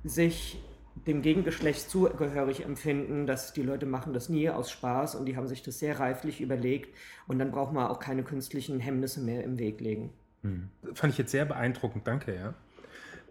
sich 0.03 0.61
dem 1.07 1.21
Gegengeschlecht 1.21 1.89
zugehörig 1.89 2.65
empfinden, 2.65 3.25
dass 3.25 3.53
die 3.53 3.61
Leute 3.61 3.85
machen 3.85 4.13
das 4.13 4.27
nie 4.27 4.49
aus 4.49 4.69
Spaß 4.69 5.15
und 5.15 5.25
die 5.25 5.37
haben 5.37 5.47
sich 5.47 5.63
das 5.63 5.79
sehr 5.79 5.99
reiflich 5.99 6.41
überlegt 6.41 6.93
und 7.27 7.39
dann 7.39 7.51
braucht 7.51 7.73
man 7.73 7.87
auch 7.87 7.99
keine 7.99 8.23
künstlichen 8.23 8.79
Hemmnisse 8.79 9.21
mehr 9.21 9.43
im 9.43 9.57
Weg 9.59 9.79
legen. 9.79 10.11
Hm. 10.43 10.69
Fand 10.93 11.13
ich 11.13 11.17
jetzt 11.19 11.31
sehr 11.31 11.45
beeindruckend, 11.45 12.07
danke, 12.07 12.35
ja. 12.35 12.53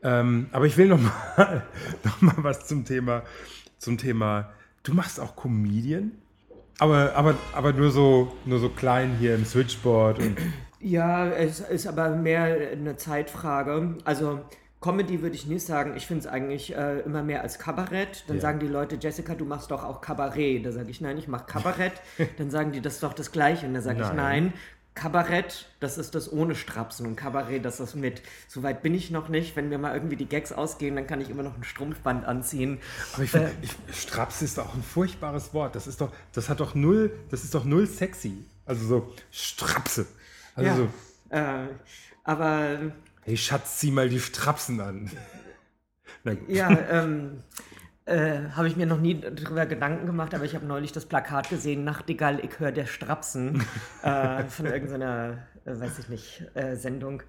Ähm, 0.03 0.49
aber 0.53 0.67
ich 0.67 0.77
will 0.77 0.87
noch 0.87 1.01
mal, 1.01 1.63
noch 2.05 2.21
mal 2.21 2.35
was 2.39 2.67
zum 2.67 2.85
Thema, 2.85 3.23
zum 3.79 3.99
Thema, 3.99 4.53
du 4.83 4.95
machst 4.95 5.19
auch 5.19 5.35
Comedian, 5.35 6.13
aber, 6.79 7.15
aber, 7.15 7.35
aber 7.53 7.73
nur, 7.73 7.91
so, 7.91 8.37
nur 8.45 8.61
so 8.61 8.69
klein 8.69 9.17
hier 9.19 9.35
im 9.35 9.45
Switchboard. 9.45 10.21
Und 10.21 10.39
ja, 10.81 11.27
es 11.27 11.61
ist 11.61 11.87
aber 11.89 12.11
mehr 12.11 12.71
eine 12.73 12.97
Zeitfrage. 12.97 13.97
Also 14.05 14.41
Comedy 14.81 15.23
würde 15.23 15.35
ich 15.35 15.47
nicht 15.47 15.67
sagen. 15.67 15.97
Ich 15.97 16.07
finde 16.07 16.21
es 16.21 16.27
eigentlich 16.29 16.77
äh, 16.77 17.01
immer 17.01 17.25
mehr 17.25 17.43
als 17.43 17.59
Kabarett. 17.59 18.23
Dann 18.29 18.37
ja. 18.37 18.43
sagen 18.43 18.61
die 18.61 18.69
Leute, 18.69 18.97
Jessica, 19.01 19.35
du 19.35 19.45
machst 19.45 19.73
doch 19.73 19.83
auch 19.83 20.01
Kabarett. 20.01 20.65
Da 20.65 20.71
sage 20.71 20.91
ich, 20.91 21.01
nein, 21.01 21.19
ich 21.19 21.27
mache 21.27 21.47
Kabarett. 21.47 21.95
Dann 22.39 22.51
sagen 22.51 22.71
die, 22.71 22.81
das 22.81 22.95
ist 22.95 23.03
doch 23.03 23.15
das 23.15 23.33
Gleiche. 23.33 23.67
Und 23.67 23.75
da 23.75 23.81
sage 23.81 24.03
ich, 24.03 24.13
nein, 24.13 24.53
Kabarett, 24.99 25.67
das 25.79 25.97
ist 25.97 26.17
das 26.17 26.33
ohne 26.33 26.57
Strapsen 26.57 27.07
und 27.07 27.15
Kabarett, 27.15 27.65
das 27.65 27.79
ist 27.79 27.95
mit. 27.95 28.21
Soweit 28.49 28.83
bin 28.83 28.95
ich 28.95 29.13
noch 29.13 29.29
nicht. 29.29 29.55
Wenn 29.55 29.69
mir 29.69 29.79
mal 29.79 29.95
irgendwie 29.95 30.17
die 30.17 30.27
Gags 30.27 30.51
ausgehen, 30.51 30.97
dann 30.97 31.07
kann 31.07 31.21
ich 31.21 31.31
immer 31.31 31.45
noch 31.45 31.57
ein 31.57 31.63
Strumpfband 31.63 32.25
anziehen. 32.25 32.81
Aber 33.15 33.23
ich 33.23 33.31
finde, 33.31 33.51
äh, 33.51 33.93
Straps 33.93 34.43
ist 34.43 34.59
doch 34.59 34.75
ein 34.75 34.83
furchtbares 34.83 35.55
Wort. 35.55 35.77
Das 35.77 35.87
ist 35.87 36.01
doch, 36.01 36.13
das 36.33 36.49
hat 36.49 36.59
doch 36.59 36.75
null, 36.75 37.17
das 37.31 37.45
ist 37.45 37.55
doch 37.55 37.65
null 37.65 37.87
sexy. 37.87 38.45
Also 38.67 38.87
so 38.87 39.15
Strapse. 39.31 40.07
Also 40.57 40.69
ja, 40.69 40.77
so. 40.77 40.89
Äh, 41.31 41.69
aber. 42.25 42.93
Hey 43.23 43.37
Schatz, 43.37 43.79
zieh 43.79 43.93
mal 43.93 44.09
die 44.09 44.19
Strapsen 44.19 44.81
an. 44.81 45.11
ja, 46.49 46.71
ähm, 46.91 47.45
äh, 48.09 48.51
habe 48.53 48.69
ich 48.69 48.77
mir 48.77 48.87
noch 48.87 49.01
nie 49.01 49.21
darüber 49.21 49.67
Gedanken 49.67 50.07
gemacht, 50.07 50.35
aber 50.35 50.45
ich 50.45 50.55
habe 50.55 50.67
neulich 50.67 50.93
das 50.93 51.05
Plakat 51.05 51.51
gesehen, 51.51 51.85
Nachtigall, 51.85 52.41
ich 52.45 52.59
höre 52.59 52.73
der 52.73 52.87
Strapsen, 52.87 53.63
äh, 54.03 54.45
von 54.45 54.67
irgendeiner, 54.67 55.47
äh, 55.65 55.79
weiß 55.79 55.99
ich 55.99 56.09
nicht, 56.09 56.43
äh, 56.55 56.77
Sendung. 56.77 57.23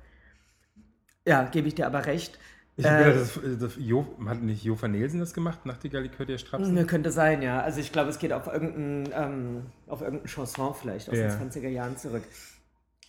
Ja, 1.26 1.44
gebe 1.44 1.68
ich 1.68 1.76
dir 1.76 1.86
aber 1.86 2.06
recht. 2.06 2.40
Ich 2.78 2.86
habe 2.86 3.04
gedacht, 3.04 3.20
das, 3.20 3.60
das 3.60 3.74
jo, 3.78 4.08
hat 4.26 4.42
nicht 4.42 4.64
Jo 4.64 4.82
van 4.82 4.92
Nelsen 4.92 5.20
das 5.20 5.34
gemacht, 5.34 5.66
Nachtigall, 5.66 6.06
ich 6.06 6.18
höre 6.18 6.26
der 6.26 6.38
Strapsen? 6.38 6.74
Ne, 6.74 6.86
könnte 6.86 7.12
sein, 7.12 7.42
ja. 7.42 7.62
Also 7.62 7.82
ich 7.82 7.92
glaube, 7.92 8.10
es 8.10 8.20
geht 8.20 8.32
auf 8.32 8.48
irgendein, 8.48 9.12
ähm, 9.14 9.66
auf 9.88 10.02
irgendein 10.02 10.28
Chanson 10.28 10.74
vielleicht 10.74 11.10
aus 11.10 11.18
ja. 11.18 11.28
den 11.28 11.52
20er 11.52 11.68
Jahren 11.68 11.98
zurück. 11.98 12.24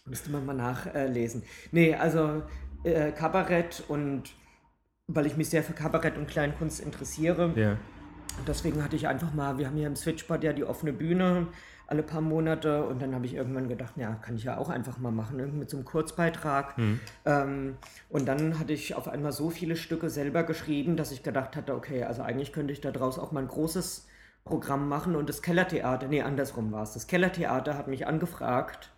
Müsste 0.07 0.31
man 0.31 0.45
mal 0.45 0.57
nachlesen. 0.57 1.45
nee, 1.71 1.95
also 1.95 2.43
äh, 2.83 3.13
Kabarett 3.13 3.85
und 3.87 4.33
weil 5.15 5.27
ich 5.27 5.37
mich 5.37 5.51
sehr 5.51 5.63
für 5.63 5.73
Kabarett 5.73 6.17
und 6.17 6.29
Kleinkunst 6.29 6.81
interessiere. 6.81 7.53
Ja. 7.57 7.77
deswegen 8.47 8.83
hatte 8.83 8.97
ich 8.97 9.09
einfach 9.09 9.35
mal, 9.35 9.59
wir 9.59 9.67
haben 9.67 9.77
hier 9.77 9.87
im 9.87 9.97
Switchboard 9.97 10.45
ja 10.45 10.53
die 10.53 10.65
offene 10.65 10.93
Bühne 10.93 11.49
alle 11.91 12.05
paar 12.05 12.21
Monate 12.21 12.85
und 12.85 13.03
dann 13.03 13.17
habe 13.17 13.27
ich 13.27 13.35
irgendwann 13.35 13.69
gedacht, 13.69 13.95
ja, 13.97 14.15
kann 14.15 14.37
ich 14.37 14.45
ja 14.45 14.59
auch 14.59 14.69
einfach 14.69 14.99
mal 14.99 15.11
machen, 15.11 15.59
mit 15.59 15.69
so 15.69 15.77
einem 15.77 15.85
Kurzbeitrag. 15.85 16.79
Mhm. 16.79 17.01
Ähm, 17.25 17.77
und 18.09 18.29
dann 18.29 18.61
hatte 18.61 18.73
ich 18.73 18.95
auf 18.95 19.09
einmal 19.09 19.33
so 19.33 19.51
viele 19.51 19.75
Stücke 19.75 20.09
selber 20.09 20.45
geschrieben, 20.45 20.97
dass 20.97 21.11
ich 21.11 21.25
gedacht 21.25 21.57
hatte, 21.57 21.75
okay, 21.75 22.05
also 22.05 22.23
eigentlich 22.23 22.53
könnte 22.53 22.73
ich 22.73 22.81
daraus 22.81 23.19
auch 23.19 23.33
mal 23.33 23.41
ein 23.41 23.49
großes 23.49 24.07
Programm 24.45 24.89
machen 24.89 25.17
und 25.17 25.29
das 25.29 25.43
Kellertheater, 25.43 26.07
nee, 26.07 26.23
andersrum 26.23 26.71
war 26.71 26.85
es. 26.85 26.93
Das 26.93 27.09
Kellertheater 27.09 27.77
hat 27.77 27.89
mich 27.89 28.07
angefragt, 28.07 28.93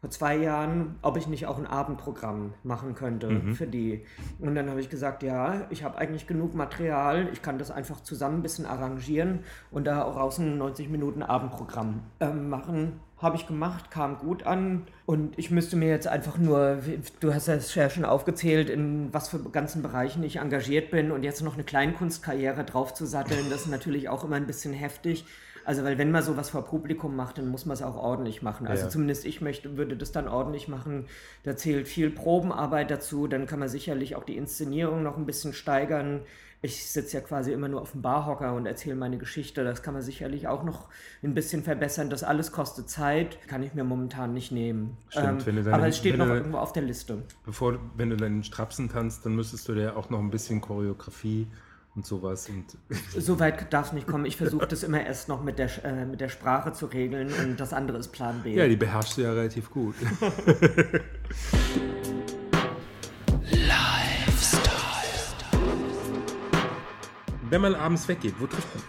vor 0.00 0.10
zwei 0.10 0.36
Jahren, 0.36 0.96
ob 1.02 1.16
ich 1.16 1.26
nicht 1.26 1.46
auch 1.46 1.58
ein 1.58 1.66
Abendprogramm 1.66 2.54
machen 2.62 2.94
könnte 2.94 3.30
mhm. 3.30 3.54
für 3.54 3.66
die. 3.66 4.04
Und 4.38 4.54
dann 4.54 4.70
habe 4.70 4.80
ich 4.80 4.88
gesagt, 4.88 5.24
ja, 5.24 5.66
ich 5.70 5.82
habe 5.82 5.98
eigentlich 5.98 6.28
genug 6.28 6.54
Material, 6.54 7.28
ich 7.32 7.42
kann 7.42 7.58
das 7.58 7.72
einfach 7.72 8.00
zusammen 8.00 8.38
ein 8.38 8.42
bisschen 8.42 8.64
arrangieren 8.64 9.40
und 9.72 9.88
da 9.88 10.04
auch 10.04 10.14
raus 10.14 10.38
ein 10.38 10.56
90 10.56 10.88
Minuten 10.88 11.24
Abendprogramm 11.24 12.02
ähm, 12.20 12.48
machen. 12.48 13.00
Habe 13.16 13.34
ich 13.34 13.48
gemacht, 13.48 13.90
kam 13.90 14.18
gut 14.18 14.44
an 14.44 14.86
und 15.04 15.36
ich 15.36 15.50
müsste 15.50 15.74
mir 15.74 15.88
jetzt 15.88 16.06
einfach 16.06 16.38
nur, 16.38 16.78
du 17.18 17.34
hast 17.34 17.48
ja 17.48 17.90
schon 17.90 18.04
aufgezählt, 18.04 18.70
in 18.70 19.12
was 19.12 19.28
für 19.28 19.40
ganzen 19.50 19.82
Bereichen 19.82 20.22
ich 20.22 20.36
engagiert 20.36 20.92
bin 20.92 21.10
und 21.10 21.24
jetzt 21.24 21.42
noch 21.42 21.54
eine 21.54 21.64
Kleinkunstkarriere 21.64 22.62
draufzusatteln, 22.62 23.50
das 23.50 23.62
ist 23.62 23.70
natürlich 23.70 24.08
auch 24.08 24.22
immer 24.22 24.36
ein 24.36 24.46
bisschen 24.46 24.72
heftig. 24.72 25.24
Also, 25.64 25.84
weil 25.84 25.98
wenn 25.98 26.10
man 26.10 26.22
sowas 26.22 26.50
vor 26.50 26.64
Publikum 26.64 27.16
macht, 27.16 27.38
dann 27.38 27.48
muss 27.48 27.66
man 27.66 27.74
es 27.74 27.82
auch 27.82 27.96
ordentlich 27.96 28.42
machen. 28.42 28.66
Also 28.66 28.84
ja. 28.84 28.88
zumindest 28.90 29.24
ich 29.24 29.40
möchte, 29.40 29.76
würde 29.76 29.96
das 29.96 30.12
dann 30.12 30.28
ordentlich 30.28 30.68
machen. 30.68 31.06
Da 31.42 31.56
zählt 31.56 31.88
viel 31.88 32.10
Probenarbeit 32.10 32.90
dazu. 32.90 33.26
Dann 33.26 33.46
kann 33.46 33.58
man 33.58 33.68
sicherlich 33.68 34.16
auch 34.16 34.24
die 34.24 34.36
Inszenierung 34.36 35.02
noch 35.02 35.16
ein 35.16 35.26
bisschen 35.26 35.52
steigern. 35.52 36.20
Ich 36.60 36.90
sitze 36.90 37.18
ja 37.18 37.22
quasi 37.22 37.52
immer 37.52 37.68
nur 37.68 37.80
auf 37.80 37.92
dem 37.92 38.02
Barhocker 38.02 38.52
und 38.54 38.66
erzähle 38.66 38.96
meine 38.96 39.16
Geschichte. 39.16 39.62
Das 39.62 39.84
kann 39.84 39.94
man 39.94 40.02
sicherlich 40.02 40.48
auch 40.48 40.64
noch 40.64 40.88
ein 41.22 41.32
bisschen 41.32 41.62
verbessern. 41.62 42.10
Das 42.10 42.24
alles 42.24 42.50
kostet 42.50 42.90
Zeit, 42.90 43.46
kann 43.46 43.62
ich 43.62 43.74
mir 43.74 43.84
momentan 43.84 44.34
nicht 44.34 44.50
nehmen. 44.50 44.96
Stimmt, 45.08 45.46
ähm, 45.46 45.56
deine, 45.56 45.72
aber 45.72 45.86
es 45.86 45.96
steht 45.96 46.18
noch 46.18 46.26
irgendwo 46.26 46.58
auf 46.58 46.72
der 46.72 46.82
Liste. 46.82 47.22
Bevor, 47.44 47.78
wenn 47.96 48.10
du 48.10 48.16
dann 48.16 48.42
Strapsen 48.42 48.88
kannst, 48.88 49.24
dann 49.24 49.36
müsstest 49.36 49.68
du 49.68 49.74
ja 49.74 49.94
auch 49.94 50.10
noch 50.10 50.18
ein 50.18 50.30
bisschen 50.30 50.60
Choreografie 50.60 51.46
und 51.98 52.06
sowas. 52.06 52.48
Und 52.48 52.64
so 53.18 53.40
weit 53.40 53.72
darf 53.72 53.88
es 53.88 53.92
nicht 53.92 54.06
kommen. 54.06 54.24
Ich 54.24 54.36
versuche 54.36 54.68
das 54.68 54.84
immer 54.84 55.04
erst 55.04 55.28
noch 55.28 55.42
mit 55.42 55.58
der, 55.58 55.84
äh, 55.84 56.04
mit 56.06 56.20
der 56.20 56.28
Sprache 56.28 56.72
zu 56.72 56.86
regeln 56.86 57.32
und 57.32 57.58
das 57.58 57.72
andere 57.72 57.98
ist 57.98 58.12
Plan 58.12 58.40
B. 58.42 58.54
Ja, 58.54 58.68
die 58.68 58.76
beherrschst 58.76 59.18
du 59.18 59.22
ja 59.22 59.32
relativ 59.32 59.68
gut. 59.70 59.96
Lifestyle. 63.50 64.72
Wenn 67.50 67.60
man 67.60 67.74
abends 67.74 68.06
weggeht, 68.06 68.34
wo 68.38 68.46
trifft 68.46 68.72
man? 68.74 68.84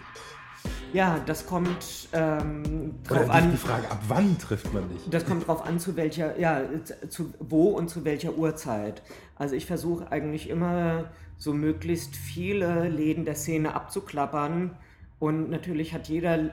Ja, 0.92 1.20
das 1.24 1.46
kommt 1.46 2.08
ähm, 2.12 2.94
drauf 3.04 3.24
Oder 3.24 3.32
an. 3.32 3.50
Die 3.50 3.56
Frage, 3.56 3.90
ab 3.90 4.02
wann 4.08 4.38
trifft 4.38 4.72
man 4.72 4.88
dich? 4.88 5.00
Das 5.10 5.24
kommt 5.24 5.46
drauf 5.48 5.64
an, 5.64 5.80
zu 5.80 5.96
welcher, 5.96 6.38
ja, 6.38 6.62
zu 7.08 7.32
wo 7.40 7.70
und 7.70 7.88
zu 7.88 8.04
welcher 8.04 8.34
Uhrzeit. 8.34 9.02
Also 9.36 9.54
ich 9.56 9.66
versuche 9.66 10.10
eigentlich 10.10 10.48
immer 10.48 11.10
so 11.40 11.54
möglichst 11.54 12.14
viele 12.14 12.88
Läden 12.88 13.24
der 13.24 13.34
Szene 13.34 13.74
abzuklappern. 13.74 14.76
Und 15.18 15.48
natürlich 15.48 15.94
hat 15.94 16.08
jeder 16.08 16.50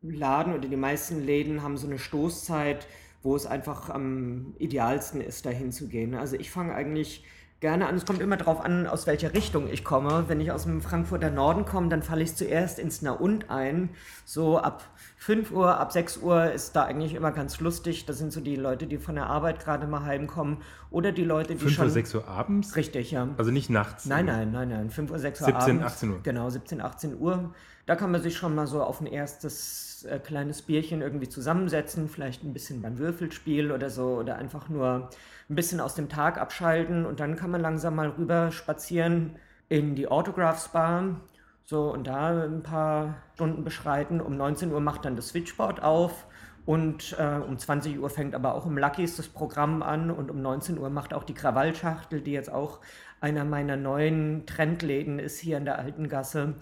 Laden 0.00 0.54
oder 0.54 0.68
die 0.68 0.76
meisten 0.76 1.22
Läden 1.22 1.62
haben 1.62 1.76
so 1.76 1.86
eine 1.86 1.98
Stoßzeit, 1.98 2.86
wo 3.22 3.36
es 3.36 3.44
einfach 3.46 3.90
am 3.90 4.54
idealsten 4.58 5.20
ist, 5.20 5.44
dahin 5.44 5.70
zu 5.70 5.88
gehen. 5.88 6.14
Also 6.14 6.36
ich 6.36 6.50
fange 6.50 6.74
eigentlich 6.74 7.24
gerne 7.60 7.86
an. 7.86 7.94
Es 7.96 8.04
kommt 8.04 8.20
immer 8.20 8.36
darauf 8.36 8.60
an, 8.60 8.86
aus 8.86 9.06
welcher 9.06 9.32
Richtung 9.32 9.68
ich 9.68 9.84
komme. 9.84 10.24
Wenn 10.28 10.40
ich 10.40 10.52
aus 10.52 10.64
dem 10.64 10.82
Frankfurter 10.82 11.30
Norden 11.30 11.64
komme, 11.64 11.88
dann 11.88 12.02
falle 12.02 12.22
ich 12.22 12.34
zuerst 12.34 12.78
ins 12.78 13.02
Na-und 13.02 13.50
ein. 13.50 13.90
So 14.24 14.58
ab 14.58 14.82
5 15.18 15.50
Uhr, 15.52 15.78
ab 15.78 15.92
6 15.92 16.18
Uhr 16.18 16.52
ist 16.52 16.76
da 16.76 16.84
eigentlich 16.84 17.14
immer 17.14 17.32
ganz 17.32 17.60
lustig. 17.60 18.06
Das 18.06 18.18
sind 18.18 18.32
so 18.32 18.40
die 18.40 18.56
Leute, 18.56 18.86
die 18.86 18.98
von 18.98 19.14
der 19.14 19.26
Arbeit 19.26 19.60
gerade 19.60 19.86
mal 19.86 20.04
heimkommen. 20.04 20.58
Oder 20.90 21.12
die 21.12 21.24
Leute, 21.24 21.54
die 21.54 21.60
5 21.60 21.72
schon... 21.72 21.84
Uhr, 21.86 21.90
6 21.90 22.14
Uhr 22.14 22.28
abends? 22.28 22.76
Richtig, 22.76 23.10
ja. 23.10 23.28
Also 23.38 23.50
nicht 23.50 23.70
nachts? 23.70 24.06
Nein, 24.06 24.26
nein, 24.26 24.52
nein, 24.52 24.68
nein. 24.68 24.90
5 24.90 25.10
Uhr, 25.10 25.18
6 25.18 25.40
Uhr 25.40 25.46
17, 25.46 25.62
abends. 25.62 25.84
18 25.94 26.10
Uhr. 26.10 26.20
Genau, 26.22 26.50
17, 26.50 26.80
18 26.80 27.18
Uhr. 27.18 27.54
Da 27.86 27.96
kann 27.96 28.10
man 28.10 28.20
sich 28.20 28.36
schon 28.36 28.54
mal 28.54 28.66
so 28.66 28.82
auf 28.82 29.00
ein 29.00 29.06
erstes 29.06 29.85
äh, 30.04 30.18
kleines 30.18 30.62
Bierchen 30.62 31.02
irgendwie 31.02 31.28
zusammensetzen, 31.28 32.08
vielleicht 32.08 32.44
ein 32.44 32.52
bisschen 32.52 32.82
beim 32.82 32.98
Würfelspiel 32.98 33.72
oder 33.72 33.90
so 33.90 34.16
oder 34.16 34.36
einfach 34.36 34.68
nur 34.68 35.10
ein 35.48 35.54
bisschen 35.54 35.80
aus 35.80 35.94
dem 35.94 36.08
Tag 36.08 36.38
abschalten 36.38 37.06
und 37.06 37.20
dann 37.20 37.36
kann 37.36 37.50
man 37.50 37.60
langsam 37.60 37.96
mal 37.96 38.08
rüber 38.08 38.50
spazieren 38.50 39.36
in 39.68 39.94
die 39.94 40.08
Autographs 40.08 40.68
Bar. 40.68 41.20
So, 41.64 41.92
und 41.92 42.06
da 42.06 42.44
ein 42.44 42.62
paar 42.62 43.16
Stunden 43.34 43.64
beschreiten. 43.64 44.20
Um 44.20 44.36
19 44.36 44.70
Uhr 44.70 44.80
macht 44.80 45.04
dann 45.04 45.16
das 45.16 45.28
Switchboard 45.28 45.82
auf 45.82 46.26
und 46.64 47.16
äh, 47.18 47.38
um 47.38 47.58
20 47.58 47.98
Uhr 47.98 48.10
fängt 48.10 48.34
aber 48.34 48.54
auch 48.54 48.66
im 48.66 48.78
Lucky's 48.78 49.16
das 49.16 49.28
Programm 49.28 49.82
an 49.82 50.10
und 50.10 50.30
um 50.30 50.42
19 50.42 50.78
Uhr 50.78 50.90
macht 50.90 51.14
auch 51.14 51.24
die 51.24 51.34
Krawallschachtel, 51.34 52.20
die 52.20 52.32
jetzt 52.32 52.52
auch 52.52 52.80
einer 53.20 53.44
meiner 53.44 53.76
neuen 53.76 54.46
Trendläden 54.46 55.18
ist 55.18 55.38
hier 55.38 55.56
in 55.56 55.64
der 55.64 55.78
Alten 55.78 56.08
Gasse. 56.08 56.54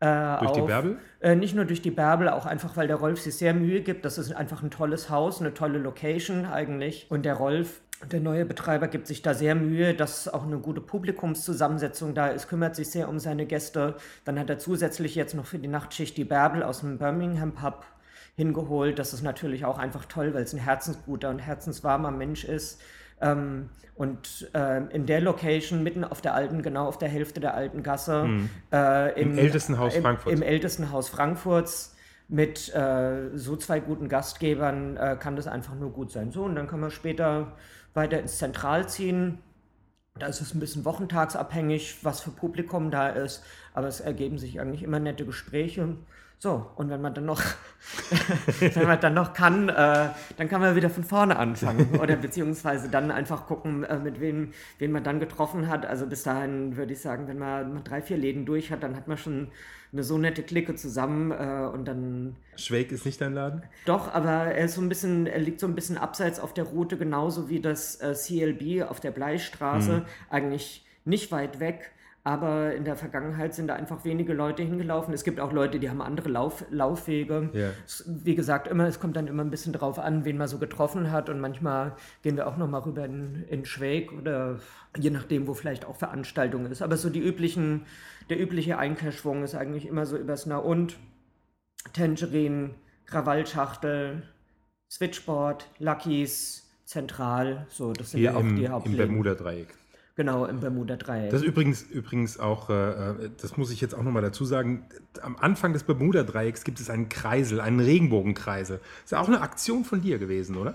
Äh, 0.00 0.38
durch 0.38 0.50
auf, 0.50 0.56
die 0.56 0.62
Bärbel? 0.62 0.98
Äh, 1.20 1.36
nicht 1.36 1.54
nur 1.54 1.64
durch 1.64 1.82
die 1.82 1.90
Bärbel, 1.90 2.28
auch 2.28 2.46
einfach, 2.46 2.76
weil 2.76 2.86
der 2.86 2.96
Rolf 2.96 3.20
sich 3.20 3.36
sehr 3.36 3.54
Mühe 3.54 3.80
gibt. 3.80 4.04
Das 4.04 4.18
ist 4.18 4.32
einfach 4.32 4.62
ein 4.62 4.70
tolles 4.70 5.10
Haus, 5.10 5.40
eine 5.40 5.54
tolle 5.54 5.78
Location 5.78 6.46
eigentlich. 6.46 7.06
Und 7.10 7.24
der 7.24 7.34
Rolf 7.34 7.80
der 8.10 8.20
neue 8.20 8.44
Betreiber 8.44 8.88
gibt 8.88 9.06
sich 9.06 9.22
da 9.22 9.34
sehr 9.34 9.54
Mühe, 9.54 9.94
dass 9.94 10.28
auch 10.28 10.44
eine 10.44 10.58
gute 10.58 10.80
Publikumszusammensetzung 10.80 12.14
da 12.14 12.28
ist, 12.28 12.48
kümmert 12.48 12.76
sich 12.76 12.90
sehr 12.90 13.08
um 13.08 13.18
seine 13.18 13.46
Gäste. 13.46 13.96
Dann 14.24 14.38
hat 14.38 14.50
er 14.50 14.58
zusätzlich 14.58 15.14
jetzt 15.14 15.34
noch 15.34 15.46
für 15.46 15.58
die 15.58 15.68
Nachtschicht 15.68 16.16
die 16.16 16.24
Bärbel 16.24 16.62
aus 16.62 16.80
dem 16.80 16.98
Birmingham 16.98 17.52
Pub 17.52 17.84
hingeholt. 18.36 18.98
Das 18.98 19.14
ist 19.14 19.22
natürlich 19.22 19.64
auch 19.64 19.78
einfach 19.78 20.04
toll, 20.06 20.34
weil 20.34 20.42
es 20.42 20.52
ein 20.52 20.58
herzensguter 20.58 21.30
und 21.30 21.38
herzenswarmer 21.38 22.10
Mensch 22.10 22.44
ist. 22.44 22.80
Ähm, 23.24 23.70
und 23.96 24.50
äh, 24.54 24.82
in 24.92 25.06
der 25.06 25.20
Location, 25.20 25.82
mitten 25.82 26.04
auf 26.04 26.20
der 26.20 26.34
alten, 26.34 26.62
genau 26.62 26.86
auf 26.86 26.98
der 26.98 27.08
Hälfte 27.08 27.40
der 27.40 27.54
alten 27.54 27.82
Gasse, 27.82 28.24
mhm. 28.24 28.50
äh, 28.72 29.20
im, 29.20 29.32
im, 29.32 29.38
ältesten 29.38 29.78
Haus 29.78 29.96
Frankfurts. 29.96 30.32
Im, 30.32 30.42
Im, 30.42 30.48
ältesten 30.48 30.90
Haus 30.90 31.08
Frankfurts 31.08 31.96
mit 32.28 32.74
äh, 32.74 33.36
so 33.36 33.56
zwei 33.56 33.80
guten 33.80 34.08
Gastgebern 34.08 34.96
äh, 34.96 35.16
kann 35.18 35.36
das 35.36 35.46
einfach 35.46 35.74
nur 35.74 35.90
gut 35.90 36.10
sein. 36.10 36.32
So, 36.32 36.44
und 36.44 36.56
dann 36.56 36.66
kann 36.66 36.80
man 36.80 36.90
später 36.90 37.52
weiter 37.92 38.18
ins 38.18 38.38
Zentral 38.38 38.88
ziehen. 38.88 39.38
Da 40.18 40.26
ist 40.26 40.40
es 40.40 40.54
ein 40.54 40.60
bisschen 40.60 40.84
wochentagsabhängig, 40.84 41.98
was 42.02 42.20
für 42.20 42.30
Publikum 42.30 42.90
da 42.90 43.08
ist, 43.08 43.44
aber 43.74 43.88
es 43.88 44.00
ergeben 44.00 44.38
sich 44.38 44.60
eigentlich 44.60 44.82
immer 44.82 45.00
nette 45.00 45.24
Gespräche. 45.24 45.96
So, 46.38 46.70
und 46.76 46.90
wenn 46.90 47.00
man 47.00 47.14
dann 47.14 47.24
noch, 47.24 47.42
wenn 48.60 48.86
man 48.86 49.00
dann 49.00 49.14
noch 49.14 49.32
kann, 49.32 49.70
äh, 49.70 50.08
dann 50.36 50.48
kann 50.48 50.60
man 50.60 50.76
wieder 50.76 50.90
von 50.90 51.04
vorne 51.04 51.36
anfangen. 51.36 51.98
Oder 52.00 52.16
beziehungsweise 52.16 52.90
dann 52.90 53.10
einfach 53.10 53.46
gucken, 53.46 53.82
äh, 53.84 53.98
mit 53.98 54.20
wem, 54.20 54.52
wen 54.78 54.92
man 54.92 55.02
dann 55.04 55.20
getroffen 55.20 55.68
hat. 55.68 55.86
Also 55.86 56.06
bis 56.06 56.22
dahin 56.22 56.76
würde 56.76 56.92
ich 56.92 57.00
sagen, 57.00 57.28
wenn 57.28 57.38
man 57.38 57.82
drei, 57.84 58.02
vier 58.02 58.18
Läden 58.18 58.44
durch 58.44 58.70
hat, 58.70 58.82
dann 58.82 58.94
hat 58.94 59.08
man 59.08 59.16
schon 59.16 59.48
eine 59.94 60.02
so 60.02 60.18
nette 60.18 60.42
Clique 60.42 60.74
zusammen 60.74 61.30
äh, 61.30 61.70
und 61.72 61.86
dann. 61.86 62.36
Schweig 62.56 62.92
ist 62.92 63.06
nicht 63.06 63.20
dein 63.20 63.32
Laden? 63.32 63.62
Doch, 63.86 64.12
aber 64.12 64.52
er 64.52 64.64
ist 64.64 64.74
so 64.74 64.82
ein 64.82 64.88
bisschen, 64.88 65.26
er 65.26 65.38
liegt 65.38 65.60
so 65.60 65.66
ein 65.66 65.74
bisschen 65.74 65.96
abseits 65.96 66.40
auf 66.40 66.52
der 66.52 66.64
Route, 66.64 66.98
genauso 66.98 67.48
wie 67.48 67.60
das 67.60 67.96
äh, 68.00 68.12
CLB 68.12 68.82
auf 68.82 69.00
der 69.00 69.12
Bleistraße. 69.12 69.98
Mhm. 69.98 70.04
Eigentlich 70.28 70.84
nicht 71.04 71.30
weit 71.32 71.60
weg. 71.60 71.92
Aber 72.26 72.74
in 72.74 72.84
der 72.84 72.96
Vergangenheit 72.96 73.54
sind 73.54 73.66
da 73.66 73.74
einfach 73.74 74.06
wenige 74.06 74.32
Leute 74.32 74.62
hingelaufen. 74.62 75.12
Es 75.12 75.24
gibt 75.24 75.40
auch 75.40 75.52
Leute, 75.52 75.78
die 75.78 75.90
haben 75.90 76.00
andere 76.00 76.30
Lauf, 76.30 76.64
Laufwege. 76.70 77.50
Ja. 77.52 77.68
Wie 78.06 78.34
gesagt, 78.34 78.66
immer, 78.66 78.86
es 78.86 78.98
kommt 78.98 79.14
dann 79.16 79.26
immer 79.26 79.44
ein 79.44 79.50
bisschen 79.50 79.74
drauf 79.74 79.98
an, 79.98 80.24
wen 80.24 80.38
man 80.38 80.48
so 80.48 80.56
getroffen 80.56 81.12
hat. 81.12 81.28
Und 81.28 81.38
manchmal 81.38 81.96
gehen 82.22 82.38
wir 82.38 82.46
auch 82.46 82.56
nochmal 82.56 82.80
rüber 82.80 83.04
in, 83.04 83.44
in 83.50 83.66
Schwäg 83.66 84.10
oder 84.10 84.58
je 84.96 85.10
nachdem, 85.10 85.46
wo 85.46 85.52
vielleicht 85.52 85.84
auch 85.84 85.96
Veranstaltung 85.96 86.64
ist. 86.64 86.80
Aber 86.80 86.96
so 86.96 87.10
die 87.10 87.20
üblichen, 87.20 87.84
der 88.30 88.40
übliche 88.40 88.78
Einkehrschwung 88.78 89.42
ist 89.44 89.54
eigentlich 89.54 89.86
immer 89.86 90.06
so 90.06 90.16
übers 90.16 90.46
Na 90.46 90.56
und 90.56 90.96
Tangerine, 91.92 92.70
Krawallschachtel, 93.04 94.22
Switchboard, 94.90 95.68
Luckies, 95.78 96.70
Zentral. 96.86 97.66
So, 97.68 97.92
das 97.92 98.12
sind 98.12 98.20
Hier 98.20 98.30
ja 98.30 98.36
auch 98.36 98.40
im, 98.40 98.56
die 98.56 98.66
Hauptlinien. 98.66 99.02
Im 99.02 99.08
Bermuda-Dreieck. 99.08 99.74
Genau, 100.16 100.44
im 100.44 100.60
Bermuda-Dreieck. 100.60 101.30
Das 101.30 101.42
ist 101.42 101.46
übrigens, 101.46 101.82
übrigens 101.82 102.38
auch, 102.38 102.70
äh, 102.70 103.30
das 103.40 103.56
muss 103.56 103.72
ich 103.72 103.80
jetzt 103.80 103.94
auch 103.94 104.02
nochmal 104.04 104.22
dazu 104.22 104.44
sagen, 104.44 104.86
am 105.20 105.36
Anfang 105.36 105.72
des 105.72 105.82
Bermuda-Dreiecks 105.82 106.62
gibt 106.62 106.78
es 106.78 106.88
einen 106.88 107.08
Kreisel, 107.08 107.60
einen 107.60 107.80
Regenbogenkreisel. 107.80 108.78
Das 108.78 109.04
ist 109.04 109.10
ja 109.10 109.20
auch 109.20 109.26
eine 109.26 109.40
Aktion 109.40 109.84
von 109.84 110.02
dir 110.02 110.18
gewesen, 110.18 110.56
oder? 110.56 110.74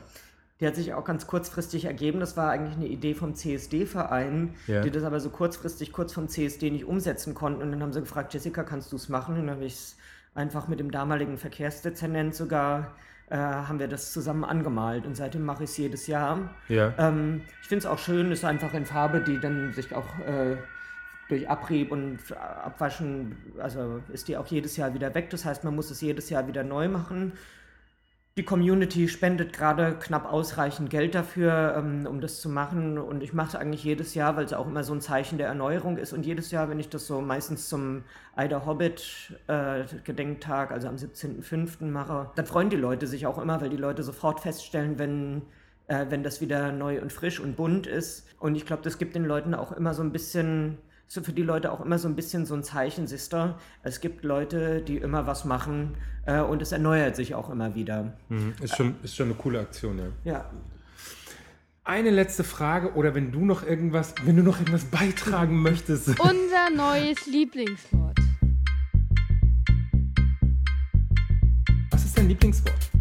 Die 0.59 0.67
hat 0.67 0.75
sich 0.75 0.93
auch 0.93 1.05
ganz 1.05 1.25
kurzfristig 1.25 1.85
ergeben. 1.85 2.19
Das 2.19 2.35
war 2.35 2.51
eigentlich 2.51 2.75
eine 2.75 2.87
Idee 2.87 3.13
vom 3.13 3.33
CSD-Verein, 3.33 4.55
ja. 4.67 4.81
die 4.81 4.91
das 4.91 5.03
aber 5.03 5.21
so 5.21 5.29
kurzfristig, 5.29 5.93
kurz 5.93 6.11
vom 6.11 6.27
CSD 6.27 6.69
nicht 6.69 6.83
umsetzen 6.83 7.33
konnten. 7.33 7.61
Und 7.61 7.71
dann 7.71 7.81
haben 7.81 7.93
sie 7.93 8.01
gefragt, 8.01 8.33
Jessica, 8.33 8.63
kannst 8.63 8.91
du 8.91 8.97
es 8.97 9.07
machen? 9.07 9.35
Und 9.35 9.47
dann 9.47 9.55
habe 9.55 9.65
ich 9.65 9.73
es 9.73 9.97
einfach 10.33 10.67
mit 10.67 10.81
dem 10.81 10.91
damaligen 10.91 11.37
Verkehrsdezernent 11.37 12.35
sogar 12.35 12.93
äh, 13.29 13.37
haben 13.37 13.79
wir 13.79 13.87
das 13.87 14.11
zusammen 14.11 14.43
angemalt 14.43 15.05
und 15.05 15.15
seitdem 15.15 15.43
mache 15.45 15.63
ich 15.63 15.69
es 15.69 15.77
jedes 15.77 16.07
Jahr. 16.07 16.55
Ja. 16.67 16.93
Ähm, 16.97 17.41
ich 17.61 17.67
finde 17.67 17.79
es 17.79 17.85
auch 17.85 17.99
schön, 17.99 18.31
ist 18.31 18.45
einfach 18.45 18.73
in 18.73 18.85
Farbe, 18.85 19.21
die 19.21 19.39
dann 19.39 19.73
sich 19.73 19.93
auch 19.93 20.19
äh, 20.19 20.57
durch 21.29 21.47
Abrieb 21.47 21.91
und 21.91 22.19
Abwaschen, 22.35 23.37
also 23.59 24.01
ist 24.11 24.27
die 24.27 24.35
auch 24.35 24.47
jedes 24.47 24.77
Jahr 24.77 24.93
wieder 24.93 25.13
weg. 25.13 25.29
Das 25.29 25.45
heißt, 25.45 25.63
man 25.63 25.75
muss 25.75 25.91
es 25.91 26.01
jedes 26.01 26.29
Jahr 26.29 26.47
wieder 26.47 26.63
neu 26.63 26.89
machen. 26.89 27.33
Die 28.39 28.45
Community 28.45 29.09
spendet 29.09 29.51
gerade 29.51 29.97
knapp 29.99 30.31
ausreichend 30.31 30.89
Geld 30.89 31.13
dafür, 31.13 31.75
ähm, 31.77 32.07
um 32.07 32.21
das 32.21 32.39
zu 32.39 32.47
machen. 32.47 32.97
Und 32.97 33.21
ich 33.21 33.33
mache 33.33 33.49
es 33.49 33.55
eigentlich 33.55 33.83
jedes 33.83 34.15
Jahr, 34.15 34.37
weil 34.37 34.45
es 34.45 34.53
auch 34.53 34.65
immer 34.65 34.85
so 34.85 34.93
ein 34.93 35.01
Zeichen 35.01 35.37
der 35.37 35.47
Erneuerung 35.47 35.97
ist. 35.97 36.13
Und 36.13 36.25
jedes 36.25 36.49
Jahr, 36.49 36.69
wenn 36.69 36.79
ich 36.79 36.87
das 36.87 37.05
so 37.05 37.19
meistens 37.19 37.67
zum 37.67 38.05
Eider 38.37 38.65
Hobbit 38.65 39.37
äh, 39.47 39.83
Gedenktag, 40.05 40.71
also 40.71 40.87
am 40.87 40.95
17.05. 40.95 41.83
mache, 41.87 42.31
dann 42.37 42.45
freuen 42.45 42.69
die 42.69 42.77
Leute 42.77 43.07
sich 43.07 43.27
auch 43.27 43.39
immer, 43.39 43.59
weil 43.59 43.69
die 43.69 43.75
Leute 43.75 44.03
sofort 44.03 44.39
feststellen, 44.39 44.97
wenn, 44.97 45.41
äh, 45.87 46.05
wenn 46.07 46.23
das 46.23 46.39
wieder 46.39 46.71
neu 46.71 47.01
und 47.01 47.11
frisch 47.11 47.41
und 47.41 47.57
bunt 47.57 47.87
ist. 47.87 48.25
Und 48.39 48.55
ich 48.55 48.65
glaube, 48.65 48.83
das 48.83 48.97
gibt 48.97 49.15
den 49.15 49.25
Leuten 49.25 49.53
auch 49.53 49.73
immer 49.73 49.93
so 49.93 50.01
ein 50.01 50.13
bisschen 50.13 50.77
so 51.09 51.23
für 51.23 51.33
die 51.33 51.41
Leute 51.41 51.71
auch 51.71 51.83
immer 51.83 51.97
so 51.97 52.07
ein 52.07 52.15
bisschen 52.15 52.45
so 52.45 52.53
ein 52.53 52.63
Zeichen, 52.63 53.07
Sister. 53.07 53.57
Es 53.81 53.99
gibt 53.99 54.23
Leute, 54.23 54.81
die 54.81 54.97
immer 54.97 55.25
was 55.25 55.43
machen 55.43 55.95
äh, 56.27 56.39
und 56.39 56.61
es 56.61 56.71
erneuert 56.71 57.15
sich 57.15 57.33
auch 57.33 57.49
immer 57.49 57.73
wieder. 57.73 58.13
Mhm. 58.29 58.53
Ist, 58.61 58.77
schon, 58.77 58.95
ist 59.01 59.15
schon 59.15 59.25
eine 59.25 59.33
coole 59.33 59.59
Aktion, 59.59 59.97
ja. 59.97 60.05
Ja. 60.23 60.49
Eine 61.83 62.11
letzte 62.11 62.43
Frage 62.43 62.93
oder 62.93 63.15
wenn 63.15 63.31
du 63.31 63.43
noch 63.43 63.65
irgendwas, 63.65 64.13
wenn 64.23 64.35
du 64.35 64.43
noch 64.43 64.59
irgendwas 64.59 64.85
beitragen 64.85 65.57
möchtest. 65.63 66.09
Unser 66.09 66.69
neues 66.75 67.25
Lieblingswort. 67.25 68.19
Was 71.89 72.05
ist 72.05 72.15
dein 72.15 72.27
Lieblingswort? 72.27 72.91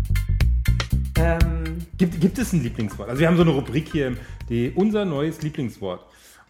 Ähm, 1.17 1.77
gibt, 1.99 2.19
gibt 2.19 2.39
es 2.39 2.55
ein 2.55 2.63
Lieblingswort? 2.63 3.11
Also 3.11 3.21
wir 3.21 3.29
haben 3.29 3.37
so 3.37 3.43
eine 3.43 3.51
Rubrik 3.51 3.89
hier, 3.93 4.17
die 4.49 4.73
unser 4.75 5.05
neues 5.05 5.43
Lieblingswort. 5.43 6.08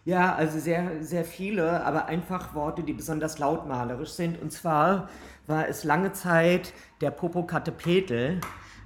Ja, 0.09 0.35
also 0.37 0.59
sehr, 0.59 1.03
sehr 1.03 1.23
viele, 1.23 1.85
aber 1.85 2.07
einfach 2.07 2.55
Worte, 2.55 2.83
die 2.83 2.95
besonders 2.95 3.39
lautmalerisch 3.39 4.13
sind. 4.13 4.41
Und 4.41 4.51
zwar 4.51 5.11
war 5.47 5.69
es 5.69 5.85
lange 5.85 6.13
Zeit 6.13 6.73
der 7.03 7.11
Popocatépetl. 7.15 8.41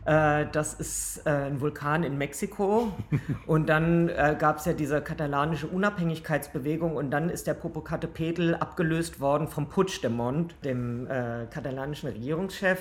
Äh, 0.04 0.46
das 0.50 0.74
ist 0.74 1.24
äh, 1.24 1.30
ein 1.30 1.60
Vulkan 1.60 2.02
in 2.02 2.18
Mexiko. 2.18 2.90
Und 3.46 3.68
dann 3.68 4.08
äh, 4.08 4.34
gab 4.36 4.56
es 4.56 4.64
ja 4.64 4.72
diese 4.72 5.00
katalanische 5.00 5.68
Unabhängigkeitsbewegung. 5.68 6.96
Und 6.96 7.12
dann 7.12 7.30
ist 7.30 7.46
der 7.46 7.54
Popocatépetl 7.54 8.54
abgelöst 8.54 9.20
worden 9.20 9.46
vom 9.46 9.68
Puigdemont, 9.68 10.56
dem 10.64 11.06
äh, 11.06 11.46
katalanischen 11.48 12.08
Regierungschef. 12.08 12.80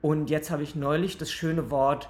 Und 0.00 0.30
jetzt 0.30 0.50
habe 0.50 0.62
ich 0.62 0.74
neulich 0.74 1.18
das 1.18 1.30
schöne 1.30 1.70
Wort 1.70 2.08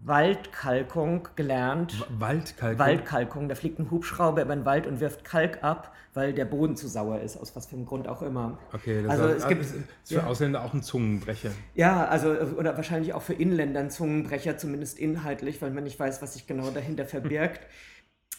Waldkalkung 0.00 1.28
gelernt. 1.34 2.06
Waldkalkung? 2.18 2.78
Waldkalkung. 2.78 3.48
Da 3.48 3.54
fliegt 3.54 3.78
ein 3.78 3.90
Hubschrauber 3.90 4.42
über 4.42 4.54
den 4.54 4.64
Wald 4.64 4.86
und 4.86 5.00
wirft 5.00 5.24
Kalk 5.24 5.62
ab, 5.62 5.94
weil 6.14 6.32
der 6.32 6.44
Boden 6.44 6.76
zu 6.76 6.88
sauer 6.88 7.20
ist, 7.20 7.36
aus 7.36 7.56
was 7.56 7.66
für 7.66 7.76
einem 7.76 7.86
Grund 7.86 8.06
auch 8.06 8.22
immer. 8.22 8.58
Okay, 8.72 9.02
das 9.02 9.10
also 9.10 9.26
ist, 9.26 9.42
es 9.42 9.48
gibt, 9.48 9.62
ist 9.62 9.74
für 10.04 10.14
ja. 10.14 10.26
Ausländer 10.26 10.62
auch 10.62 10.72
ein 10.72 10.82
Zungenbrecher. 10.82 11.50
Ja, 11.74 12.06
also 12.06 12.30
oder 12.30 12.76
wahrscheinlich 12.76 13.12
auch 13.12 13.22
für 13.22 13.34
Inländer 13.34 13.80
ein 13.80 13.90
Zungenbrecher, 13.90 14.56
zumindest 14.56 14.98
inhaltlich, 14.98 15.60
weil 15.60 15.72
man 15.72 15.84
nicht 15.84 15.98
weiß, 15.98 16.22
was 16.22 16.34
sich 16.34 16.46
genau 16.46 16.70
dahinter 16.70 17.04
verbirgt. 17.06 17.60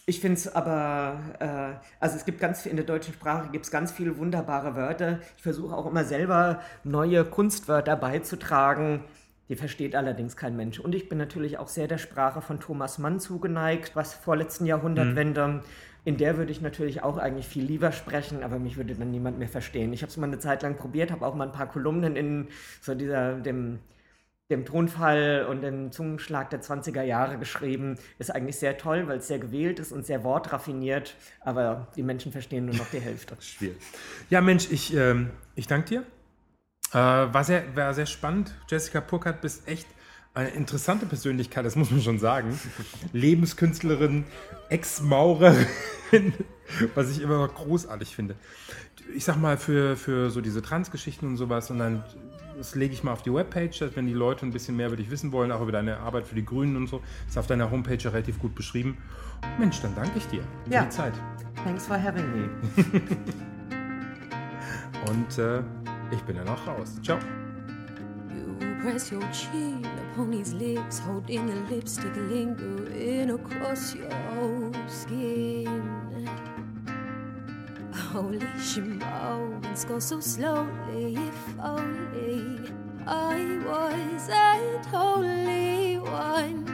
Ich 0.05 0.21
finde 0.21 0.37
es 0.37 0.55
aber, 0.55 1.19
äh, 1.39 1.85
also 1.99 2.15
es 2.15 2.25
gibt 2.25 2.39
ganz 2.39 2.61
viel, 2.61 2.71
in 2.71 2.77
der 2.77 2.85
deutschen 2.85 3.13
Sprache 3.13 3.49
gibt 3.51 3.65
es 3.65 3.71
ganz 3.71 3.91
viele 3.91 4.17
wunderbare 4.17 4.75
Wörter. 4.75 5.19
Ich 5.37 5.43
versuche 5.43 5.75
auch 5.75 5.85
immer 5.85 6.03
selber 6.03 6.61
neue 6.83 7.25
Kunstwörter 7.25 7.95
beizutragen 7.95 9.03
Die 9.49 9.55
versteht 9.55 9.95
allerdings 9.95 10.37
kein 10.37 10.55
Mensch. 10.55 10.79
Und 10.79 10.93
ich 10.93 11.09
bin 11.09 11.17
natürlich 11.17 11.57
auch 11.57 11.67
sehr 11.67 11.87
der 11.87 11.97
Sprache 11.97 12.41
von 12.41 12.59
Thomas 12.59 12.99
Mann 12.99 13.19
zugeneigt, 13.19 13.95
was 13.95 14.13
vorletzten 14.13 14.67
Jahrhundertwende. 14.67 15.47
Mhm. 15.47 15.61
In 16.05 16.17
der 16.17 16.37
würde 16.37 16.51
ich 16.51 16.61
natürlich 16.61 17.03
auch 17.03 17.17
eigentlich 17.17 17.47
viel 17.47 17.63
lieber 17.63 17.91
sprechen, 17.91 18.43
aber 18.43 18.59
mich 18.59 18.77
würde 18.77 18.95
dann 18.95 19.11
niemand 19.11 19.39
mehr 19.39 19.49
verstehen. 19.49 19.91
Ich 19.91 20.01
habe 20.01 20.09
es 20.09 20.17
mal 20.17 20.27
eine 20.27 20.39
Zeit 20.39 20.61
lang 20.61 20.77
probiert, 20.77 21.11
habe 21.11 21.25
auch 21.25 21.35
mal 21.35 21.47
ein 21.47 21.51
paar 21.51 21.67
Kolumnen 21.67 22.15
in 22.15 22.47
so 22.79 22.93
dieser, 22.93 23.33
dem, 23.39 23.79
dem 24.51 24.65
Tonfall 24.65 25.47
und 25.49 25.61
dem 25.61 25.91
Zungenschlag 25.91 26.51
der 26.51 26.61
20er 26.61 27.01
Jahre 27.01 27.37
geschrieben. 27.37 27.97
Ist 28.19 28.33
eigentlich 28.33 28.57
sehr 28.57 28.77
toll, 28.77 29.07
weil 29.07 29.17
es 29.17 29.27
sehr 29.27 29.39
gewählt 29.39 29.79
ist 29.79 29.91
und 29.91 30.05
sehr 30.05 30.23
wortraffiniert, 30.23 31.15
aber 31.41 31.87
die 31.95 32.03
Menschen 32.03 32.31
verstehen 32.31 32.65
nur 32.65 32.75
noch 32.75 32.89
die 32.91 32.99
Hälfte. 32.99 33.35
Schwierig. 33.39 33.77
Ja, 34.29 34.41
Mensch, 34.41 34.71
ich, 34.71 34.95
ähm, 34.95 35.31
ich 35.55 35.65
danke 35.65 35.89
dir. 35.89 36.03
Äh, 36.91 36.97
war, 36.97 37.43
sehr, 37.43 37.75
war 37.75 37.93
sehr 37.93 38.05
spannend. 38.05 38.55
Jessica 38.67 39.01
Puckert, 39.01 39.41
bist 39.41 39.67
echt 39.67 39.87
eine 40.33 40.49
interessante 40.49 41.05
Persönlichkeit, 41.05 41.65
das 41.65 41.75
muss 41.75 41.91
man 41.91 42.01
schon 42.01 42.19
sagen. 42.19 42.59
Lebenskünstlerin, 43.13 44.25
Ex-Maurerin, 44.69 45.65
was 46.95 47.09
ich 47.11 47.21
immer 47.21 47.45
noch 47.45 47.53
großartig 47.53 48.15
finde. 48.15 48.35
Ich 49.15 49.25
sag 49.25 49.37
mal, 49.37 49.57
für, 49.57 49.97
für 49.97 50.29
so 50.29 50.39
diese 50.41 50.61
Transgeschichten 50.61 51.27
und 51.27 51.37
sowas, 51.37 51.71
und 51.71 51.79
dann 51.79 52.03
das 52.59 52.75
lege 52.75 52.93
ich 52.93 53.03
mal 53.03 53.13
auf 53.13 53.23
die 53.23 53.33
Webpage, 53.33 53.81
wenn 53.95 54.05
die 54.05 54.13
Leute 54.13 54.45
ein 54.45 54.51
bisschen 54.51 54.75
mehr 54.75 54.87
über 54.87 54.97
dich 54.97 55.09
wissen 55.09 55.31
wollen, 55.31 55.51
auch 55.51 55.61
über 55.61 55.71
deine 55.71 55.99
Arbeit 55.99 56.27
für 56.27 56.35
die 56.35 56.43
Grünen 56.43 56.75
und 56.75 56.87
so, 56.87 57.01
ist 57.27 57.37
auf 57.37 57.47
deiner 57.47 57.71
Homepage 57.71 58.03
relativ 58.03 58.37
gut 58.37 58.53
beschrieben. 58.53 58.97
Mensch, 59.57 59.81
dann 59.81 59.95
danke 59.95 60.17
ich 60.17 60.27
dir 60.27 60.43
für 60.65 60.73
ja. 60.73 60.83
die 60.83 60.89
Zeit. 60.89 61.13
Thanks 61.63 61.87
for 61.87 61.97
having 62.01 62.25
me. 62.31 62.49
und 65.07 65.37
äh, 65.37 65.61
ich 66.11 66.21
bin 66.23 66.37
dann 66.37 66.47
auch 66.49 66.67
raus. 66.67 66.99
Ciao. 67.01 67.19
press 68.81 69.11
your 69.11 69.21
chin 69.31 69.85
upon 70.11 70.31
his 70.31 70.53
lips, 70.53 70.99
holding 70.99 71.47
the 71.47 71.75
lipstick 71.75 72.15
lingering 72.15 73.29
across 73.31 73.93
your 73.93 74.71
skin. 74.87 76.29
Holy 77.93 78.39
shimons 78.57 79.85
go 79.85 79.99
so 79.99 80.19
slowly, 80.19 81.15
if 81.15 81.59
only 81.59 82.71
I 83.05 83.59
wasn't 83.65 84.93
only 84.93 85.97
one 85.99 86.65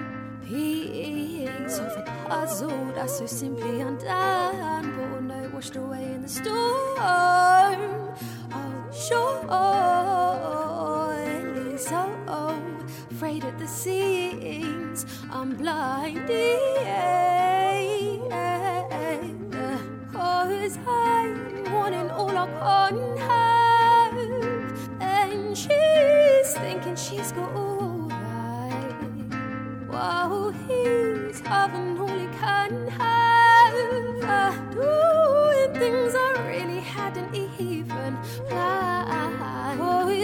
piece 0.45 1.79
of 1.79 1.91
a 1.97 2.03
puzzle 2.27 2.91
that's 2.93 3.17
so 3.17 3.25
simply 3.25 3.81
undone, 3.81 5.11
one 5.11 5.27
day 5.27 5.47
washed 5.47 5.75
away 5.75 6.05
in 6.13 6.21
the 6.21 6.29
storm. 6.29 6.55
Oh, 8.51 8.64
sure 8.95 9.45
so 11.77 12.15
afraid 13.11 13.43
of 13.43 13.59
the 13.59 13.67
seams. 13.67 15.05
I'm 15.31 15.55
blinded. 15.55 16.59
Cause 20.11 20.77
I'm 20.87 21.63
wanting 21.71 22.09
all 22.11 22.37
I 22.37 22.47
can 22.89 23.17
have. 23.17 24.15
And 25.01 25.57
she's 25.57 26.53
thinking 26.53 26.95
she's 26.95 27.31
got 27.31 27.51
all 27.55 28.09
right. 28.09 28.95
While 29.87 30.51
he's 30.67 31.39
having 31.41 31.97
all 31.99 32.07
he 32.07 32.27
can 32.39 32.84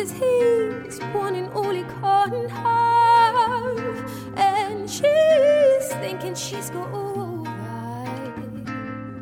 Cause 0.02 0.14
he's 0.14 0.99
wanting 1.14 1.47
all 1.49 1.70
he 1.70 1.84
can 1.84 2.49
have. 2.49 4.12
And 4.36 4.89
she's 4.89 5.88
thinking 6.02 6.34
she's 6.34 6.72
got 6.72 6.91
all 6.91 7.45
right. 7.45 8.34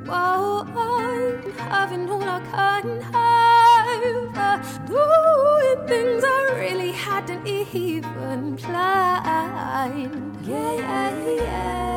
While 0.05 0.65
I'm 0.77 1.51
having 1.51 2.09
all 2.09 2.23
I 2.23 2.39
can 2.53 3.01
have. 3.01 4.61
Doing 4.87 5.85
things 5.85 6.23
I 6.25 6.53
really 6.55 6.93
hadn't 6.93 7.45
even 7.45 8.55
planned. 8.55 10.47
Yeah, 10.47 10.73
yeah, 10.75 11.17
yeah. 11.27 11.89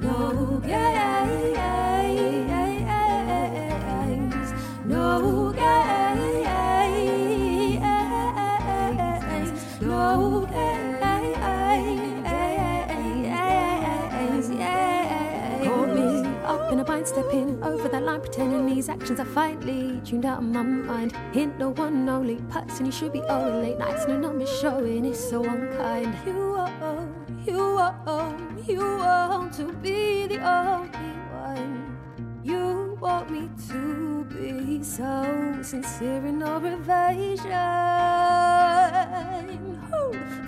No, 0.00 0.62
yeah, 0.64 1.85
that 18.16 18.22
pretending 18.22 18.64
these 18.64 18.88
actions 18.88 19.20
are 19.20 19.26
finally 19.26 20.00
tuned 20.04 20.24
out 20.24 20.38
of 20.38 20.44
my 20.44 20.62
mind. 20.62 21.12
Hint 21.32 21.58
no 21.58 21.70
one 21.70 22.08
only 22.08 22.36
person 22.48 22.86
you 22.86 22.92
should 22.92 23.12
be 23.12 23.20
owing 23.28 23.62
late 23.62 23.78
nights, 23.78 24.06
no 24.08 24.16
numbers 24.16 24.50
showing, 24.58 25.04
it's 25.04 25.20
so 25.20 25.44
unkind. 25.44 26.16
You 26.24 26.54
are, 26.56 27.08
you 27.46 27.60
are, 27.60 28.34
you 28.66 28.78
want 28.78 29.52
to 29.54 29.70
be 29.74 30.26
the 30.28 30.38
only 30.38 30.88
one. 31.30 31.98
You 32.42 32.96
want 33.00 33.30
me 33.30 33.50
to 33.68 34.24
be 34.24 34.82
so 34.82 35.58
sincere 35.62 36.24
in 36.24 36.42
our 36.42 36.64
evasion. 36.64 37.50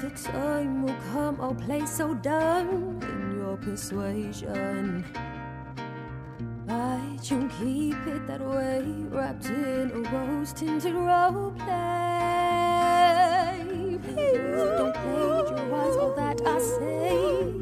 The 0.01 0.11
time 0.33 0.85
will 0.85 0.97
come, 1.13 1.39
I'll 1.41 1.55
play 1.55 1.85
so 1.85 2.15
dumb 2.15 3.01
in 3.03 3.39
your 3.39 3.57
persuasion. 3.59 5.05
But 7.19 7.31
you 7.33 7.51
keep 7.59 8.07
it 8.07 8.29
that 8.29 8.41
way, 8.41 8.85
wrapped 9.11 9.47
in 9.47 9.91
a 9.91 9.99
rose 10.13 10.53
tinted 10.53 10.95
play. 10.95 11.49
Please 14.05 14.39
don't 14.79 14.95
plagiarize 14.95 15.97
all 15.97 16.15
that 16.15 16.41
I 16.47 16.59
say. 16.61 17.55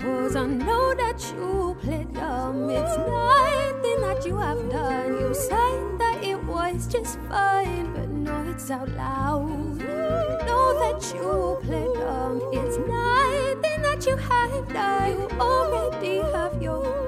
Cause 0.00 0.34
I 0.34 0.44
know 0.44 0.92
that 0.94 1.22
you 1.36 1.76
played 1.82 2.12
dumb. 2.14 2.68
It's 2.68 2.96
nothing 2.98 4.00
that 4.00 4.26
you 4.26 4.38
have 4.38 4.68
done. 4.72 5.20
You 5.20 5.32
said 5.32 5.98
that 6.00 6.18
it 6.20 6.42
was 6.46 6.88
just 6.88 7.20
fine, 7.28 7.92
but 7.94 8.08
no, 8.08 8.42
it's 8.50 8.72
out 8.72 8.88
loud. 8.96 9.78
Know 9.78 10.74
that 10.82 11.14
you 11.14 11.60
played 11.62 11.94
dumb. 11.94 12.42
It's 12.52 12.76
nothing 12.76 13.82
that 13.82 14.04
you 14.04 14.16
have 14.16 14.68
done. 14.72 15.12
You 15.12 15.28
already 15.38 16.16
have 16.32 16.60
your 16.60 17.03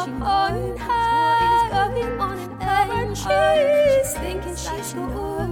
up 0.00 0.22
on 0.22 0.78
her. 0.78 1.92
going 1.92 2.20
on 2.20 2.38
in 2.38 2.50
her. 2.56 2.90
And 2.96 3.16
she's 3.16 4.14
thinking 4.14 4.56
she's 4.56 4.94
got 4.94 5.50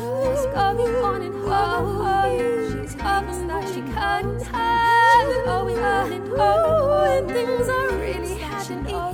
What's 0.00 0.46
going 0.46 0.94
on 0.96 1.22
in 1.22 1.32
her? 1.32 2.82
She's 2.82 2.94
having 3.00 3.46
that 3.46 3.68
she 3.68 3.82
can't 3.82 4.42
have. 4.42 5.44
Going 5.44 5.78
on 5.78 6.12
in. 6.12 6.22
And 6.34 7.28
things 7.30 7.68
are 7.68 7.96
really 7.96 8.34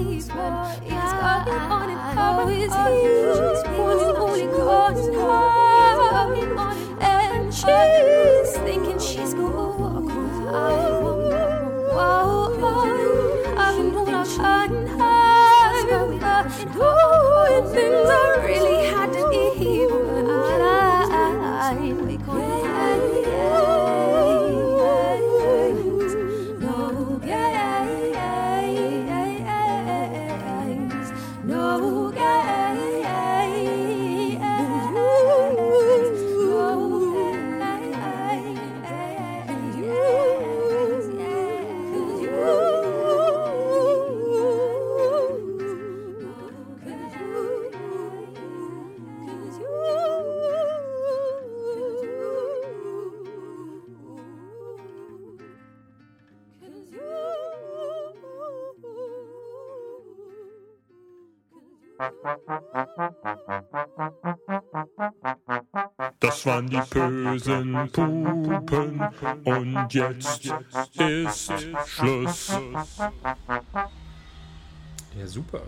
even. 0.01 0.17
It's 0.17 0.29
going 0.29 1.61
on 1.77 1.91
in 1.91 1.99
her. 1.99 2.33
She's 2.57 3.79
wanting 3.79 4.17
only 4.17 4.47
cause 4.47 5.07
her. 5.09 5.60
Ooh, 16.77 17.73
things 17.73 18.09
are 18.11 18.47
really 18.47 18.85
happening. 18.85 19.00
Das 66.31 66.47
waren 66.47 66.71
die 66.71 66.81
bösen 66.91 67.91
Pupen 67.91 69.03
und 69.43 69.93
jetzt 69.93 70.47
ist 70.95 71.53
Schluss. 71.87 72.53
Ja, 75.19 75.27
super. 75.27 75.63